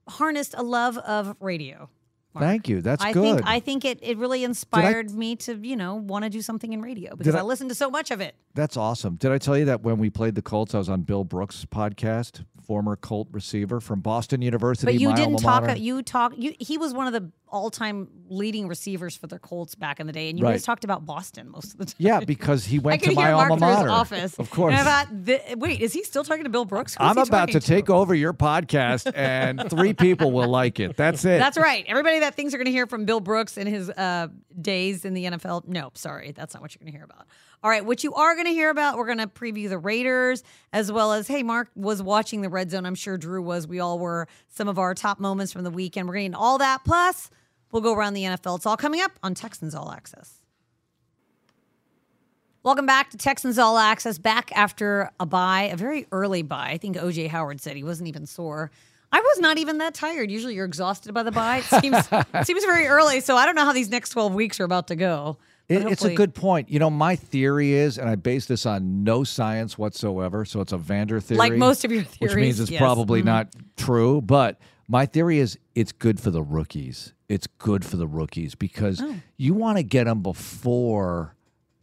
harnessed 0.10 0.54
a 0.58 0.64
love 0.64 0.98
of 0.98 1.36
radio. 1.40 1.90
Mark. 2.40 2.50
Thank 2.50 2.70
you. 2.70 2.82
That's 2.82 3.04
I 3.04 3.12
good. 3.12 3.38
think 3.38 3.42
I 3.48 3.60
think 3.60 3.86
it, 3.86 4.00
it 4.02 4.18
really 4.18 4.44
inspired 4.44 5.12
me 5.12 5.36
to 5.38 5.56
you 5.56 5.76
know 5.76 5.96
want 5.96 6.24
to 6.24 6.30
do 6.30 6.42
something 6.42 6.72
in 6.74 6.82
radio 6.82 7.16
because 7.16 7.36
I, 7.36 7.40
I- 7.40 7.44
listened 7.44 7.70
to 7.70 7.76
so 7.76 7.90
much 7.90 8.12
of 8.12 8.22
it. 8.22 8.36
That's 8.54 8.78
awesome. 8.78 9.16
Did 9.16 9.32
I 9.32 9.38
tell 9.38 9.58
you 9.58 9.66
that 9.66 9.82
when 9.82 9.98
we 9.98 10.10
played 10.10 10.36
the 10.36 10.42
Colts, 10.42 10.74
I 10.74 10.78
was 10.80 10.90
on 10.90 11.02
Bill 11.02 11.24
Brooks' 11.24 11.64
podcast, 11.66 12.44
former 12.66 12.96
Colt 12.96 13.28
receiver 13.32 13.80
from 13.80 14.02
Boston 14.02 14.42
University. 14.42 14.86
But 14.86 15.00
you 15.00 15.14
didn't 15.16 15.38
talk. 15.38 15.64
mater. 15.64 15.78
You 15.80 16.02
talk. 16.02 16.34
You 16.38 16.54
he 16.60 16.78
was 16.78 16.94
one 16.94 17.08
of 17.08 17.14
the 17.14 17.32
all-time 17.50 18.08
leading 18.30 18.68
receivers 18.68 19.16
for 19.16 19.28
the 19.28 19.40
Colts 19.40 19.76
back 19.76 20.00
in 20.00 20.08
the 20.08 20.14
day, 20.14 20.30
and 20.30 20.38
you 20.38 20.46
Right. 20.46 20.54
guys 20.54 20.64
talked 20.64 20.84
about 20.84 21.06
Boston 21.06 21.50
most 21.50 21.74
of 21.74 21.78
the 21.80 21.86
time. 21.86 21.96
Yeah, 21.98 22.20
because 22.20 22.66
he 22.66 22.80
went 22.80 23.02
to 23.04 23.14
my 23.14 23.32
alma 23.32 23.54
his 23.56 23.62
mater. 23.62 23.90
office. 23.90 24.38
Of 24.40 24.50
course. 24.50 24.74
And 24.74 24.82
I 24.88 25.04
thought, 25.04 25.26
"Th- 25.26 25.42
wait, 25.58 25.82
is 25.82 25.94
he 25.94 26.04
still 26.04 26.24
talking 26.24 26.44
to 26.44 26.50
Bill 26.50 26.66
Brooks? 26.66 26.94
Who's 26.96 27.06
I'm 27.08 27.18
about 27.18 27.48
talking 27.50 27.60
to 27.60 27.60
take 27.60 27.90
over 27.90 28.14
your 28.14 28.34
podcast, 28.34 29.12
and 29.16 29.70
three 29.70 29.94
people 29.94 30.32
will 30.32 30.50
like 30.50 30.80
it. 30.80 30.98
That's 30.98 31.24
it. 31.26 31.40
That's 31.40 31.58
right. 31.58 31.86
Everybody 31.88 32.20
that 32.20 32.36
thinks 32.36 32.54
you're 32.54 32.60
going 32.60 32.66
to 32.66 32.72
hear 32.72 32.88
from 32.88 33.06
Bill 33.06 33.20
Brooks 33.20 33.58
in 33.58 33.68
his 33.68 33.90
uh, 33.90 34.28
days 34.62 35.06
in 35.06 35.14
the 35.14 35.26
NFL, 35.26 35.68
no, 35.68 35.92
sorry, 35.94 36.32
that's 36.32 36.54
not 36.54 36.62
what 36.62 36.74
you're 36.74 36.80
going 36.80 36.92
to 36.92 36.98
hear 36.98 37.06
about. 37.06 37.28
All 37.64 37.72
right, 37.72 37.84
what 37.84 38.04
you 38.04 38.14
are 38.14 38.36
going 38.36 38.46
to 38.46 38.54
hear 38.54 38.70
about, 38.70 38.98
we're 38.98 39.08
going 39.08 39.18
to 39.18 39.28
preview 39.28 39.68
the 39.68 39.80
Raiders 39.80 40.44
as 40.72 40.92
well 40.92 41.14
as, 41.14 41.28
hey, 41.28 41.42
Mark 41.42 41.70
was 41.76 42.04
watching 42.04 42.42
the 42.42 42.50
Red 42.50 42.70
Zone. 42.70 42.86
I'm 42.86 42.96
sure 42.96 43.18
Drew 43.18 43.42
was. 43.42 43.68
We 43.68 43.80
all 43.80 43.98
were. 43.98 44.28
Some 44.50 44.68
of 44.68 44.78
our 44.78 44.94
top 44.94 45.20
moments 45.20 45.54
from 45.54 45.64
the 45.64 45.72
weekend. 45.72 46.08
We're 46.08 46.16
getting 46.16 46.36
all 46.36 46.60
that. 46.60 46.84
Plus, 46.86 47.32
we'll 47.72 47.82
go 47.82 47.94
around 47.94 48.14
the 48.14 48.24
NFL. 48.24 48.58
It's 48.58 48.66
all 48.68 48.78
coming 48.78 49.02
up 49.02 49.12
on 49.24 49.34
Texans 49.34 49.74
All 49.74 49.92
Access. 49.92 50.40
Welcome 52.62 52.86
back 52.86 53.10
to 53.12 53.18
Texans 53.18 53.58
All 53.58 53.78
Access. 53.78 54.20
Back 54.20 54.52
after 54.56 55.10
a 55.20 55.26
bye, 55.26 55.64
a 55.72 55.76
very 55.76 56.06
early 56.12 56.44
bye. 56.44 56.70
I 56.70 56.78
think 56.78 56.96
OJ 56.96 57.28
Howard 57.30 57.60
said 57.60 57.76
he 57.76 57.84
wasn't 57.84 58.08
even 58.08 58.28
sore. 58.28 58.70
I 59.12 59.20
was 59.20 59.40
not 59.40 59.58
even 59.58 59.80
that 59.80 59.94
tired. 59.94 60.30
Usually 60.30 60.54
you're 60.54 60.66
exhausted 60.66 61.14
by 61.14 61.24
the 61.24 61.32
bye. 61.32 61.58
It 61.60 61.82
seems 61.82 62.08
it 62.12 62.46
seems 62.46 62.66
very 62.66 62.88
early, 62.88 63.22
so 63.22 63.36
I 63.36 63.46
don't 63.46 63.56
know 63.56 63.66
how 63.66 63.74
these 63.74 63.90
next 63.90 64.10
12 64.12 64.34
weeks 64.34 64.60
are 64.60 64.66
about 64.66 64.88
to 64.90 64.96
go. 64.96 65.38
It- 65.70 65.86
it's 65.88 66.06
a 66.06 66.14
good 66.14 66.34
point. 66.34 66.70
You 66.70 66.80
know, 66.80 66.90
my 66.90 67.16
theory 67.16 67.74
is, 67.74 67.98
and 67.98 68.10
I 68.10 68.16
base 68.16 68.46
this 68.46 68.66
on 68.66 69.04
no 69.04 69.24
science 69.24 69.78
whatsoever, 69.78 70.46
so 70.46 70.62
it's 70.62 70.72
a 70.72 70.78
Vander 70.78 71.20
theory. 71.20 71.38
Like 71.40 71.54
most 71.54 71.84
of 71.84 71.92
your 71.92 72.04
theories. 72.04 72.36
Which 72.36 72.42
means 72.42 72.60
it's 72.60 72.72
yes. 72.72 72.78
Mm-hmm. 72.80 72.86
probably 72.86 73.22
not 73.24 73.50
true. 73.76 74.22
But 74.22 74.60
my 74.88 75.06
theory 75.06 75.40
is 75.40 75.58
it's 75.76 75.92
good 75.92 76.20
for 76.20 76.32
the 76.32 76.42
rookies. 76.42 77.14
It's 77.28 77.48
good 77.48 77.84
for 77.84 77.98
the 77.98 78.08
rookies 78.08 78.56
because 78.56 79.02
Oh. 79.02 79.16
you 79.36 79.54
want 79.54 79.78
to 79.78 79.84
get 79.84 80.06
them 80.06 80.22
before 80.22 81.34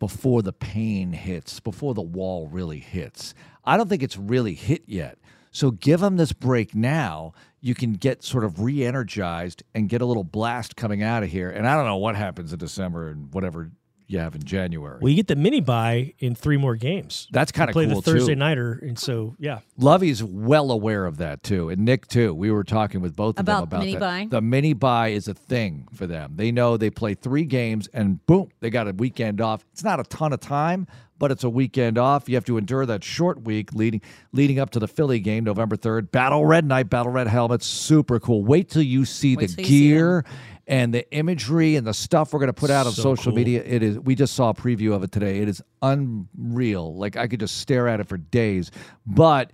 before 0.00 0.42
the 0.42 0.52
pain 0.52 1.12
hits, 1.12 1.60
before 1.60 1.94
the 1.94 2.02
wall 2.02 2.48
really 2.48 2.78
hits. 2.80 3.32
I 3.64 3.76
don't 3.78 3.88
think 3.88 4.02
it's 4.02 4.18
really 4.18 4.52
hit 4.54 4.82
yet. 4.86 5.18
So 5.54 5.70
give 5.70 6.00
them 6.00 6.16
this 6.16 6.32
break 6.32 6.74
now. 6.74 7.32
You 7.60 7.74
can 7.74 7.94
get 7.94 8.22
sort 8.24 8.44
of 8.44 8.60
re-energized 8.60 9.62
and 9.74 9.88
get 9.88 10.02
a 10.02 10.04
little 10.04 10.24
blast 10.24 10.76
coming 10.76 11.02
out 11.02 11.22
of 11.22 11.30
here. 11.30 11.48
And 11.48 11.66
I 11.66 11.76
don't 11.76 11.86
know 11.86 11.96
what 11.96 12.16
happens 12.16 12.52
in 12.52 12.58
December 12.58 13.08
and 13.08 13.32
whatever 13.32 13.70
you 14.06 14.18
have 14.18 14.34
in 14.34 14.42
January. 14.42 14.98
well, 15.00 15.08
you 15.08 15.16
get 15.16 15.28
the 15.28 15.36
mini 15.36 15.60
bye 15.60 16.12
in 16.18 16.34
three 16.34 16.58
more 16.58 16.76
games. 16.76 17.26
That's 17.30 17.50
kind 17.52 17.70
of 17.70 17.72
Play 17.72 17.86
cool 17.86 18.02
the 18.02 18.02
Thursday 18.02 18.34
too. 18.34 18.38
nighter, 18.38 18.78
and 18.82 18.98
so 18.98 19.34
yeah, 19.38 19.60
Lovie's 19.78 20.22
well 20.22 20.70
aware 20.70 21.06
of 21.06 21.16
that 21.18 21.42
too, 21.42 21.70
and 21.70 21.86
Nick 21.86 22.06
too. 22.06 22.34
We 22.34 22.50
were 22.50 22.64
talking 22.64 23.00
with 23.00 23.16
both 23.16 23.38
of 23.38 23.46
them 23.46 23.62
about 23.62 23.78
mini 23.80 23.92
that. 23.94 24.00
bye? 24.00 24.26
The 24.28 24.42
mini 24.42 24.74
bye 24.74 25.08
is 25.08 25.26
a 25.26 25.32
thing 25.32 25.88
for 25.94 26.06
them. 26.06 26.34
They 26.36 26.52
know 26.52 26.76
they 26.76 26.90
play 26.90 27.14
three 27.14 27.46
games, 27.46 27.88
and 27.94 28.24
boom, 28.26 28.50
they 28.60 28.68
got 28.68 28.88
a 28.88 28.92
weekend 28.92 29.40
off. 29.40 29.64
It's 29.72 29.84
not 29.84 30.00
a 30.00 30.04
ton 30.04 30.34
of 30.34 30.40
time, 30.40 30.86
but 31.24 31.32
it's 31.32 31.42
a 31.42 31.48
weekend 31.48 31.96
off. 31.96 32.28
You 32.28 32.34
have 32.34 32.44
to 32.44 32.58
endure 32.58 32.84
that 32.84 33.02
short 33.02 33.44
week 33.44 33.72
leading 33.72 34.02
leading 34.32 34.58
up 34.58 34.68
to 34.72 34.78
the 34.78 34.86
Philly 34.86 35.20
game, 35.20 35.42
November 35.42 35.74
third. 35.74 36.12
Battle 36.12 36.44
red 36.44 36.66
night, 36.66 36.90
battle 36.90 37.10
red 37.10 37.28
helmets, 37.28 37.64
super 37.64 38.20
cool. 38.20 38.44
Wait 38.44 38.68
till 38.68 38.82
you 38.82 39.06
see 39.06 39.34
Wait 39.34 39.48
the 39.48 39.54
till 39.54 39.62
you 39.62 39.66
see 39.70 39.88
gear. 39.88 40.24
and 40.66 40.92
the 40.92 41.10
imagery 41.14 41.76
and 41.76 41.86
the 41.86 41.94
stuff 41.94 42.34
we're 42.34 42.40
going 42.40 42.48
to 42.48 42.52
put 42.52 42.68
out 42.68 42.86
on 42.86 42.92
So 42.92 43.00
social 43.02 43.32
cool. 43.32 43.36
media 43.38 43.62
it 43.64 43.82
is 43.82 43.98
we 44.00 44.14
just 44.14 44.34
saw 44.34 44.50
a 44.50 44.54
preview 44.54 44.92
of 44.92 45.02
it 45.02 45.12
today 45.12 45.38
it 45.38 45.48
is 45.48 45.62
unreal 45.80 46.94
like 46.94 47.16
i 47.16 47.26
could 47.26 47.40
just 47.40 47.56
stare 47.58 47.88
at 47.88 48.00
it 48.00 48.06
for 48.06 48.16
days 48.18 48.70
but 49.06 49.50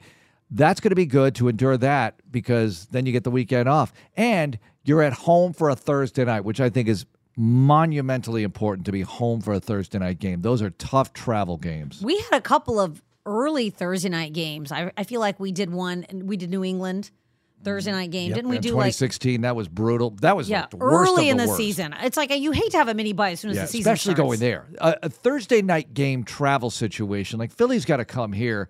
that's 0.50 0.80
going 0.80 0.90
to 0.90 0.96
be 0.96 1.06
good 1.06 1.36
to 1.36 1.46
endure 1.46 1.76
that 1.76 2.16
because 2.32 2.86
then 2.86 3.06
you 3.06 3.12
get 3.12 3.22
the 3.22 3.30
weekend 3.30 3.68
off 3.68 3.92
and 4.16 4.58
you're 4.82 5.02
at 5.02 5.12
home 5.12 5.52
for 5.52 5.70
a 5.70 5.76
thursday 5.76 6.24
night 6.24 6.40
which 6.44 6.60
i 6.60 6.68
think 6.68 6.88
is 6.88 7.06
monumentally 7.36 8.42
important 8.42 8.84
to 8.86 8.92
be 8.92 9.02
home 9.02 9.40
for 9.40 9.52
a 9.52 9.60
thursday 9.60 9.98
night 9.98 10.18
game 10.18 10.42
those 10.42 10.60
are 10.60 10.70
tough 10.70 11.12
travel 11.12 11.56
games 11.56 12.02
We 12.02 12.18
had 12.18 12.32
a 12.32 12.40
couple 12.40 12.78
of 12.80 13.02
early 13.26 13.70
Thursday 13.70 14.08
night 14.08 14.32
games. 14.32 14.72
I, 14.72 14.92
I 14.96 15.04
feel 15.04 15.20
like 15.20 15.38
we 15.40 15.52
did 15.52 15.70
one, 15.70 16.04
and 16.08 16.28
we 16.28 16.36
did 16.36 16.50
New 16.50 16.64
England 16.64 17.10
Thursday 17.62 17.90
mm-hmm. 17.90 18.00
night 18.00 18.10
game. 18.10 18.32
Didn't 18.32 18.48
we 18.48 18.56
In 18.56 18.62
do 18.62 18.68
like 18.70 18.94
2016 18.94 19.42
that 19.42 19.54
was 19.54 19.68
brutal 19.68 20.10
that 20.22 20.34
was 20.36 20.48
yeah 20.48 20.62
like 20.62 20.70
the 20.70 20.76
worst 20.78 21.12
early 21.12 21.28
of 21.28 21.32
in 21.32 21.36
the, 21.36 21.42
the 21.44 21.48
worst. 21.50 21.58
season? 21.58 21.94
It's 22.02 22.16
like 22.16 22.34
you 22.34 22.52
hate 22.52 22.70
to 22.72 22.78
have 22.78 22.88
a 22.88 22.94
mini 22.94 23.12
bye 23.12 23.32
as 23.32 23.40
soon 23.40 23.50
as 23.50 23.56
Yeah, 23.56 23.62
the 23.62 23.68
season 23.68 23.82
starts. 23.82 24.00
especially 24.00 24.14
starts. 24.14 24.28
going 24.28 24.40
there. 24.40 24.66
A, 24.80 25.06
a 25.06 25.08
Thursday 25.08 25.62
night 25.62 25.94
game 25.94 26.24
travel 26.24 26.70
situation, 26.70 27.38
like 27.38 27.52
Philly's 27.52 27.84
got 27.84 27.98
to 27.98 28.04
come 28.04 28.32
here. 28.32 28.68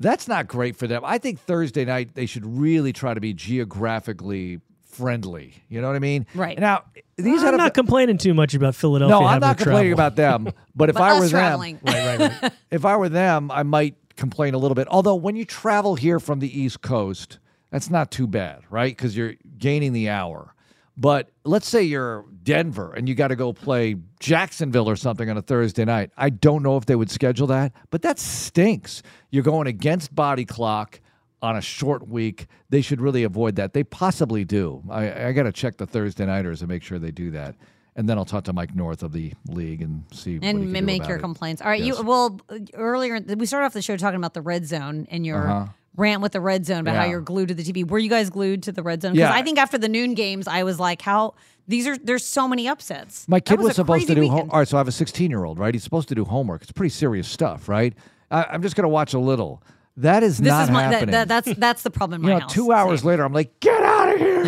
That's 0.00 0.28
not 0.28 0.46
great 0.46 0.76
for 0.76 0.86
them. 0.86 1.02
I 1.04 1.18
think 1.18 1.40
Thursday 1.40 1.84
night 1.84 2.14
they 2.14 2.26
should 2.26 2.46
really 2.46 2.92
try 2.92 3.14
to 3.14 3.20
be 3.20 3.32
geographically 3.32 4.60
friendly. 4.98 5.54
You 5.68 5.80
know 5.80 5.86
what 5.86 5.96
I 5.96 6.00
mean? 6.00 6.26
Right. 6.34 6.58
Now, 6.58 6.84
these 7.16 7.42
I'm 7.42 7.54
NFL 7.54 7.58
not 7.58 7.74
complaining 7.74 8.18
too 8.18 8.34
much 8.34 8.54
about 8.54 8.74
Philadelphia. 8.74 9.18
no, 9.18 9.24
I'm 9.26 9.40
not 9.40 9.56
complaining 9.58 9.94
travel. 9.94 10.06
about 10.06 10.16
them. 10.44 10.52
But 10.74 10.90
if 10.90 10.94
But 10.94 11.02
I 11.02 11.10
us 11.16 11.20
were 11.20 11.28
traveling. 11.28 11.80
them, 11.82 11.94
Right, 11.94 12.18
right, 12.20 12.42
right. 12.42 12.52
if 12.70 12.84
I 12.84 12.96
were 12.96 13.08
them, 13.08 13.50
I 13.50 13.62
might 13.64 13.94
complain 14.16 14.54
a 14.54 14.58
little 14.58 14.74
bit. 14.74 14.86
Although 14.88 15.16
when 15.16 15.34
you 15.36 15.44
travel 15.44 15.94
here 15.96 16.20
from 16.20 16.38
the 16.40 16.60
East 16.60 16.82
Coast, 16.82 17.38
that's 17.70 17.90
not 17.90 18.10
too 18.10 18.26
bad, 18.26 18.60
right? 18.70 18.94
Because 18.96 19.16
you're 19.16 19.34
gaining 19.58 19.92
the 19.92 20.08
hour. 20.08 20.54
But 20.96 21.30
let's 21.44 21.68
say 21.68 21.82
you're 21.82 22.24
Denver 22.42 22.92
and 22.92 23.08
you 23.08 23.14
got 23.14 23.28
to 23.28 23.36
go 23.36 23.52
play 23.52 23.96
Jacksonville 24.18 24.88
or 24.88 24.96
something 24.96 25.30
on 25.30 25.36
a 25.36 25.42
Thursday 25.42 25.84
night. 25.84 26.10
I 26.16 26.30
don't 26.30 26.62
know 26.62 26.76
if 26.76 26.86
they 26.86 26.96
would 26.96 27.10
schedule 27.10 27.46
that, 27.48 27.72
but 27.90 28.02
that 28.02 28.18
stinks. 28.18 29.02
You're 29.30 29.44
going 29.44 29.68
against 29.68 30.12
body 30.14 30.44
clock 30.44 31.00
on 31.42 31.56
a 31.56 31.60
short 31.60 32.08
week. 32.08 32.46
They 32.70 32.80
should 32.80 33.00
really 33.00 33.22
avoid 33.22 33.56
that. 33.56 33.72
They 33.72 33.84
possibly 33.84 34.44
do. 34.44 34.82
I, 34.90 35.26
I 35.28 35.32
got 35.32 35.44
to 35.44 35.52
check 35.52 35.76
the 35.76 35.86
Thursday 35.86 36.26
nighters 36.26 36.62
and 36.62 36.68
make 36.68 36.82
sure 36.82 36.98
they 36.98 37.10
do 37.12 37.30
that. 37.32 37.54
And 37.96 38.08
then 38.08 38.16
I'll 38.18 38.24
talk 38.24 38.44
to 38.44 38.52
Mike 38.52 38.74
North 38.76 39.02
of 39.02 39.12
the 39.12 39.32
league 39.48 39.82
and 39.82 40.04
see 40.12 40.34
and 40.34 40.42
can 40.42 40.72
ma- 40.72 40.78
do 40.80 40.86
make 40.86 41.06
your 41.08 41.16
it. 41.16 41.20
complaints. 41.20 41.60
All 41.62 41.68
right, 41.68 41.82
Yes. 41.82 41.98
you 41.98 42.04
well 42.04 42.40
earlier 42.74 43.20
we 43.36 43.44
started 43.46 43.66
off 43.66 43.72
the 43.72 43.82
show 43.82 43.96
talking 43.96 44.18
about 44.18 44.34
the 44.34 44.42
red 44.42 44.66
zone 44.66 45.06
and 45.10 45.26
your 45.26 45.48
Uh-huh. 45.50 45.66
rant 45.96 46.22
with 46.22 46.30
the 46.32 46.40
red 46.40 46.64
zone 46.64 46.78
about 46.80 46.94
how 46.94 47.04
you're 47.06 47.20
glued 47.20 47.48
to 47.48 47.54
the 47.54 47.64
TV. 47.64 47.82
Were 47.88 47.98
you 47.98 48.08
guys 48.08 48.30
glued 48.30 48.62
to 48.64 48.72
the 48.72 48.84
red 48.84 49.02
zone? 49.02 49.14
Because 49.14 49.30
Yeah. 49.30 49.34
I 49.36 49.42
think 49.42 49.58
after 49.58 49.78
the 49.78 49.88
noon 49.88 50.14
games, 50.14 50.46
I 50.46 50.62
was 50.62 50.78
like, 50.78 51.02
how 51.02 51.34
these 51.66 51.88
are 51.88 51.98
there's 51.98 52.24
so 52.24 52.46
many 52.46 52.68
upsets. 52.68 53.26
My 53.28 53.40
kid 53.40 53.58
was, 53.58 53.72
a 53.72 53.74
supposed 53.74 54.06
to 54.06 54.14
do 54.14 54.28
home. 54.28 54.48
All 54.52 54.60
right, 54.60 54.68
so 54.68 54.76
I 54.76 54.80
have 54.80 54.88
a 54.88 54.92
16 54.92 55.28
year 55.28 55.44
old, 55.44 55.58
right? 55.58 55.74
He's 55.74 55.82
supposed 55.84 56.08
to 56.10 56.14
do 56.14 56.24
homework. 56.24 56.62
It's 56.62 56.70
pretty 56.72 56.90
serious 56.90 57.26
stuff, 57.26 57.68
right? 57.68 57.94
I, 58.30 58.44
I'm 58.44 58.62
just 58.62 58.76
going 58.76 58.84
to 58.84 58.88
watch 58.88 59.12
a 59.14 59.18
little. 59.18 59.60
That 59.98 60.22
is 60.22 60.38
This 60.38 60.48
not 60.48 60.64
is 60.64 60.70
my 60.70 60.82
happening. 60.84 61.10
that, 61.12 61.28
that's 61.28 61.52
that's 61.54 61.82
the 61.82 61.90
problem 61.90 62.20
in 62.20 62.26
my 62.26 62.28
you 62.28 62.34
know, 62.36 62.40
house. 62.42 62.52
two 62.52 62.72
hours 62.72 63.00
Same. 63.00 63.08
later, 63.08 63.24
I'm 63.24 63.32
like, 63.32 63.58
get 63.60 63.82
out 63.82 64.12
of 64.14 64.18
here. 64.18 64.44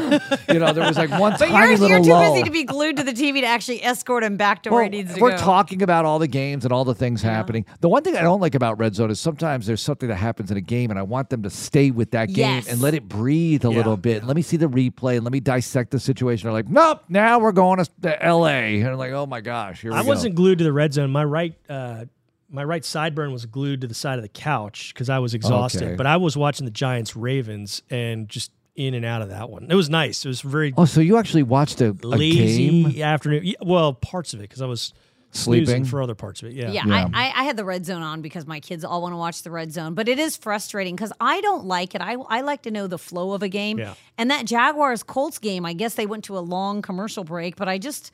you 0.48 0.58
know, 0.60 0.72
there 0.72 0.86
was 0.86 0.96
like 0.96 1.10
one 1.10 1.32
But 1.38 1.48
tiny 1.48 1.70
you're, 1.70 1.78
little 1.78 1.88
you're 1.88 2.04
too 2.04 2.10
lull. 2.10 2.32
busy 2.34 2.44
to 2.44 2.50
be 2.50 2.64
glued 2.64 2.96
to 2.98 3.02
the 3.02 3.12
TV 3.12 3.40
to 3.40 3.46
actually 3.46 3.82
escort 3.84 4.22
him 4.24 4.36
back 4.36 4.62
to 4.64 4.70
where 4.70 4.84
he 4.84 4.88
needs 4.90 5.12
to 5.14 5.18
go. 5.20 5.24
we're 5.26 5.36
talking 5.38 5.82
about 5.82 6.04
all 6.04 6.18
the 6.18 6.28
games 6.28 6.64
and 6.64 6.72
all 6.72 6.84
the 6.84 6.94
things 6.94 7.20
happening. 7.22 7.64
The 7.80 7.88
one 7.88 8.02
thing 8.02 8.16
I 8.16 8.22
don't 8.22 8.40
like 8.40 8.54
about 8.54 8.78
Red 8.78 8.94
Zone 8.94 9.10
is 9.10 9.18
sometimes 9.20 9.66
there's 9.66 9.82
something 9.82 10.08
that 10.08 10.16
happens 10.16 10.50
in 10.50 10.56
a 10.56 10.60
game, 10.60 10.90
and 10.90 10.98
I 10.98 11.02
want 11.02 11.30
them 11.30 11.42
to 11.42 11.50
stay 11.50 11.90
with 11.90 12.12
that 12.12 12.26
game 12.28 12.56
Yes. 12.56 12.68
and 12.68 12.80
let 12.80 12.94
it 12.94 13.08
breathe 13.08 13.64
a 13.64 13.70
Yeah, 13.70 13.76
little 13.76 13.96
bit. 13.96 14.24
Let 14.24 14.36
me 14.36 14.42
see 14.42 14.56
the 14.56 14.68
replay 14.68 15.16
and 15.16 15.24
let 15.24 15.32
me 15.32 15.40
dissect 15.40 15.90
the 15.90 15.98
situation. 16.00 16.46
They're 16.46 16.52
like, 16.52 16.68
nope, 16.68 17.02
now 17.08 17.38
we're 17.40 17.52
going 17.52 17.78
to, 17.84 17.90
to 18.02 18.22
L.A. 18.24 18.80
And 18.80 18.88
I'm 18.88 18.98
like, 18.98 19.12
oh 19.12 19.26
my 19.26 19.40
gosh, 19.40 19.80
here 19.82 19.90
we 19.90 19.94
go. 19.96 20.00
I 20.00 20.02
go. 20.02 20.08
wasn't 20.08 20.34
glued 20.36 20.58
to 20.58 20.64
the 20.64 20.72
red 20.72 20.94
zone. 20.94 21.10
My 21.10 21.24
right, 21.24 21.54
uh, 21.68 22.04
my 22.50 22.64
right 22.64 22.82
sideburn 22.82 23.32
was 23.32 23.46
glued 23.46 23.80
to 23.82 23.86
the 23.86 23.94
side 23.94 24.18
of 24.18 24.22
the 24.22 24.28
couch 24.28 24.92
because 24.92 25.08
I 25.08 25.18
was 25.18 25.34
exhausted. 25.34 25.82
Okay. 25.82 25.94
But 25.94 26.06
I 26.06 26.16
was 26.16 26.36
watching 26.36 26.64
the 26.64 26.70
Giants 26.72 27.14
Ravens 27.16 27.82
and 27.90 28.28
just 28.28 28.50
in 28.76 28.94
and 28.94 29.04
out 29.04 29.22
of 29.22 29.28
that 29.28 29.50
one. 29.50 29.66
It 29.70 29.74
was 29.74 29.90
nice. 29.90 30.24
It 30.24 30.28
was 30.28 30.40
very 30.40 30.72
Oh, 30.76 30.84
so 30.84 31.00
you 31.00 31.16
actually 31.18 31.42
watched 31.42 31.80
a, 31.80 31.90
a 31.90 32.06
lazy 32.06 32.82
game? 32.82 33.02
afternoon. 33.02 33.42
Yeah, 33.44 33.54
well, 33.62 33.92
parts 33.94 34.32
of 34.32 34.40
it 34.40 34.44
because 34.44 34.62
I 34.62 34.66
was 34.66 34.92
Sleeping? 35.32 35.84
for 35.84 36.02
other 36.02 36.14
parts 36.16 36.42
of 36.42 36.48
it. 36.48 36.54
Yeah. 36.54 36.70
Yeah, 36.72 36.82
Yeah. 36.86 37.08
I, 37.12 37.26
I, 37.28 37.40
I 37.40 37.44
had 37.44 37.56
the 37.56 37.64
red 37.64 37.86
zone 37.86 38.02
on 38.02 38.20
because 38.20 38.46
my 38.46 38.58
kids 38.58 38.84
all 38.84 39.02
want 39.02 39.12
to 39.12 39.16
watch 39.16 39.42
the 39.44 39.50
red 39.50 39.72
zone, 39.72 39.94
but 39.94 40.08
it 40.08 40.18
is 40.18 40.36
frustrating 40.36 40.96
because 40.96 41.12
I 41.20 41.40
don't 41.40 41.66
like 41.66 41.94
it. 41.94 42.00
I, 42.00 42.14
I 42.14 42.40
like 42.40 42.62
to 42.62 42.70
know 42.72 42.86
the 42.88 42.98
flow 42.98 43.32
of 43.32 43.42
a 43.42 43.48
game. 43.48 43.78
Yeah. 43.78 43.94
And 44.18 44.30
that 44.30 44.44
Jaguars 44.44 45.04
Colts 45.04 45.38
game, 45.38 45.64
I 45.64 45.72
guess 45.72 45.94
they 45.94 46.06
went 46.06 46.24
to 46.24 46.36
a 46.36 46.40
long 46.40 46.82
commercial 46.82 47.22
break, 47.22 47.54
but 47.54 47.68
I 47.68 47.78
just 47.78 48.10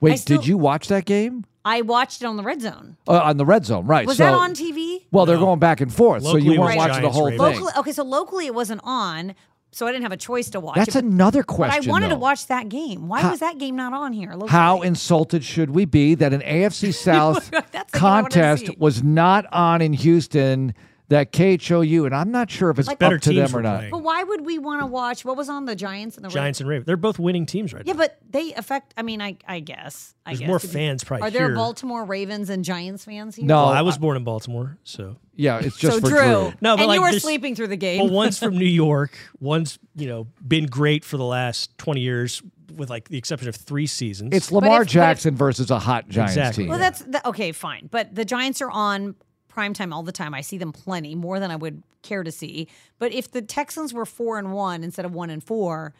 Wait, 0.00 0.18
still- 0.18 0.38
did 0.38 0.46
you 0.46 0.58
watch 0.58 0.88
that 0.88 1.04
game? 1.04 1.44
I 1.62 1.82
watched 1.82 2.22
it 2.22 2.24
on 2.24 2.38
the 2.38 2.42
red 2.42 2.62
zone. 2.62 2.96
Uh, 3.06 3.18
on 3.18 3.36
the 3.36 3.44
red 3.44 3.66
zone, 3.66 3.84
right? 3.86 4.06
Was 4.06 4.16
so, 4.16 4.24
that 4.24 4.32
on 4.32 4.54
TV? 4.54 5.00
Well, 5.10 5.26
they're 5.26 5.36
going 5.36 5.58
back 5.58 5.82
and 5.82 5.92
forth, 5.92 6.22
so 6.22 6.36
you 6.36 6.52
weren't 6.58 6.76
was 6.76 6.88
watching 6.88 7.02
the 7.02 7.10
whole 7.10 7.26
Ravens. 7.26 7.42
thing. 7.56 7.64
Locally, 7.64 7.80
okay, 7.80 7.92
so 7.92 8.02
locally 8.02 8.46
it 8.46 8.54
wasn't 8.54 8.80
on, 8.82 9.34
so 9.70 9.86
I 9.86 9.92
didn't 9.92 10.04
have 10.04 10.12
a 10.12 10.16
choice 10.16 10.48
to 10.50 10.60
watch 10.60 10.76
That's 10.76 10.96
it. 10.96 11.04
another 11.04 11.40
but 11.42 11.54
question. 11.54 11.90
I 11.90 11.92
wanted 11.92 12.08
to 12.08 12.16
watch 12.16 12.46
that 12.46 12.70
game. 12.70 13.08
Why 13.08 13.20
How- 13.20 13.30
was 13.30 13.40
that 13.40 13.58
game 13.58 13.76
not 13.76 13.92
on 13.92 14.14
here? 14.14 14.30
Locally? 14.32 14.48
How 14.48 14.80
insulted 14.80 15.44
should 15.44 15.70
we 15.70 15.84
be 15.84 16.14
that 16.14 16.32
an 16.32 16.40
AFC 16.40 16.92
South 16.94 17.50
That's 17.50 17.92
the 17.92 17.98
game 17.98 18.02
I 18.02 18.22
wanted 18.22 18.30
to 18.32 18.38
contest 18.40 18.78
was 18.78 19.02
not 19.02 19.44
on 19.52 19.82
in 19.82 19.92
Houston? 19.92 20.74
That 21.10 21.32
KHOU, 21.32 22.06
and 22.06 22.14
I'm 22.14 22.30
not 22.30 22.50
sure 22.50 22.70
if 22.70 22.78
it's 22.78 22.92
better 22.94 23.16
up 23.16 23.20
to 23.22 23.30
teams 23.30 23.50
them 23.50 23.56
or 23.56 23.58
were 23.58 23.62
not. 23.64 23.76
playing. 23.78 23.90
But 23.90 24.02
why 24.04 24.22
would 24.22 24.46
we 24.46 24.58
want 24.58 24.80
to 24.80 24.86
watch? 24.86 25.24
What 25.24 25.36
was 25.36 25.48
on 25.48 25.64
the 25.64 25.74
Giants 25.74 26.16
and 26.16 26.24
the 26.24 26.28
Giants 26.30 26.60
and 26.60 26.68
Ravens. 26.68 26.86
They're 26.86 26.96
both 26.96 27.18
winning 27.18 27.46
teams 27.46 27.74
right 27.74 27.82
Yeah, 27.84 27.94
now. 27.94 27.98
but 27.98 28.18
they 28.30 28.54
affect. 28.54 28.94
I 28.96 29.02
mean, 29.02 29.20
I 29.20 29.36
I 29.46 29.58
guess. 29.60 30.14
I 30.24 30.30
There's 30.30 30.38
guess. 30.40 30.48
more 30.48 30.58
fans 30.60 31.02
probably 31.04 31.26
Are 31.26 31.30
there 31.32 31.46
here. 31.48 31.56
Baltimore 31.56 32.04
Ravens 32.04 32.48
and 32.48 32.64
Giants 32.64 33.04
fans 33.04 33.34
here? 33.34 33.44
No, 33.44 33.56
Well, 33.56 33.66
I 33.72 33.82
was 33.82 33.98
born 33.98 34.16
in 34.16 34.24
Baltimore, 34.24 34.78
so. 34.84 35.16
Yeah, 35.34 35.58
it's 35.58 35.76
just 35.76 35.96
so 35.96 36.00
for 36.00 36.08
Drew. 36.08 36.18
Drew. 36.18 36.52
No, 36.60 36.76
but 36.76 36.80
and 36.80 36.86
like 36.86 36.94
you 36.98 37.02
were 37.02 37.10
this- 37.10 37.22
sleeping 37.24 37.56
through 37.56 37.68
the 37.68 37.76
game. 37.76 38.04
Well, 38.04 38.10
one's 38.14 38.38
from 38.38 38.56
New 38.56 38.64
York. 38.86 39.10
One's 39.40 39.78
you 39.96 40.06
know 40.06 40.28
been 40.46 40.66
great 40.66 41.04
for 41.04 41.16
the 41.16 41.24
last 41.24 41.76
twenty 41.76 42.02
years, 42.02 42.40
with 42.76 42.88
like 42.88 43.08
the 43.08 43.18
exception 43.18 43.48
of 43.48 43.56
three 43.56 43.88
seasons. 43.88 44.30
It's 44.32 44.52
Lamar 44.52 44.74
if- 44.74 44.78
but 44.78 44.86
if- 44.86 44.92
Jackson 44.92 45.34
versus 45.34 45.72
a 45.72 45.80
hot 45.80 46.08
Giants 46.08 46.34
Exactly. 46.34 46.64
team. 46.64 46.70
Well, 46.70 46.78
that's 46.78 47.00
the, 47.00 47.26
okay, 47.30 47.50
fine. 47.50 47.88
But 47.90 48.14
the 48.14 48.24
Giants 48.24 48.62
are 48.62 48.70
on 48.70 49.16
prime 49.50 49.74
time 49.74 49.92
all 49.92 50.02
the 50.02 50.12
time. 50.12 50.32
I 50.32 50.40
see 50.40 50.56
them 50.56 50.72
plenty 50.72 51.14
more 51.14 51.38
than 51.38 51.50
I 51.50 51.56
would 51.56 51.82
care 52.02 52.22
to 52.22 52.32
see. 52.32 52.68
But 52.98 53.12
if 53.12 53.30
the 53.30 53.42
Texans 53.42 53.92
were 53.92 54.06
four 54.06 54.38
and 54.38 54.52
one 54.52 54.82
instead 54.82 55.04
of 55.04 55.12
one 55.12 55.28
and 55.28 55.44
four, 55.44 55.92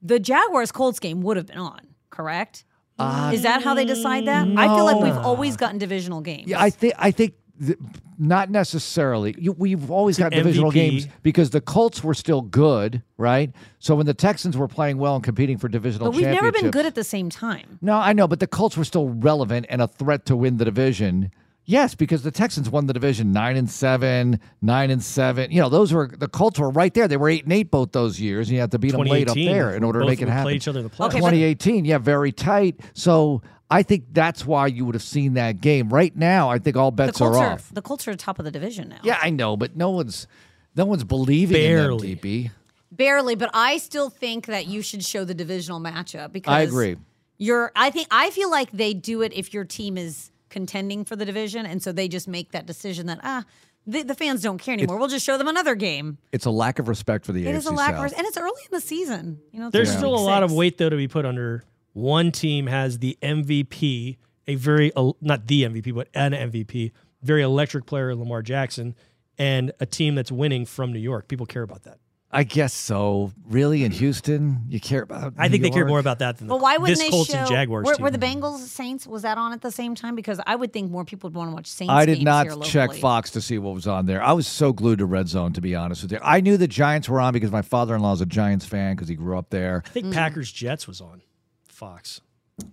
the 0.00 0.20
Jaguars 0.20 0.70
Colts 0.70 1.00
game 1.00 1.22
would 1.22 1.36
have 1.36 1.46
been 1.46 1.58
on. 1.58 1.80
Correct? 2.10 2.64
Uh, 2.98 3.30
Is 3.32 3.42
that 3.42 3.62
how 3.62 3.74
they 3.74 3.84
decide 3.84 4.26
that? 4.26 4.46
I 4.56 4.66
feel 4.66 4.84
like 4.84 5.00
we've 5.00 5.16
always 5.16 5.56
gotten 5.56 5.78
divisional 5.78 6.20
games. 6.20 6.48
Yeah, 6.48 6.60
I 6.60 6.70
think 6.70 6.94
I 6.98 7.12
think 7.12 7.34
th- 7.64 7.78
not 8.18 8.50
necessarily. 8.50 9.36
You, 9.38 9.52
we've 9.52 9.88
always 9.90 10.18
got 10.18 10.32
an 10.32 10.38
divisional 10.38 10.72
MVP. 10.72 10.74
games 10.74 11.08
because 11.22 11.50
the 11.50 11.60
Colts 11.60 12.02
were 12.02 12.14
still 12.14 12.42
good, 12.42 13.02
right? 13.16 13.52
So 13.78 13.94
when 13.94 14.06
the 14.06 14.14
Texans 14.14 14.56
were 14.56 14.66
playing 14.66 14.98
well 14.98 15.14
and 15.14 15.22
competing 15.22 15.58
for 15.58 15.68
divisional 15.68 16.10
but 16.10 16.16
we've 16.16 16.26
never 16.26 16.50
been 16.50 16.72
good 16.72 16.86
at 16.86 16.96
the 16.96 17.04
same 17.04 17.30
time. 17.30 17.78
No, 17.80 17.94
I 17.94 18.12
know, 18.12 18.26
but 18.26 18.40
the 18.40 18.48
Colts 18.48 18.76
were 18.76 18.84
still 18.84 19.10
relevant 19.10 19.66
and 19.68 19.80
a 19.80 19.86
threat 19.86 20.26
to 20.26 20.36
win 20.36 20.56
the 20.56 20.64
division. 20.64 21.30
Yes, 21.68 21.94
because 21.94 22.22
the 22.22 22.30
Texans 22.30 22.70
won 22.70 22.86
the 22.86 22.94
division 22.94 23.30
nine 23.30 23.58
and 23.58 23.68
seven, 23.68 24.40
nine 24.62 24.90
and 24.90 25.04
seven. 25.04 25.50
You 25.50 25.60
know, 25.60 25.68
those 25.68 25.92
were 25.92 26.08
the 26.08 26.26
Colts 26.26 26.58
were 26.58 26.70
right 26.70 26.94
there. 26.94 27.06
They 27.06 27.18
were 27.18 27.28
eight 27.28 27.44
and 27.44 27.52
eight 27.52 27.70
both 27.70 27.92
those 27.92 28.18
years, 28.18 28.48
and 28.48 28.54
you 28.54 28.60
have 28.60 28.70
to 28.70 28.78
beat 28.78 28.92
them 28.92 29.02
late 29.02 29.28
up 29.28 29.34
there 29.34 29.76
in 29.76 29.84
order 29.84 30.00
to 30.00 30.06
make 30.06 30.22
it 30.22 30.24
would 30.24 30.30
happen. 30.30 30.44
Play 30.44 30.54
each 30.54 30.66
other 30.66 30.82
the 30.82 30.88
playoffs. 30.88 31.08
Okay, 31.08 31.18
2018, 31.18 31.84
yeah, 31.84 31.98
very 31.98 32.32
tight. 32.32 32.80
So 32.94 33.42
I 33.70 33.82
think 33.82 34.06
that's 34.12 34.46
why 34.46 34.68
you 34.68 34.86
would 34.86 34.94
have 34.94 35.02
seen 35.02 35.34
that 35.34 35.60
game. 35.60 35.90
Right 35.90 36.16
now, 36.16 36.48
I 36.48 36.58
think 36.58 36.78
all 36.78 36.90
bets 36.90 37.18
Colts 37.18 37.36
are 37.36 37.44
are, 37.44 37.52
off. 37.52 37.68
the 37.70 37.82
Colts 37.82 38.08
are 38.08 38.14
top 38.14 38.38
of 38.38 38.46
the 38.46 38.50
division 38.50 38.88
now. 38.88 39.00
Yeah, 39.02 39.18
I 39.20 39.28
know, 39.28 39.54
but 39.54 39.76
no 39.76 39.90
one's 39.90 40.26
no 40.74 40.86
one's 40.86 41.04
believing 41.04 41.52
Barely. 41.52 42.12
in 42.12 42.18
them, 42.18 42.24
DP. 42.24 42.50
Barely, 42.92 43.34
but 43.34 43.50
I 43.52 43.76
still 43.76 44.08
think 44.08 44.46
that 44.46 44.68
you 44.68 44.80
should 44.80 45.04
show 45.04 45.26
the 45.26 45.34
divisional 45.34 45.80
matchup 45.80 46.32
because 46.32 46.50
I 46.50 46.62
agree. 46.62 46.96
You're 47.36 47.72
I 47.76 47.90
think 47.90 48.08
I 48.10 48.30
feel 48.30 48.50
like 48.50 48.70
they 48.70 48.94
do 48.94 49.20
it 49.20 49.34
if 49.34 49.52
your 49.52 49.66
team 49.66 49.98
is 49.98 50.30
contending 50.48 51.04
for 51.04 51.16
the 51.16 51.24
division 51.24 51.66
and 51.66 51.82
so 51.82 51.92
they 51.92 52.08
just 52.08 52.26
make 52.28 52.52
that 52.52 52.66
decision 52.66 53.06
that 53.06 53.20
ah 53.22 53.44
the, 53.86 54.02
the 54.02 54.14
fans 54.14 54.42
don't 54.42 54.58
care 54.58 54.74
anymore. 54.74 54.98
we'll 54.98 55.08
just 55.08 55.24
show 55.24 55.38
them 55.38 55.48
another 55.48 55.74
game. 55.74 56.18
It's 56.30 56.44
a 56.44 56.50
lack 56.50 56.78
of 56.78 56.88
respect 56.88 57.24
for 57.24 57.32
the 57.32 57.46
It 57.46 57.54
AFC 57.54 57.56
is 57.56 57.66
a 57.66 57.72
lack 57.72 57.94
South. 57.94 58.12
of 58.12 58.18
and 58.18 58.26
it's 58.26 58.36
early 58.36 58.60
in 58.70 58.76
the 58.76 58.80
season. 58.82 59.40
You 59.50 59.60
know, 59.60 59.70
There's 59.70 59.90
still 59.90 60.14
a 60.14 60.18
week 60.18 60.26
lot 60.26 60.42
of 60.42 60.52
weight 60.52 60.76
though 60.76 60.90
to 60.90 60.96
be 60.96 61.08
put 61.08 61.24
under. 61.24 61.64
One 61.94 62.30
team 62.30 62.66
has 62.66 62.98
the 62.98 63.16
MVP, 63.22 64.18
a 64.46 64.54
very 64.56 64.92
not 65.22 65.46
the 65.46 65.62
MVP, 65.64 65.94
but 65.94 66.08
an 66.14 66.32
MVP, 66.32 66.92
very 67.22 67.42
electric 67.42 67.86
player, 67.86 68.14
Lamar 68.14 68.42
Jackson, 68.42 68.94
and 69.38 69.72
a 69.80 69.86
team 69.86 70.14
that's 70.14 70.30
winning 70.30 70.66
from 70.66 70.92
New 70.92 70.98
York. 71.00 71.26
People 71.28 71.46
care 71.46 71.62
about 71.62 71.84
that. 71.84 71.98
I 72.30 72.44
guess 72.44 72.74
so. 72.74 73.32
Really, 73.48 73.84
in 73.84 73.92
Houston, 73.92 74.64
you 74.68 74.80
care 74.80 75.02
about? 75.02 75.32
I 75.38 75.48
think 75.48 75.62
New 75.62 75.68
they 75.68 75.70
care 75.70 75.80
York? 75.80 75.88
more 75.88 75.98
about 75.98 76.18
that 76.18 76.36
than 76.36 76.46
the, 76.46 76.54
But 76.54 76.60
why 76.60 76.76
wouldn't 76.76 76.98
this 76.98 77.06
they 77.06 77.10
Colts 77.10 77.30
show 77.30 77.38
and 77.38 77.48
Jaguars 77.48 77.86
were, 77.86 77.94
team. 77.94 78.02
were 78.02 78.10
the 78.10 78.18
Bengals 78.18 78.58
Saints 78.58 79.06
was 79.06 79.22
that 79.22 79.38
on 79.38 79.54
at 79.54 79.62
the 79.62 79.70
same 79.70 79.94
time 79.94 80.14
because 80.14 80.38
I 80.46 80.54
would 80.54 80.72
think 80.72 80.90
more 80.90 81.06
people 81.06 81.30
would 81.30 81.36
want 81.36 81.50
to 81.50 81.54
watch 81.54 81.68
Saints 81.68 81.90
I 81.90 82.04
did 82.04 82.16
games 82.16 82.24
not 82.24 82.46
here 82.46 82.56
check 82.62 82.88
locally. 82.88 83.00
Fox 83.00 83.30
to 83.30 83.40
see 83.40 83.56
what 83.56 83.74
was 83.74 83.86
on 83.86 84.04
there. 84.04 84.22
I 84.22 84.32
was 84.32 84.46
so 84.46 84.74
glued 84.74 84.98
to 84.98 85.06
Red 85.06 85.28
Zone, 85.28 85.54
to 85.54 85.62
be 85.62 85.74
honest 85.74 86.02
with 86.02 86.12
you. 86.12 86.18
I 86.22 86.42
knew 86.42 86.58
the 86.58 86.68
Giants 86.68 87.08
were 87.08 87.20
on 87.20 87.32
because 87.32 87.50
my 87.50 87.62
father-in-law 87.62 88.12
is 88.12 88.20
a 88.20 88.26
Giants 88.26 88.66
fan 88.66 88.94
because 88.94 89.08
he 89.08 89.14
grew 89.14 89.38
up 89.38 89.48
there. 89.48 89.82
I 89.86 89.88
think 89.88 90.06
mm-hmm. 90.06 90.14
Packers 90.14 90.52
Jets 90.52 90.86
was 90.86 91.00
on 91.00 91.22
Fox. 91.68 92.20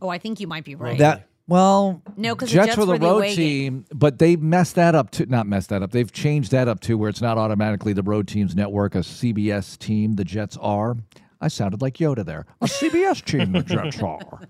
Oh, 0.02 0.10
I 0.10 0.18
think 0.18 0.42
you 0.42 0.48
might 0.48 0.66
be 0.66 0.76
right. 0.76 0.98
That 0.98 1.30
well, 1.48 2.02
No, 2.18 2.36
'cause 2.36 2.50
the 2.50 2.56
Jets, 2.56 2.68
Jets 2.68 2.78
were 2.78 2.86
the 2.86 2.92
were 2.94 2.98
the 2.98 3.06
road 3.06 3.22
team, 3.36 3.86
but 3.94 4.20
they 4.20 4.36
messed 4.36 4.76
that 4.76 4.96
up 4.96 5.12
too. 5.12 5.26
Not 5.28 5.48
messed 5.48 5.70
that 5.70 5.84
up. 5.84 5.92
They've 5.92 6.12
changed 6.12 6.52
that 6.52 6.68
up 6.68 6.80
too, 6.80 6.98
where 6.98 7.10
it's 7.10 7.22
not 7.22 7.38
automatically 7.38 7.94
the 7.94 8.04
road 8.04 8.28
team's 8.28 8.56
network, 8.56 8.96
a 8.96 9.00
CBS 9.04 9.78
team. 9.78 10.14
The 10.14 10.24
Jets 10.24 10.58
are. 10.62 10.98
I 11.42 11.48
sounded 11.50 11.82
like 11.82 11.96
Yoda 11.98 12.26
there. 12.26 12.46
A 12.62 12.68
CBS 12.68 13.24
team. 13.24 13.52
The 13.52 13.62
Jets 13.64 14.02
are. 14.02 14.42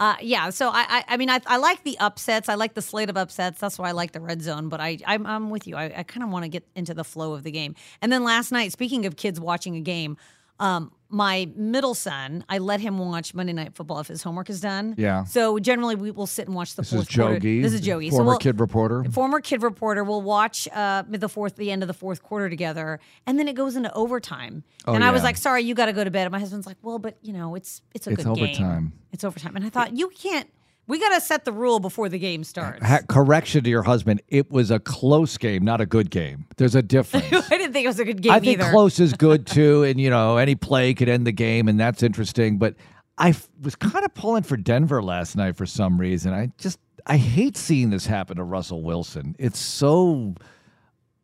Uh, 0.00 0.14
yeah, 0.22 0.48
so 0.48 0.68
I, 0.68 0.84
I, 0.88 1.04
I 1.08 1.16
mean, 1.16 1.28
I, 1.28 1.40
I 1.44 1.56
like 1.56 1.82
the 1.82 1.98
upsets. 1.98 2.48
I 2.48 2.54
like 2.54 2.74
the 2.74 2.82
slate 2.82 3.10
of 3.10 3.16
upsets. 3.16 3.58
That's 3.58 3.80
why 3.80 3.88
I 3.88 3.90
like 3.90 4.12
the 4.12 4.20
red 4.20 4.40
zone. 4.42 4.68
But 4.68 4.80
I, 4.80 4.98
I'm, 5.04 5.26
I'm 5.26 5.50
with 5.50 5.66
you. 5.66 5.74
I, 5.74 5.86
I 5.86 6.02
kind 6.04 6.22
of 6.22 6.30
want 6.30 6.44
to 6.44 6.48
get 6.48 6.62
into 6.76 6.94
the 6.94 7.02
flow 7.02 7.32
of 7.32 7.42
the 7.42 7.50
game. 7.50 7.74
And 8.00 8.12
then 8.12 8.22
last 8.22 8.52
night, 8.52 8.70
speaking 8.70 9.06
of 9.06 9.16
kids 9.16 9.40
watching 9.40 9.74
a 9.74 9.80
game, 9.80 10.16
um, 10.60 10.92
my 11.10 11.48
middle 11.56 11.94
son, 11.94 12.44
I 12.50 12.58
let 12.58 12.80
him 12.80 12.98
watch 12.98 13.32
Monday 13.32 13.54
Night 13.54 13.74
Football 13.74 14.00
if 14.00 14.08
his 14.08 14.22
homework 14.22 14.50
is 14.50 14.60
done. 14.60 14.94
Yeah. 14.98 15.24
So 15.24 15.58
generally, 15.58 15.94
we 15.94 16.10
will 16.10 16.26
sit 16.26 16.46
and 16.46 16.54
watch 16.54 16.74
the 16.74 16.82
This 16.82 16.92
is 16.92 16.96
fourth 17.06 17.14
quarter. 17.14 17.40
Jogi. 17.40 17.62
This 17.62 17.72
is 17.72 17.80
Jogi. 17.80 18.10
former 18.10 18.24
so 18.24 18.28
we'll, 18.32 18.38
kid 18.38 18.60
reporter. 18.60 19.04
former 19.04 19.40
kid 19.40 19.62
reporter 19.62 20.04
We'll 20.04 20.20
watch 20.20 20.68
uh, 20.74 21.04
the 21.08 21.28
fourth, 21.28 21.56
the 21.56 21.70
end 21.70 21.82
of 21.82 21.86
the 21.86 21.94
fourth 21.94 22.22
quarter 22.22 22.50
together, 22.50 23.00
and 23.26 23.38
then 23.38 23.48
it 23.48 23.54
goes 23.54 23.74
into 23.76 23.90
overtime. 23.94 24.64
and 24.86 25.02
I 25.02 25.10
was 25.10 25.22
Oh, 25.22 25.24
like, 25.24 25.36
"Sorry, 25.38 25.62
you 25.62 25.74
got 25.74 25.86
to 25.86 25.94
go 25.94 26.04
to 26.04 26.10
bed." 26.10 26.24
And 26.26 26.32
my 26.32 26.40
husband's 26.40 26.66
like, 26.66 26.76
"Well, 26.82 26.98
but 26.98 27.16
you 27.22 27.32
know, 27.32 27.54
it's 27.54 27.80
it's 27.94 28.06
a 28.06 28.10
It's 28.10 28.24
good 28.24 28.34
game. 28.34 28.44
overtime. 28.44 28.92
It's 29.12 29.24
overtime." 29.24 29.56
And 29.56 29.64
I 29.64 29.70
thought, 29.70 29.96
you 29.96 30.08
can't. 30.10 30.48
We 30.88 30.98
got 30.98 31.14
to 31.14 31.20
set 31.20 31.44
the 31.44 31.52
rule 31.52 31.78
before 31.78 32.08
the 32.08 32.18
game 32.18 32.42
starts. 32.42 32.84
Ha- 32.84 33.00
correction 33.08 33.62
to 33.62 33.70
your 33.70 33.82
husband. 33.82 34.20
It 34.28 34.50
was 34.50 34.70
a 34.72 34.80
close 34.80 35.36
game, 35.38 35.62
not 35.64 35.80
a 35.80 35.86
good 35.86 36.10
game. 36.10 36.46
There's 36.56 36.74
a 36.74 36.82
difference. 36.96 37.26
I 37.30 37.56
didn't 37.58 37.72
think 37.74 37.84
it 37.84 37.88
was 37.88 38.00
a 38.00 38.04
good 38.06 38.22
game 38.22 38.32
I 38.32 38.40
think 38.40 38.60
either. 38.60 38.70
close 38.70 38.98
is 38.98 39.12
good 39.12 39.46
too, 39.46 39.84
and 39.84 40.00
you 40.00 40.10
know 40.10 40.38
any 40.38 40.54
play 40.56 40.94
could 40.94 41.08
end 41.08 41.26
the 41.26 41.32
game, 41.32 41.68
and 41.68 41.78
that's 41.78 42.02
interesting. 42.02 42.58
But 42.58 42.74
I 43.18 43.28
f- 43.30 43.48
was 43.62 43.76
kind 43.76 44.04
of 44.04 44.14
pulling 44.14 44.42
for 44.44 44.56
Denver 44.56 45.02
last 45.02 45.36
night 45.36 45.56
for 45.56 45.66
some 45.66 46.00
reason. 46.00 46.32
I 46.32 46.50
just 46.58 46.78
I 47.06 47.16
hate 47.18 47.56
seeing 47.56 47.90
this 47.90 48.06
happen 48.06 48.36
to 48.38 48.42
Russell 48.44 48.82
Wilson. 48.82 49.36
It's 49.38 49.58
so 49.58 50.34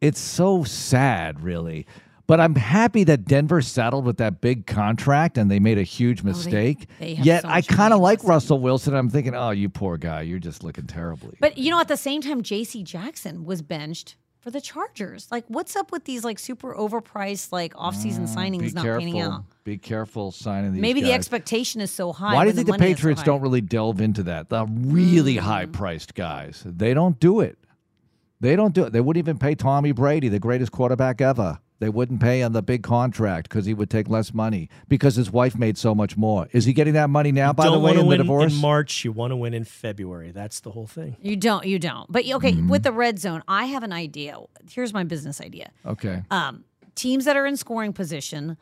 it's 0.00 0.20
so 0.20 0.62
sad, 0.64 1.40
really. 1.42 1.87
But 2.26 2.40
I'm 2.40 2.54
happy 2.54 3.04
that 3.04 3.26
Denver 3.26 3.60
settled 3.60 4.06
with 4.06 4.16
that 4.16 4.40
big 4.40 4.66
contract 4.66 5.37
and 5.37 5.50
they 5.50 5.58
made 5.60 5.76
a 5.76 5.82
huge 5.82 6.22
mistake. 6.22 6.87
Oh, 6.88 6.94
they 7.00 7.14
have 7.16 7.26
Yet 7.26 7.42
so 7.42 7.48
I 7.48 7.60
kind 7.60 7.92
of 7.92 8.00
like. 8.00 8.24
Russell 8.24 8.58
Wilson. 8.58 8.94
I'm 8.94 9.10
thinking, 9.10 9.34
oh, 9.34 9.50
you 9.50 9.68
poor 9.68 9.98
guy, 9.98 10.22
you're 10.22 10.38
just 10.38 10.64
looking 10.64 10.87
terribly. 10.87 11.37
But 11.38 11.58
you 11.58 11.70
know, 11.70 11.80
at 11.80 11.88
the 11.88 11.98
same 11.98 12.22
time, 12.22 12.42
J.C. 12.42 12.82
Jackson 12.82 13.44
was 13.44 13.60
benched 13.60 14.16
for 14.40 14.50
the 14.50 14.60
Chargers. 14.62 15.28
Like, 15.30 15.44
what's 15.48 15.76
up 15.76 15.92
with 15.92 16.04
these 16.04 16.24
like 16.24 16.38
super 16.38 16.74
overpriced 16.74 17.52
like 17.52 17.74
offseason 17.74 18.20
Mm, 18.26 18.34
signings 18.34 18.74
not 18.74 18.84
panning 18.84 19.20
out? 19.20 19.28
careful. 19.30 19.46
Be 19.64 19.76
careful 19.78 20.32
signing 20.32 20.72
these. 20.72 20.80
Maybe 20.80 21.02
the 21.02 21.12
expectation 21.12 21.82
is 21.82 21.90
so 21.90 22.12
high. 22.12 22.34
Why 22.34 22.44
do 22.44 22.48
you 22.50 22.54
think 22.54 22.66
the 22.66 22.72
money 22.72 22.87
is 22.87 22.90
so 22.92 22.96
Patriots 22.96 23.22
don't 23.22 23.40
really 23.42 23.60
delve 23.60 24.00
into 24.00 24.22
that? 24.24 24.48
The 24.48 24.64
really 24.66 25.37
Mm. 25.37 25.40
high 25.40 25.66
priced 25.66 26.14
guys. 26.14 26.62
They 26.64 26.94
don't 26.94 27.20
do 27.20 27.40
it. 27.40 27.58
They 28.40 28.56
don't 28.56 28.74
do 28.74 28.84
it. 28.84 28.92
They 28.94 29.00
wouldn't 29.00 29.22
even 29.22 29.38
pay 29.38 29.54
Tommy 29.54 29.92
Brady, 29.92 30.28
the 30.28 30.38
greatest 30.38 30.72
quarterback 30.72 31.20
ever. 31.20 31.58
They 31.80 31.88
wouldn't 31.88 32.20
pay 32.20 32.42
on 32.42 32.52
the 32.52 32.62
big 32.62 32.82
contract 32.82 33.48
because 33.48 33.66
he 33.66 33.74
would 33.74 33.90
take 33.90 34.08
less 34.08 34.32
money 34.32 34.68
because 34.88 35.16
his 35.16 35.30
wife 35.30 35.56
made 35.58 35.76
so 35.76 35.94
much 35.94 36.16
more. 36.16 36.48
Is 36.52 36.64
he 36.64 36.72
getting 36.72 36.94
that 36.94 37.10
money 37.10 37.32
now, 37.32 37.52
by 37.52 37.64
the 37.64 37.72
way, 37.72 37.78
want 37.78 37.94
to 37.96 38.00
in 38.04 38.08
the 38.08 38.16
divorce? 38.18 38.54
in 38.54 38.60
March. 38.60 39.04
You 39.04 39.12
want 39.12 39.32
to 39.32 39.37
win 39.37 39.52
in 39.54 39.64
February. 39.64 40.30
That's 40.30 40.60
the 40.60 40.70
whole 40.70 40.87
thing. 40.87 41.16
You 41.20 41.37
don't. 41.37 41.66
You 41.66 41.78
don't. 41.78 42.10
But 42.10 42.24
okay, 42.30 42.52
Mm-hmm. 42.52 42.68
with 42.68 42.84
the 42.84 42.92
red 42.92 43.18
zone, 43.18 43.42
I 43.48 43.64
have 43.66 43.82
an 43.82 43.92
idea. 43.92 44.38
Here's 44.70 44.94
my 44.94 45.04
business 45.04 45.40
idea. 45.40 45.70
okay. 45.84 46.22
um, 46.30 46.64
teams 46.94 47.24
that 47.24 47.37
are 47.37 47.44
in 47.44 47.56
scoring 47.56 47.92
position, 47.92 48.56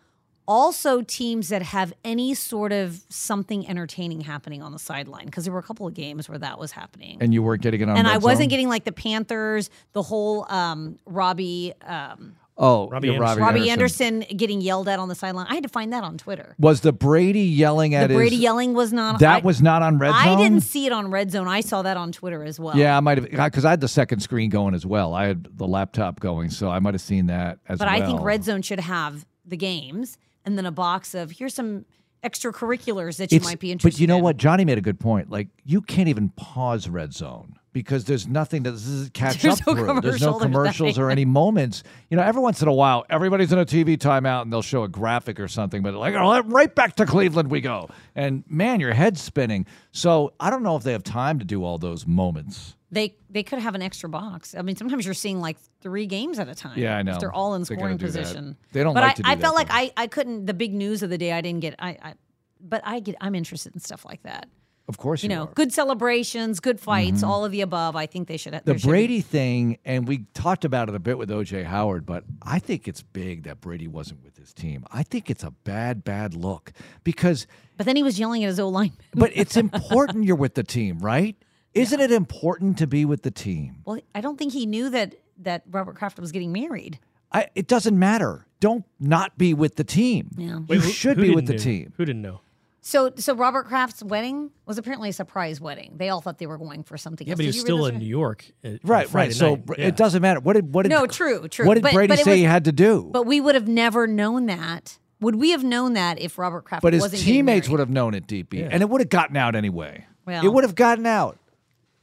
also 0.48 1.03
teams 1.03 1.51
that 1.51 1.62
have 1.62 1.92
any 2.05 2.35
sort 2.35 2.72
of 2.72 3.03
something 3.11 3.68
entertaining 3.68 4.22
happening 4.22 4.62
on 4.62 4.72
the 4.72 4.79
sideline. 4.79 5.27
Because 5.27 5.44
there 5.44 5.53
were 5.53 5.59
a 5.61 5.62
couple 5.62 5.87
of 5.87 5.94
games 5.94 6.29
where 6.29 6.38
that 6.38 6.59
was 6.59 6.72
happening. 6.72 7.18
and 7.20 7.33
you 7.35 7.42
weren't 7.42 7.62
getting 7.62 7.81
it 7.83 7.88
on 7.88 7.96
And 7.96 8.07
red 8.09 8.14
I 8.14 8.18
wasn't 8.18 8.44
zone? 8.44 8.48
getting 8.48 8.68
like 8.70 8.85
the 8.85 8.92
Panthers, 8.92 9.70
the 9.92 10.03
whole 10.03 10.51
um, 10.51 10.98
Robbie 11.07 11.75
um, 11.87 12.35
Oh, 12.59 12.88
Robbie 12.91 13.09
Anderson. 13.15 13.23
Robbie, 13.23 13.41
Robbie 13.61 13.71
Anderson. 13.71 14.07
Anderson. 14.17 14.37
getting 14.37 14.61
yelled 14.61 14.87
at 14.87 14.99
on 14.99 15.09
the 15.09 15.15
sideline. 15.15 15.47
I 15.49 15.55
had 15.55 15.62
to 15.62 15.69
find 15.71 15.93
that 15.93 16.05
on 16.05 16.19
Twitter. 16.19 16.55
Was 16.59 16.83
the 16.83 16.93
Brady 16.93 17.41
yelling 17.41 17.95
at 17.95 18.09
The 18.09 18.15
Brady 18.15 18.37
his. 18.37 18.43
yelling 18.43 18.75
was 18.75 18.93
not. 18.93 19.19
that 19.21 19.43
I, 19.43 19.45
was 19.45 19.62
not 19.62 19.81
on 19.83 19.99
red 19.99 20.11
Zone? 20.12 20.19
I 20.19 20.37
didn't 20.37 20.61
see 20.61 20.85
it 20.87 20.93
on 20.93 21.11
Red 21.11 21.31
Zone. 21.31 21.49
I 21.49 21.62
saw 21.62 21.81
that 21.83 21.97
on 21.97 22.12
Twitter 22.12 22.45
as 22.45 22.61
well. 22.61 22.77
Yeah, 22.77 22.97
I 22.97 23.01
might 23.01 23.19
have 23.19 23.31
because 23.31 23.64
I 23.64 23.70
had 23.70 23.81
the 23.81 23.89
second 23.89 24.20
screen 24.20 24.51
going 24.51 24.74
as 24.74 24.85
well. 24.85 25.14
I 25.14 25.26
had 25.26 25.49
the 25.57 25.66
laptop 25.66 26.20
going, 26.20 26.51
so 26.51 26.68
I 26.70 26.79
might 26.79 26.93
have 26.95 27.01
seen 27.01 27.26
that 27.26 27.59
as 27.66 27.79
But 27.79 27.89
well. 27.89 27.99
But 27.99 28.03
I 28.03 28.07
think 28.07 28.20
Red 28.22 28.45
Zone 28.45 28.61
should 28.62 28.81
have 28.81 29.24
the 29.47 29.57
games 29.57 30.18
and 30.45 30.59
then 30.59 30.66
a 30.66 30.70
box 30.72 31.14
of 31.14 31.31
here's 31.31 31.55
some 31.55 31.85
extracurriculars 32.22 33.16
that 33.16 33.33
you 33.33 33.37
It's- 33.37 33.51
might 33.51 33.61
be 33.61 33.72
interested 33.72 33.97
in. 33.97 33.97
But 33.97 34.01
you 34.01 34.07
know 34.07 34.18
in. 34.18 34.22
what? 34.24 34.37
Johnny 34.37 34.64
made 34.64 34.79
a 34.79 34.83
good 34.83 35.01
point. 35.01 35.31
Like 35.31 35.49
you 35.64 35.81
can't 35.81 36.09
even 36.09 36.31
pause 36.31 36.89
red 36.89 37.12
zone 37.14 37.55
because 37.73 38.05
there's 38.05 38.27
nothing 38.29 38.64
to 38.64 38.77
zzz, 38.77 39.11
catch 39.11 39.43
There's 39.43 39.61
up 39.61 39.66
no 39.66 39.75
through. 39.75 40.01
there's 40.03 40.20
no 40.20 40.39
commercials 40.39 40.99
or 40.99 41.11
any 41.11 41.25
moments. 41.25 41.83
You 42.11 42.16
know, 42.16 42.23
every 42.23 42.43
once 42.43 42.61
in 42.62 42.68
a 42.68 42.73
while, 42.73 43.05
everybody's 43.09 43.53
in 43.53 43.59
a 43.59 43.64
TV 43.64 43.97
timeout 43.97 44.43
and 44.43 44.53
they'll 44.53 44.62
show 44.62 44.83
a 44.83 44.89
graphic 44.89 45.41
or 45.41 45.49
something, 45.49 45.83
but 45.83 45.95
like, 45.95 46.14
oh, 46.14 46.43
right 46.43 46.75
back 46.75 46.97
to 46.97 47.07
Cleveland 47.07 47.51
we 47.51 47.61
go. 47.61 47.89
And 48.14 48.45
man, 48.49 48.81
your 48.81 48.93
head's 48.93 49.23
spinning. 49.23 49.66
So 49.91 50.35
I 50.39 50.51
don't 50.51 50.62
know 50.62 50.77
if 50.77 50.83
they 50.83 50.93
have 50.93 51.05
time 51.05 51.39
to 51.39 51.45
do 51.45 51.64
all 51.64 51.79
those 51.79 52.07
moments. 52.07 52.77
They 52.91 53.16
they 53.31 53.43
could 53.43 53.59
have 53.59 53.75
an 53.75 53.81
extra 53.81 54.11
box. 54.11 54.55
I 54.55 54.61
mean, 54.61 54.77
sometimes 54.77 55.07
you're 55.07 55.14
seeing 55.14 55.41
like 55.41 55.57
three 55.81 56.07
games 56.07 56.39
at 56.39 56.49
a 56.49 56.55
time. 56.55 56.79
Yeah, 56.79 56.99
I 56.99 57.03
know. 57.03 57.12
If 57.12 57.20
they're 57.20 57.33
all 57.33 57.55
in 57.55 57.64
scoring 57.64 57.97
do 57.97 58.07
that. 58.07 58.18
position. 58.18 58.57
They 58.73 58.83
don't 58.83 58.93
but 58.93 59.01
like 59.01 59.12
I, 59.12 59.14
to 59.14 59.23
do 59.23 59.29
I 59.31 59.35
that, 59.35 59.41
felt 59.41 59.55
like. 59.55 59.68
I, 59.70 59.93
I 59.97 60.07
couldn't. 60.09 60.45
The 60.45 60.53
big 60.53 60.75
news 60.75 61.03
of 61.03 61.09
the 61.09 61.16
day, 61.16 61.33
I 61.33 61.41
didn't 61.41 61.61
get. 61.61 61.75
I, 61.79 61.97
I 62.03 62.14
but 62.61 62.83
I 62.85 63.01
get. 63.01 63.14
I'm 63.23 63.35
interested 63.35 63.73
in 63.75 63.81
stuff 63.81 64.05
like 64.05 64.23
that. 64.25 64.47
Of 64.89 64.99
course, 64.99 65.22
You 65.22 65.28
you, 65.30 65.35
know, 65.37 65.43
are. 65.43 65.47
Mm-hmm. 65.47 65.55
good 65.55 65.72
celebrations, 65.72 66.61
good 66.61 66.80
fights, 66.80 67.22
all 67.22 67.45
of 67.45 67.53
the 67.53 67.61
above. 67.61 67.95
I 67.97 68.07
think 68.07 68.28
they 68.28 68.37
should. 68.37 68.53
the 68.53 68.61
there 68.64 68.78
should 68.78 68.87
be- 68.87 68.91
Brady 68.91 69.20
thing, 69.20 69.78
and 69.85 70.07
we 70.09 70.26
talked 70.35 70.64
about 70.64 70.89
it 70.89 70.95
a 70.95 70.99
bit 70.99 71.16
with 71.18 71.30
OJ 71.30 71.64
Howard, 71.64 72.05
but 72.05 72.24
I 72.43 72.59
think 72.59 72.89
it's 72.89 73.03
big 73.03 73.45
that 73.45 73.61
Brady 73.61 73.87
wasn't 73.89 74.24
with 74.24 74.37
his 74.37 74.53
team. 74.53 74.85
I 74.91 75.03
think 75.05 75.30
it's 75.30 75.45
a 75.45 75.51
bad, 75.51 76.03
bad 76.05 76.35
look 76.35 76.72
because 77.05 77.47
But 77.76 77.87
then 77.87 77.97
he 77.97 78.03
was 78.03 78.18
yelling 78.18 78.43
at 78.45 78.49
his 78.49 78.59
O 78.61 78.68
line. 78.68 78.93
but 79.14 79.30
it's 79.35 79.57
important 79.66 80.24
you're 80.24 80.37
with 80.37 80.55
the 80.55 80.64
team, 80.64 80.99
right? 80.99 81.37
Isn't 81.74 82.01
it 82.01 82.11
important 82.12 82.76
to 82.78 82.87
be 82.87 83.05
with 83.05 83.22
the 83.22 83.30
team? 83.30 83.76
Well, 83.87 83.99
I 84.14 84.20
don't 84.20 84.37
think 84.39 84.53
he 84.53 84.66
knew 84.66 84.91
that 84.91 85.14
that 85.39 85.62
Robert 85.70 85.97
Kraft 85.97 86.18
was 86.18 86.30
getting 86.33 86.53
married. 86.53 86.99
I, 87.33 87.47
it 87.55 87.66
doesn't 87.66 87.99
matter. 87.99 88.47
Don't 88.61 88.85
not 89.01 89.39
be 89.39 89.55
with 89.55 89.76
the 89.76 89.85
team. 89.85 90.33
Yeah. 90.37 90.59
You 90.68 90.80
who- 90.80 90.91
should 90.91 91.16
who 91.16 91.22
be 91.22 91.35
with 91.35 91.47
the 91.47 91.55
know? 91.55 91.59
team. 91.59 91.93
Who 91.97 92.05
didn't 92.05 92.20
know? 92.22 92.41
So, 92.85 93.12
so 93.16 93.35
Robert 93.37 93.66
Kraft's 93.66 94.03
wedding 94.03 94.51
was 94.66 94.76
apparently 94.76 95.11
a 95.11 95.12
surprise 95.12 95.61
wedding. 95.61 95.93
They 95.97 96.09
all 96.09 96.20
thought 96.20 96.39
they 96.39 96.49
were 96.49 96.59
going 96.59 96.83
for 96.83 96.97
something. 96.99 97.26
Yeah, 97.26 97.33
else. 97.33 97.39
but 97.39 97.43
he 97.45 97.47
was 97.47 97.57
you 97.57 97.62
read 97.62 97.66
still 97.66 97.87
in? 97.87 97.99
New 97.99 98.05
York. 98.07 98.45
uh, 98.64 98.70
Right, 98.83 99.09
Friday 99.09 99.28
right. 99.28 99.35
So 99.37 99.51
night. 99.51 99.66
br- 99.66 99.74
Yeah. 99.78 99.87
it 99.87 99.97
doesn't 99.97 100.20
matter. 100.20 100.41
What 100.41 100.55
did 100.55 100.74
what 100.74 100.83
did 100.83 100.89
No, 100.89 101.07
true, 101.07 101.47
true. 101.47 101.64
What 101.66 101.74
did 101.74 101.85
But- 101.85 101.93
Brady 101.95 102.09
but 102.09 102.18
say 102.18 102.33
was- 102.33 102.39
he 102.39 102.43
had 102.45 102.64
to 102.64 102.72
do? 102.72 103.09
But 103.12 103.24
we 103.24 103.41
would 103.41 103.55
have 103.55 103.68
never 103.68 104.09
known 104.09 104.47
that. 104.47 104.99
Would 105.20 105.37
we 105.37 105.51
have 105.53 105.62
known 105.62 105.93
that 105.93 106.20
if 106.20 106.37
Robert 106.39 106.64
Kraft 106.64 106.83
But 106.83 106.93
his 106.95 107.03
wasn't 107.03 107.20
getting 107.20 107.35
teammates 107.35 107.68
would 107.68 107.78
have 107.78 107.91
known 107.91 108.14
it, 108.14 108.26
DP, 108.26 108.66
and 108.68 108.83
it 108.83 108.89
would 108.91 109.01
have 109.01 109.09
gotten 109.11 109.37
out 109.37 109.55
anyway. 109.55 110.05
Well- 110.26 110.45
it 110.45 110.53
would 110.53 110.64
have 110.64 110.74
gotten 110.74 111.07
out. 111.07 111.39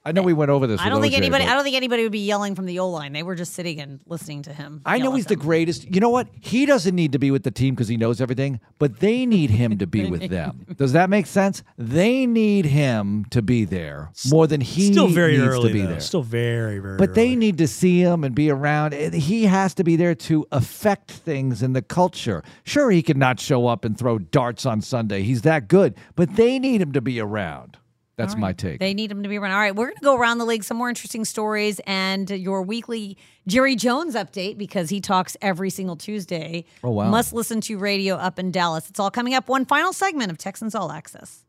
I 0.05 0.13
know 0.13 0.21
we 0.21 0.33
went 0.33 0.49
over 0.49 0.65
this. 0.65 0.79
I 0.79 0.87
don't 0.89 1.01
think 1.01 1.13
OJ, 1.13 1.17
anybody. 1.17 1.43
I 1.43 1.53
don't 1.53 1.63
think 1.63 1.75
anybody 1.75 2.03
would 2.03 2.11
be 2.11 2.25
yelling 2.25 2.55
from 2.55 2.65
the 2.65 2.79
O 2.79 2.89
line. 2.89 3.11
They 3.11 3.21
were 3.23 3.35
just 3.35 3.53
sitting 3.53 3.81
and 3.81 3.99
listening 4.05 4.43
to 4.43 4.53
him. 4.53 4.81
I 4.85 4.97
know 4.97 5.13
he's 5.13 5.25
the 5.25 5.35
greatest. 5.35 5.93
You 5.93 5.99
know 5.99 6.09
what? 6.09 6.27
He 6.39 6.65
doesn't 6.65 6.95
need 6.95 7.11
to 7.11 7.19
be 7.19 7.31
with 7.31 7.43
the 7.43 7.51
team 7.51 7.75
because 7.75 7.89
he 7.89 7.97
knows 7.97 8.21
everything, 8.21 8.59
but 8.79 9.01
they 9.01 9.25
need 9.25 9.49
him 9.49 9.77
to 9.77 9.87
be 9.87 10.09
with 10.09 10.29
them. 10.29 10.65
Does 10.77 10.93
that 10.93 11.09
make 11.09 11.25
sense? 11.25 11.63
They 11.77 12.25
need 12.25 12.65
him 12.65 13.25
to 13.31 13.41
be 13.41 13.65
there 13.65 14.09
more 14.29 14.47
than 14.47 14.61
he 14.61 14.91
Still 14.91 15.07
very 15.07 15.33
needs 15.37 15.43
early 15.43 15.67
to 15.67 15.73
be 15.73 15.81
though. 15.81 15.87
there. 15.89 15.99
Still 15.99 16.23
very 16.23 16.79
very. 16.79 16.97
But 16.97 17.13
they 17.13 17.35
need 17.35 17.57
to 17.57 17.67
see 17.67 17.99
him 18.01 18.23
and 18.23 18.33
be 18.33 18.49
around. 18.49 18.93
He 18.93 19.45
has 19.45 19.73
to 19.75 19.83
be 19.83 19.95
there 19.97 20.15
to 20.15 20.47
affect 20.51 21.11
things 21.11 21.61
in 21.61 21.73
the 21.73 21.81
culture. 21.81 22.41
Sure, 22.63 22.89
he 22.89 23.01
could 23.03 23.17
not 23.17 23.39
show 23.39 23.67
up 23.67 23.83
and 23.83 23.97
throw 23.97 24.17
darts 24.17 24.65
on 24.65 24.81
Sunday. 24.81 25.23
He's 25.23 25.41
that 25.41 25.67
good, 25.67 25.95
but 26.15 26.35
they 26.35 26.57
need 26.57 26.81
him 26.81 26.93
to 26.93 27.01
be 27.01 27.19
around. 27.19 27.77
That's 28.19 28.35
my 28.35 28.53
take. 28.53 28.79
They 28.79 28.93
need 28.93 29.11
him 29.11 29.23
to 29.23 29.29
be 29.29 29.37
around. 29.37 29.53
All 29.53 29.59
right, 29.59 29.75
we're 29.75 29.87
going 29.87 29.97
to 29.97 30.03
go 30.03 30.15
around 30.17 30.37
the 30.37 30.45
league, 30.45 30.63
some 30.63 30.77
more 30.77 30.89
interesting 30.89 31.25
stories, 31.25 31.79
and 31.87 32.29
your 32.29 32.61
weekly 32.61 33.17
Jerry 33.47 33.75
Jones 33.75 34.13
update 34.13 34.57
because 34.57 34.89
he 34.89 35.01
talks 35.01 35.35
every 35.41 35.69
single 35.69 35.95
Tuesday. 35.95 36.65
Oh, 36.83 36.91
wow. 36.91 37.09
Must 37.09 37.33
listen 37.33 37.61
to 37.61 37.77
radio 37.77 38.15
up 38.15 38.37
in 38.37 38.51
Dallas. 38.51 38.89
It's 38.89 38.99
all 38.99 39.09
coming 39.09 39.33
up. 39.33 39.47
One 39.47 39.65
final 39.65 39.93
segment 39.93 40.31
of 40.31 40.37
Texans 40.37 40.75
All 40.75 40.91
Access. 40.91 41.45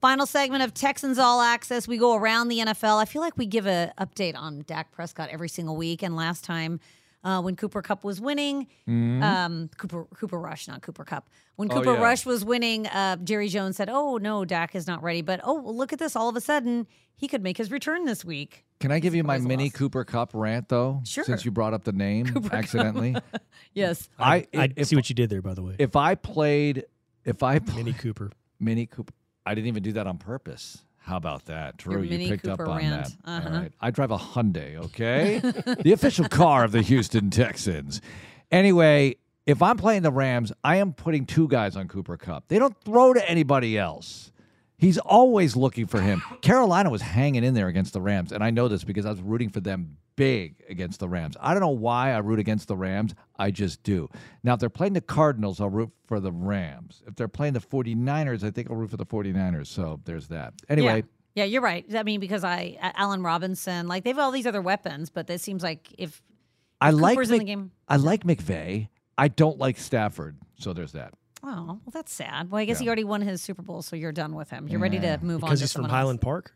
Final 0.00 0.26
segment 0.26 0.62
of 0.62 0.74
Texans 0.74 1.18
All 1.18 1.40
Access. 1.40 1.88
We 1.88 1.96
go 1.96 2.14
around 2.14 2.48
the 2.48 2.58
NFL. 2.58 3.00
I 3.02 3.04
feel 3.04 3.20
like 3.20 3.36
we 3.36 3.46
give 3.46 3.66
an 3.66 3.90
update 3.98 4.36
on 4.36 4.62
Dak 4.66 4.92
Prescott 4.92 5.30
every 5.32 5.48
single 5.48 5.76
week. 5.76 6.04
And 6.04 6.14
last 6.14 6.44
time, 6.44 6.78
uh, 7.24 7.40
when 7.40 7.56
Cooper 7.56 7.82
Kupp 7.82 8.04
was 8.04 8.20
winning, 8.20 8.66
um, 8.86 9.70
Cooper 9.76 10.04
Cooper 10.14 10.38
Rush, 10.38 10.68
not 10.68 10.82
Cooper 10.82 11.04
Kupp. 11.04 11.28
When 11.56 11.68
Cooper 11.68 11.94
yeah. 11.94 12.02
Rush 12.02 12.24
was 12.24 12.44
winning, 12.44 12.86
uh, 12.86 13.16
Jerry 13.16 13.48
Jones 13.48 13.76
said, 13.76 13.88
"Oh 13.90 14.18
no, 14.18 14.44
Dak 14.44 14.74
is 14.74 14.86
not 14.86 15.02
ready." 15.02 15.22
But 15.22 15.40
oh, 15.42 15.60
well, 15.60 15.76
look 15.76 15.92
at 15.92 15.98
this! 15.98 16.14
All 16.14 16.28
of 16.28 16.36
a 16.36 16.40
sudden, 16.40 16.86
he 17.16 17.26
could 17.26 17.42
make 17.42 17.56
his 17.56 17.70
return 17.70 18.04
this 18.04 18.24
week. 18.24 18.64
Can 18.80 18.92
I 18.92 19.00
give 19.00 19.14
you 19.14 19.24
my 19.24 19.38
mini 19.38 19.64
lost. 19.64 19.74
Cooper 19.74 20.04
Kupp 20.04 20.30
rant 20.34 20.68
though? 20.68 21.00
Sure. 21.04 21.24
Since 21.24 21.44
you 21.44 21.50
brought 21.50 21.74
up 21.74 21.84
the 21.84 21.92
name 21.92 22.48
accidentally, 22.52 23.16
Yes. 23.74 24.08
I 24.18 24.46
I 24.54 24.70
if, 24.76 24.88
see 24.88 24.96
what 24.96 25.08
you 25.08 25.14
did 25.14 25.30
there, 25.30 25.42
by 25.42 25.54
the 25.54 25.62
way. 25.62 25.74
if 25.78 25.96
I 25.96 26.14
played 26.14 26.84
if 27.24 27.42
I 27.42 27.58
played 27.58 27.76
Mini 27.76 27.92
Cooper. 27.92 28.30
Mini 28.60 28.86
Cooper. 28.86 29.12
I 29.44 29.54
didn't 29.54 29.68
even 29.68 29.82
do 29.82 29.92
that 29.92 30.06
on 30.06 30.18
purpose. 30.18 30.84
How 30.98 31.16
about 31.16 31.46
that, 31.46 31.76
Drew? 31.78 32.02
Your 32.02 32.18
you 32.18 32.28
picked 32.28 32.44
Cooper 32.44 32.64
up 32.64 32.68
on 32.68 32.76
rant. 32.78 33.06
that. 33.24 33.30
Uh-huh. 33.30 33.48
All 33.48 33.60
right. 33.62 33.72
I 33.80 33.90
drive 33.90 34.10
a 34.10 34.18
Hyundai, 34.18 34.76
okay? 34.76 35.38
the 35.82 35.92
official 35.92 36.28
car 36.28 36.64
of 36.64 36.72
the 36.72 36.82
Houston 36.82 37.30
Texans. 37.30 38.00
Anyway, 38.50 39.16
if 39.46 39.62
I'm 39.62 39.78
playing 39.78 40.02
the 40.02 40.12
Rams, 40.12 40.52
I 40.62 40.76
am 40.76 40.92
putting 40.92 41.24
two 41.24 41.48
guys 41.48 41.76
on 41.76 41.88
Cooper 41.88 42.16
Kupp. 42.18 42.48
They 42.48 42.58
don't 42.58 42.76
throw 42.84 43.14
to 43.14 43.30
anybody 43.30 43.78
else. 43.78 44.30
He's 44.76 44.98
always 44.98 45.56
looking 45.56 45.86
for 45.86 46.00
him. 46.00 46.22
Carolina 46.42 46.90
was 46.90 47.02
hanging 47.02 47.44
in 47.44 47.54
there 47.54 47.68
against 47.68 47.94
the 47.94 48.00
Rams, 48.00 48.32
and 48.32 48.44
I 48.44 48.50
know 48.50 48.68
this 48.68 48.84
because 48.84 49.06
I 49.06 49.10
was 49.10 49.20
rooting 49.20 49.48
for 49.48 49.60
them 49.60 49.96
big 50.18 50.56
against 50.68 51.00
the 51.00 51.08
Rams. 51.08 51.36
I 51.40 51.54
don't 51.54 51.60
know 51.60 51.68
why 51.68 52.12
I 52.12 52.18
root 52.18 52.38
against 52.40 52.68
the 52.68 52.76
Rams. 52.76 53.14
I 53.38 53.50
just 53.50 53.82
do. 53.84 54.08
Now, 54.42 54.54
if 54.54 54.60
they're 54.60 54.68
playing 54.68 54.92
the 54.94 55.00
Cardinals, 55.00 55.60
I'll 55.60 55.70
root 55.70 55.90
for 56.06 56.18
the 56.20 56.32
Rams. 56.32 57.02
If 57.06 57.14
they're 57.14 57.28
playing 57.28 57.54
the 57.54 57.60
49ers, 57.60 58.42
I 58.44 58.50
think 58.50 58.68
I'll 58.70 58.76
root 58.76 58.90
for 58.90 58.96
the 58.96 59.06
49ers. 59.06 59.68
So 59.68 60.00
there's 60.04 60.28
that. 60.28 60.54
Anyway, 60.68 60.96
Yeah. 60.96 61.02
Yeah, 61.34 61.44
you're 61.44 61.62
right. 61.62 61.84
I 61.94 62.02
mean, 62.02 62.18
because 62.18 62.42
I 62.42 62.76
Allen 62.96 63.22
Robinson, 63.22 63.86
like 63.86 64.02
they 64.02 64.10
have 64.10 64.18
all 64.18 64.32
these 64.32 64.46
other 64.46 64.60
weapons, 64.60 65.08
but 65.08 65.30
it 65.30 65.40
seems 65.40 65.62
like 65.62 65.94
if 65.96 66.20
I 66.80 66.90
like 66.90 67.14
Cooper's 67.14 67.30
in 67.30 67.38
the 67.38 67.44
game. 67.44 67.70
I 67.88 67.94
like 67.94 68.24
McVay. 68.24 68.88
I 69.16 69.28
don't 69.28 69.56
like 69.56 69.78
Stafford. 69.78 70.36
So 70.58 70.72
there's 70.72 70.92
that. 70.92 71.14
oh, 71.44 71.64
well, 71.66 71.80
that's 71.92 72.12
sad. 72.12 72.50
Well, 72.50 72.60
I 72.60 72.64
guess 72.64 72.80
he 72.80 72.88
already 72.88 73.04
won 73.04 73.20
his 73.20 73.40
Super 73.40 73.62
Bowl, 73.62 73.82
so 73.82 73.94
you're 73.94 74.10
done 74.10 74.34
with 74.34 74.50
him. 74.50 74.66
You're 74.66 74.80
ready 74.80 74.98
to 74.98 75.18
move 75.22 75.44
on. 75.44 75.50
Because 75.50 75.60
he's 75.60 75.72
from 75.72 75.82
someone 75.82 75.90
Highland. 75.90 76.20
Park. 76.20 76.52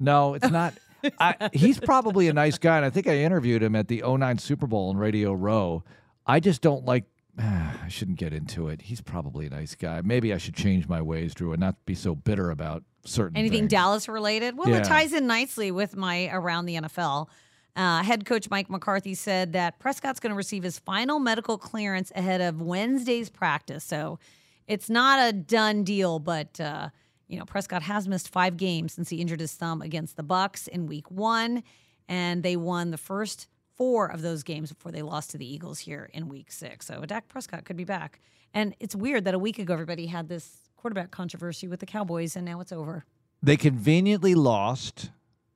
No, 0.00 0.34
it's 0.34 0.50
not. 0.50 0.74
I, 1.18 1.50
he's 1.52 1.78
probably 1.80 2.28
a 2.28 2.32
nice 2.32 2.58
guy, 2.58 2.76
and 2.76 2.86
I 2.86 2.90
think 2.90 3.06
I 3.06 3.16
interviewed 3.18 3.62
him 3.62 3.74
at 3.76 3.88
the 3.88 4.02
09 4.06 4.38
Super 4.38 4.66
Bowl 4.66 4.90
in 4.90 4.96
Radio 4.96 5.32
Row. 5.32 5.82
I 6.26 6.40
just 6.40 6.62
don't 6.62 6.84
like. 6.84 7.04
I 7.38 7.88
shouldn't 7.88 8.18
get 8.18 8.32
into 8.32 8.68
it. 8.68 8.82
He's 8.82 9.00
probably 9.00 9.46
a 9.46 9.50
nice 9.50 9.74
guy. 9.74 10.00
Maybe 10.02 10.32
I 10.34 10.38
should 10.38 10.54
change 10.54 10.86
my 10.88 11.00
ways, 11.02 11.34
Drew, 11.34 11.52
and 11.52 11.60
not 11.60 11.76
be 11.86 11.94
so 11.94 12.14
bitter 12.14 12.50
about 12.50 12.82
certain 13.04 13.36
Anything 13.36 13.62
things. 13.62 13.70
Dallas 13.70 14.08
related? 14.08 14.56
Well, 14.56 14.68
Yeah. 14.68 14.78
it 14.78 14.84
ties 14.84 15.12
in 15.12 15.26
nicely 15.26 15.70
with 15.70 15.96
my 15.96 16.28
around 16.32 16.66
the 16.66 16.76
NFL. 16.76 17.28
Uh, 17.74 18.02
head 18.02 18.26
coach 18.26 18.50
Mike 18.50 18.68
McCarthy 18.68 19.14
said 19.14 19.54
that 19.54 19.78
Prescott's 19.78 20.20
going 20.20 20.30
to 20.30 20.36
receive 20.36 20.62
his 20.62 20.78
final 20.78 21.18
medical 21.18 21.56
clearance 21.56 22.12
ahead 22.14 22.42
of 22.42 22.60
Wednesday's 22.60 23.30
practice. 23.30 23.82
So 23.82 24.18
it's 24.66 24.90
not 24.90 25.26
a 25.26 25.32
done 25.32 25.82
deal, 25.82 26.18
but 26.18 26.60
uh, 26.60 26.90
you 27.28 27.38
know 27.38 27.44
Prescott 27.44 27.82
has 27.82 28.08
missed 28.08 28.28
five 28.28 28.56
games 28.56 28.92
since 28.92 29.08
he 29.08 29.16
injured 29.20 29.40
his 29.40 29.54
thumb 29.54 29.82
against 29.82 30.16
the 30.16 30.24
Bucs 30.24 30.68
in 30.68 30.86
Week 30.86 31.10
One, 31.10 31.62
and 32.08 32.42
they 32.42 32.56
won 32.56 32.90
the 32.90 32.98
first 32.98 33.48
four 33.76 34.06
of 34.06 34.22
those 34.22 34.42
games 34.42 34.70
before 34.70 34.92
they 34.92 35.02
lost 35.02 35.30
to 35.30 35.38
the 35.38 35.50
Eagles 35.50 35.78
here 35.78 36.10
in 36.12 36.28
Week 36.28 36.52
Six. 36.52 36.86
So 36.86 37.04
Dak 37.04 37.28
Prescott 37.28 37.64
could 37.64 37.76
be 37.76 37.84
back, 37.84 38.20
and 38.52 38.74
it's 38.80 38.94
weird 38.94 39.24
that 39.24 39.34
a 39.34 39.38
week 39.38 39.58
ago 39.58 39.72
everybody 39.72 40.06
had 40.06 40.28
this 40.28 40.58
quarterback 40.76 41.10
controversy 41.10 41.68
with 41.68 41.80
the 41.80 41.86
Cowboys, 41.86 42.34
and 42.36 42.44
now 42.44 42.60
it's 42.60 42.72
over. 42.72 43.04
They 43.42 43.56
conveniently 43.56 44.34
lost. 44.34 45.10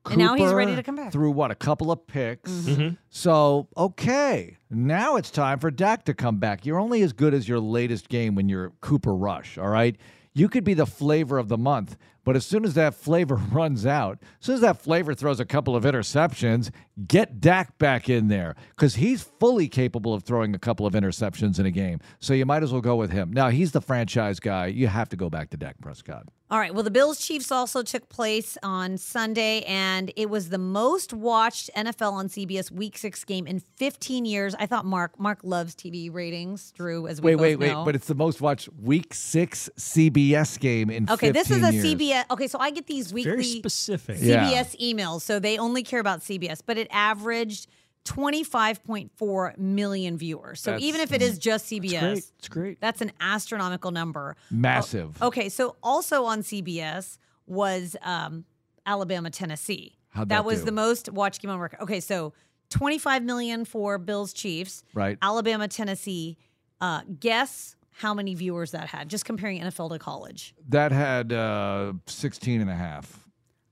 And 0.09 0.19
now 0.19 0.35
he's 0.35 0.53
ready 0.53 0.77
to 0.77 0.83
come 0.85 0.95
back. 0.95 1.11
Through 1.11 1.33
what? 1.33 1.51
A 1.51 1.57
couple 1.57 1.91
of 1.91 2.07
picks. 2.07 2.51
Mm-hmm. 2.51 2.95
So, 3.11 3.67
okay. 3.77 4.57
Now 4.71 5.17
it's 5.17 5.33
time 5.33 5.59
for 5.59 5.71
Dak 5.71 6.05
to 6.05 6.15
come 6.15 6.37
back. 6.37 6.65
You're 6.65 6.79
only 6.79 7.03
as 7.03 7.13
good 7.13 7.35
as 7.35 7.49
your 7.49 7.59
latest 7.59 8.09
game 8.09 8.37
when 8.37 8.49
you're 8.49 8.71
Cooper 8.81 9.15
Rush, 9.15 9.59
all 9.59 9.69
right? 9.69 9.97
You 10.37 10.51
could 10.51 10.65
be 10.65 10.75
the 10.75 10.85
flavor 10.85 11.39
of 11.39 11.49
the 11.49 11.57
month, 11.57 11.97
but 12.27 12.35
as 12.35 12.45
soon 12.45 12.65
as 12.65 12.75
that 12.75 12.95
flavor 12.95 13.37
runs 13.53 13.87
out, 13.87 14.19
as 14.41 14.47
soon 14.47 14.57
as 14.57 14.61
that 14.61 14.83
flavor 14.83 15.15
throws 15.15 15.41
a 15.41 15.45
couple 15.47 15.77
of 15.77 15.85
interceptions, 15.85 16.71
get 17.07 17.41
Dak 17.41 17.79
back 17.79 18.11
in 18.11 18.27
there 18.29 18.57
because 18.71 18.97
he's 18.97 19.23
fully 19.23 19.69
capable 19.69 20.13
of 20.13 20.25
throwing 20.25 20.55
a 20.55 20.59
couple 20.59 20.87
of 20.87 20.95
interceptions 20.95 21.59
in 21.61 21.67
a 21.67 21.71
game. 21.71 22.01
So 22.19 22.35
you 22.35 22.45
might 22.45 22.65
as 22.65 22.73
well 22.73 22.83
go 22.83 22.97
with 22.97 23.13
him. 23.13 23.33
Now, 23.33 23.49
he's 23.49 23.71
the 23.71 23.81
franchise 23.81 24.41
guy. 24.41 24.67
You 24.67 24.89
have 24.89 25.09
to 25.11 25.17
go 25.17 25.31
back 25.31 25.51
to 25.51 25.57
Dak 25.57 25.81
Prescott. 25.81 26.27
All 26.49 26.61
right. 26.61 26.73
Well, 26.73 26.85
the 26.85 26.93
Bills 26.93 27.19
Chiefs 27.19 27.51
also 27.51 27.83
took 27.83 28.09
place 28.09 28.57
on 28.63 28.99
Sunday, 28.99 29.63
and 29.63 30.13
it 30.15 30.31
was 30.31 30.51
the 30.51 30.59
most 30.59 31.13
watched 31.13 31.71
NFL 31.77 32.13
on 32.13 32.29
CBS 32.29 32.71
Week 32.71 32.97
Six 32.97 33.25
game 33.25 33.49
in 33.49 33.59
15 33.59 34.25
years. 34.25 34.55
I 34.57 34.67
thought 34.67 34.85
Mark 34.85 35.19
Mark 35.19 35.41
loves 35.43 35.75
TV 35.75 36.13
ratings. 36.13 36.71
Drew, 36.71 37.09
as 37.09 37.21
we 37.21 37.35
Wait, 37.35 37.59
wait, 37.59 37.75
wait. 37.75 37.85
But 37.85 37.97
it's 37.97 38.07
the 38.07 38.15
most 38.15 38.41
watched 38.41 38.69
week 38.81 39.13
six 39.13 39.69
CBS 39.77 40.59
game 40.61 40.89
in 40.89 41.11
okay, 41.11 41.33
this 41.33 41.51
is 41.51 41.65
a 41.65 41.73
years. 41.73 41.85
CBS. 41.85 42.16
Okay, 42.31 42.49
so 42.49 42.59
I 42.59 42.71
get 42.71 42.87
these 42.87 43.11
Very 43.13 43.37
weekly 43.37 43.59
specific. 43.59 44.19
Yeah. 44.21 44.51
CBS 44.51 44.77
emails, 44.81 45.23
so 45.23 45.39
they 45.39 45.59
only 45.59 45.83
care 45.83 46.01
about 46.01 46.21
CBS, 46.21 46.61
but 46.65 46.79
it 46.79 46.89
averaged 46.91 47.67
25.4 48.05 49.59
million 49.59 50.17
viewers. 50.17 50.61
So 50.61 50.71
That's- 50.73 50.87
even 50.87 51.01
if 51.01 51.13
it 51.13 51.23
is 51.23 51.39
just 51.39 51.67
CBS, 51.67 52.01
great. 52.01 52.25
It's 52.39 52.49
great. 52.49 52.81
that's 52.81 53.01
an 53.01 53.13
astronomical 53.21 53.91
number. 53.91 54.37
Massive. 54.51 55.21
Okay, 55.23 55.49
so 55.49 55.77
also 55.83 56.25
on 56.25 56.43
CBS 56.43 57.19
was 57.47 57.97
um, 58.03 58.45
Alabama, 58.85 59.31
Tennessee. 59.31 59.97
How'd 60.11 60.29
that 60.29 60.37
that 60.37 60.45
was 60.45 60.61
do? 60.61 60.67
the 60.67 60.73
most 60.73 61.11
watched 61.13 61.43
game 61.43 61.51
on 61.51 61.59
record. 61.59 61.81
Okay, 61.81 62.01
so 62.01 62.33
25 62.71 63.23
million 63.23 63.65
for 63.65 63.99
Bills 63.99 64.33
Chiefs. 64.33 64.83
Right. 64.95 65.19
Alabama, 65.23 65.69
Tennessee. 65.69 66.37
Uh, 66.81 67.03
guess 67.21 67.76
how 67.99 68.13
many 68.13 68.35
viewers 68.35 68.73
that 68.73 68.89
had, 68.89 69.09
just 69.09 69.25
comparing 69.25 69.61
NFL 69.61 69.91
to 69.91 69.99
college. 69.99 70.55
That 70.69 70.93
had 70.93 71.33
uh, 71.33 71.95
16 72.07 72.61
and 72.61 72.71
a 72.71 72.75
half. 72.75 73.27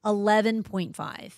11.5. 0.04 1.32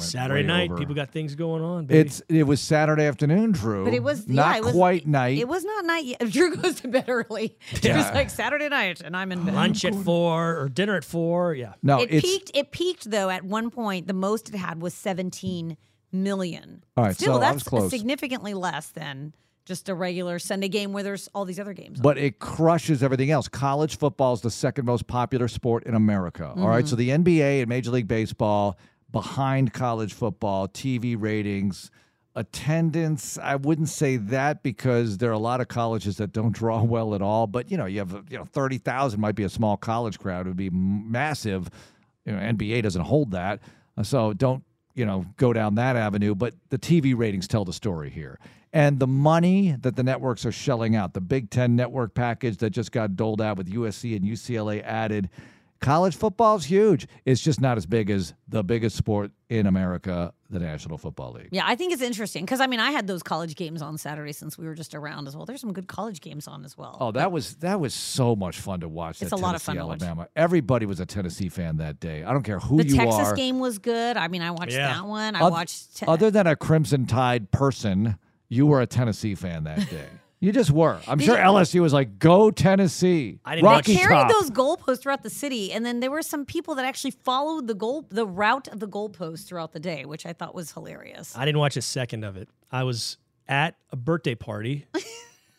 Saturday 0.00 0.46
night, 0.46 0.70
over. 0.70 0.78
people 0.78 0.94
got 0.94 1.10
things 1.10 1.34
going 1.34 1.62
on. 1.62 1.86
Baby. 1.86 2.00
It's 2.00 2.22
it 2.28 2.44
was 2.44 2.60
Saturday 2.60 3.06
afternoon, 3.06 3.50
Drew. 3.50 3.84
But 3.84 3.92
it 3.92 4.04
was 4.04 4.28
not 4.28 4.52
yeah, 4.52 4.58
it 4.58 4.64
was, 4.64 4.72
quite 4.72 5.06
night. 5.06 5.38
It 5.38 5.48
was 5.48 5.64
not 5.64 5.84
night 5.84 6.04
yet. 6.04 6.20
Drew 6.30 6.54
goes 6.54 6.80
to 6.82 6.88
bed 6.88 7.06
early. 7.08 7.56
It 7.72 7.96
was 7.96 8.08
like 8.12 8.30
Saturday 8.30 8.68
night, 8.68 9.00
and 9.00 9.16
I'm 9.16 9.32
in 9.32 9.44
bed. 9.44 9.54
lunch 9.54 9.84
at 9.84 9.96
four 9.96 10.60
or 10.60 10.68
dinner 10.68 10.96
at 10.96 11.04
four. 11.04 11.54
Yeah. 11.54 11.72
no, 11.82 12.00
it 12.00 12.10
it's 12.12 12.22
peaked. 12.24 12.50
It 12.54 12.70
peaked 12.70 13.10
though. 13.10 13.30
At 13.30 13.44
one 13.44 13.70
point, 13.70 14.06
the 14.06 14.14
most 14.14 14.48
it 14.48 14.54
had 14.56 14.80
was 14.80 14.94
17 14.94 15.76
million. 16.12 16.84
All 16.96 17.04
right, 17.04 17.16
still 17.16 17.34
so 17.34 17.38
I 17.38 17.40
that's 17.40 17.54
was 17.54 17.62
close. 17.64 17.90
significantly 17.90 18.54
less 18.54 18.90
than 18.90 19.34
just 19.64 19.88
a 19.88 19.94
regular 19.94 20.38
Sunday 20.38 20.68
game 20.68 20.92
where 20.92 21.02
there's 21.02 21.28
all 21.34 21.44
these 21.44 21.58
other 21.58 21.72
games. 21.72 22.00
but 22.00 22.18
it 22.18 22.38
crushes 22.38 23.02
everything 23.02 23.30
else. 23.30 23.48
College 23.48 23.96
football 23.98 24.32
is 24.34 24.40
the 24.42 24.50
second 24.50 24.84
most 24.84 25.06
popular 25.06 25.48
sport 25.48 25.84
in 25.84 25.94
America. 25.94 26.52
All 26.56 26.68
right, 26.68 26.84
Mm-hmm. 26.84 26.88
so 26.90 26.96
the 26.96 27.08
NBA 27.10 27.60
and 27.60 27.68
Major 27.68 27.90
League 27.90 28.08
Baseball 28.08 28.78
behind 29.10 29.72
college 29.72 30.12
football, 30.12 30.68
TV 30.68 31.16
ratings, 31.18 31.90
attendance. 32.34 33.38
I 33.38 33.56
wouldn't 33.56 33.88
say 33.88 34.16
that 34.16 34.62
because 34.62 35.18
there 35.18 35.30
are 35.30 35.34
a 35.34 35.38
lot 35.38 35.60
of 35.60 35.68
colleges 35.68 36.16
that 36.18 36.32
don't 36.32 36.52
draw 36.52 36.82
well 36.94 37.14
at 37.14 37.22
all. 37.22 37.46
But 37.46 37.70
you 37.70 37.76
know, 37.76 37.86
you 37.86 38.00
have 38.00 38.24
you 38.30 38.38
know 38.38 38.44
thirty 38.44 38.78
thousand 38.78 39.20
might 39.20 39.34
be 39.34 39.44
a 39.44 39.48
small 39.48 39.76
college 39.76 40.18
crowd. 40.18 40.46
It 40.46 40.50
would 40.50 40.56
be 40.56 40.70
massive. 40.70 41.68
You 42.24 42.32
know, 42.32 42.38
NBA 42.38 42.82
doesn't 42.82 43.02
hold 43.02 43.32
that, 43.32 43.60
so 44.02 44.32
don't 44.32 44.62
you 44.94 45.04
know 45.06 45.26
go 45.36 45.52
down 45.52 45.74
that 45.76 45.96
avenue. 45.96 46.34
But 46.34 46.54
the 46.70 46.78
TV 46.78 47.16
ratings 47.16 47.46
tell 47.48 47.64
the 47.64 47.72
story 47.72 48.10
here. 48.10 48.38
And 48.74 48.98
the 48.98 49.06
money 49.06 49.76
that 49.80 49.94
the 49.96 50.02
networks 50.02 50.44
are 50.44 50.50
shelling 50.52 50.96
out, 50.96 51.14
the 51.14 51.20
Big 51.20 51.48
Ten 51.48 51.76
network 51.76 52.12
package 52.14 52.56
that 52.58 52.70
just 52.70 52.90
got 52.92 53.14
doled 53.16 53.40
out 53.40 53.56
with 53.56 53.70
USC 53.70 54.16
and 54.16 54.24
UCLA 54.24 54.82
added, 54.82 55.30
college 55.80 56.16
football's 56.16 56.64
huge. 56.64 57.06
It's 57.24 57.40
just 57.40 57.60
not 57.60 57.76
as 57.76 57.86
big 57.86 58.10
as 58.10 58.34
the 58.48 58.64
biggest 58.64 58.96
sport 58.96 59.30
in 59.48 59.66
America, 59.68 60.32
the 60.50 60.58
National 60.58 60.98
Football 60.98 61.32
League. 61.34 61.50
yeah, 61.52 61.62
I 61.66 61.76
think 61.76 61.92
it's 61.92 62.02
interesting 62.02 62.44
because 62.44 62.60
I 62.60 62.66
mean 62.66 62.80
I 62.80 62.90
had 62.90 63.06
those 63.06 63.22
college 63.22 63.54
games 63.54 63.80
on 63.80 63.96
Saturday 63.96 64.32
since 64.32 64.58
we 64.58 64.66
were 64.66 64.74
just 64.74 64.92
around 64.94 65.28
as 65.28 65.36
well. 65.36 65.44
There's 65.46 65.60
some 65.60 65.72
good 65.72 65.86
college 65.86 66.20
games 66.20 66.48
on 66.48 66.64
as 66.64 66.76
well. 66.76 66.96
Oh, 67.00 67.12
that 67.12 67.30
was 67.30 67.54
that 67.56 67.78
was 67.78 67.94
so 67.94 68.34
much 68.34 68.58
fun 68.58 68.80
to 68.80 68.88
watch. 68.88 69.22
It's 69.22 69.30
that 69.30 69.36
a 69.36 69.40
lot 69.40 69.54
of 69.54 69.62
fun 69.62 69.76
Tennessee, 69.76 69.84
to 69.84 69.86
watch. 69.88 70.02
Alabama. 70.02 70.28
Everybody 70.34 70.86
was 70.86 70.98
a 70.98 71.06
Tennessee 71.06 71.48
fan 71.48 71.76
that 71.76 72.00
day. 72.00 72.24
I 72.24 72.32
don't 72.32 72.42
care 72.42 72.58
who 72.58 72.78
the 72.78 72.88
you 72.88 72.96
Texas 72.96 73.28
are. 73.28 73.36
game 73.36 73.60
was 73.60 73.78
good. 73.78 74.16
I 74.16 74.26
mean, 74.26 74.42
I 74.42 74.50
watched 74.50 74.72
Yeah. 74.72 74.94
that 74.94 75.06
one. 75.06 75.36
I 75.36 75.42
Oth- 75.42 75.52
watched. 75.52 75.96
Te- 75.98 76.06
other 76.06 76.30
than 76.32 76.48
a 76.48 76.56
Crimson 76.56 77.06
Tide 77.06 77.52
person, 77.52 78.16
you 78.48 78.66
were 78.66 78.80
a 78.80 78.86
Tennessee 78.86 79.34
fan 79.34 79.64
that 79.64 79.78
day. 79.90 80.06
you 80.40 80.52
just 80.52 80.70
were. 80.70 81.00
I'm 81.08 81.18
sure 81.18 81.36
LSU 81.36 81.80
was 81.80 81.92
like, 81.92 82.18
"Go 82.18 82.50
Tennessee." 82.50 83.38
I 83.44 83.54
didn't 83.56 83.66
Rocky 83.66 83.94
watch- 83.94 84.02
carried 84.02 84.14
Top. 84.16 84.30
those 84.30 84.50
goalposts 84.50 85.00
throughout 85.02 85.22
the 85.22 85.30
city, 85.30 85.72
and 85.72 85.84
then 85.86 86.00
there 86.00 86.10
were 86.10 86.22
some 86.22 86.44
people 86.44 86.74
that 86.76 86.84
actually 86.84 87.12
followed 87.12 87.66
the 87.66 87.74
goal, 87.74 88.06
the 88.10 88.26
route 88.26 88.68
of 88.68 88.80
the 88.80 88.88
goalposts 88.88 89.46
throughout 89.46 89.72
the 89.72 89.80
day, 89.80 90.04
which 90.04 90.26
I 90.26 90.32
thought 90.32 90.54
was 90.54 90.72
hilarious. 90.72 91.36
I 91.36 91.44
didn't 91.44 91.58
watch 91.60 91.76
a 91.76 91.82
second 91.82 92.24
of 92.24 92.36
it. 92.36 92.48
I 92.70 92.82
was 92.84 93.16
at 93.48 93.76
a 93.90 93.96
birthday 93.96 94.34
party 94.34 94.86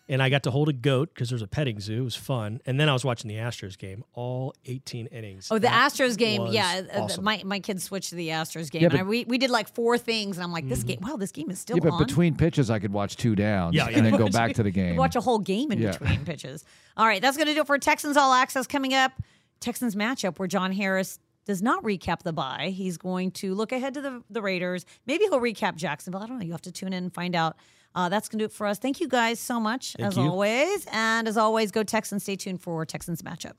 and 0.07 0.21
I 0.21 0.29
got 0.29 0.43
to 0.43 0.51
hold 0.51 0.69
a 0.69 0.73
goat 0.73 1.09
because 1.13 1.29
there's 1.29 1.41
a 1.41 1.47
petting 1.47 1.79
zoo. 1.79 2.01
It 2.01 2.03
was 2.03 2.15
fun. 2.15 2.61
And 2.65 2.79
then 2.79 2.89
I 2.89 2.93
was 2.93 3.03
watching 3.03 3.27
the 3.27 3.35
Astros 3.35 3.75
game, 3.77 4.03
all 4.13 4.53
18 4.65 5.07
innings. 5.07 5.47
Oh, 5.49 5.55
the 5.55 5.61
That 5.61 5.91
Astros 5.91 6.15
game, 6.17 6.45
yeah. 6.47 6.83
uh, 6.93 7.01
awesome. 7.01 7.23
My 7.23 7.41
my 7.43 7.59
kids 7.59 7.83
switched 7.83 8.09
to 8.09 8.15
the 8.15 8.29
Astros 8.29 8.69
game, 8.69 8.83
Yeah, 8.83 8.87
and 8.89 8.93
but- 8.93 8.99
I, 8.99 9.03
we 9.03 9.25
we 9.25 9.37
did 9.37 9.49
like 9.49 9.67
four 9.73 9.97
things, 9.97 10.37
and 10.37 10.43
I'm 10.43 10.51
like, 10.51 10.67
this 10.69 10.83
game, 10.83 10.99
wow, 11.01 11.15
this 11.15 11.31
game 11.31 11.49
is 11.49 11.59
still 11.59 11.77
yeah, 11.77 11.83
but 11.83 11.93
on. 11.93 12.03
between 12.05 12.35
pitches, 12.35 12.69
I 12.69 12.79
could 12.79 12.93
watch 12.93 13.17
two 13.17 13.35
downs 13.35 13.75
Yeah, 13.75 13.89
yeah. 13.89 13.97
and 13.97 14.05
then 14.05 14.15
go 14.15 14.29
back 14.29 14.53
to 14.55 14.63
the 14.63 14.71
game. 14.71 14.95
watch 14.95 15.15
a 15.15 15.21
whole 15.21 15.39
game 15.39 15.71
in 15.71 15.79
Yeah. 15.81 15.91
between 15.97 16.23
pitches. 16.25 16.63
All 16.97 17.05
right, 17.05 17.21
that's 17.21 17.35
going 17.37 17.47
to 17.47 17.53
do 17.53 17.61
it 17.61 17.67
for 17.67 17.77
Texans 17.79 18.15
All 18.17 18.33
Access. 18.33 18.67
Coming 18.67 18.93
up, 18.93 19.11
Texans 19.59 19.95
matchup 19.95 20.37
where 20.37 20.47
John 20.47 20.71
Harris 20.71 21.19
does 21.45 21.61
not 21.61 21.83
recap 21.83 22.23
the 22.23 22.33
bye. 22.33 22.71
He's 22.75 22.97
going 22.97 23.31
to 23.31 23.53
look 23.53 23.71
ahead 23.71 23.93
to 23.95 24.01
the, 24.01 24.23
the 24.29 24.41
Raiders. 24.41 24.85
Maybe 25.05 25.25
he'll 25.25 25.39
recap 25.39 25.75
Jacksonville. 25.75 26.21
I 26.23 26.27
don't 26.27 26.39
know. 26.39 26.45
You 26.45 26.51
have 26.53 26.61
to 26.63 26.71
tune 26.71 26.89
in 26.93 27.03
and 27.05 27.13
find 27.13 27.35
out. 27.35 27.55
Uh, 27.95 28.09
that's 28.09 28.27
going 28.27 28.39
to 28.39 28.43
do 28.43 28.45
it 28.45 28.51
for 28.51 28.67
us. 28.67 28.77
Thank 28.77 28.99
you 28.99 29.07
guys 29.07 29.39
so 29.39 29.59
much, 29.59 29.95
as 29.99 30.17
you. 30.17 30.23
always. 30.23 30.85
And 30.91 31.27
as 31.27 31.37
always, 31.37 31.71
go 31.71 31.83
Texans. 31.83 32.23
Stay 32.23 32.35
tuned 32.35 32.61
for 32.61 32.85
Texans 32.85 33.21
matchup. 33.21 33.53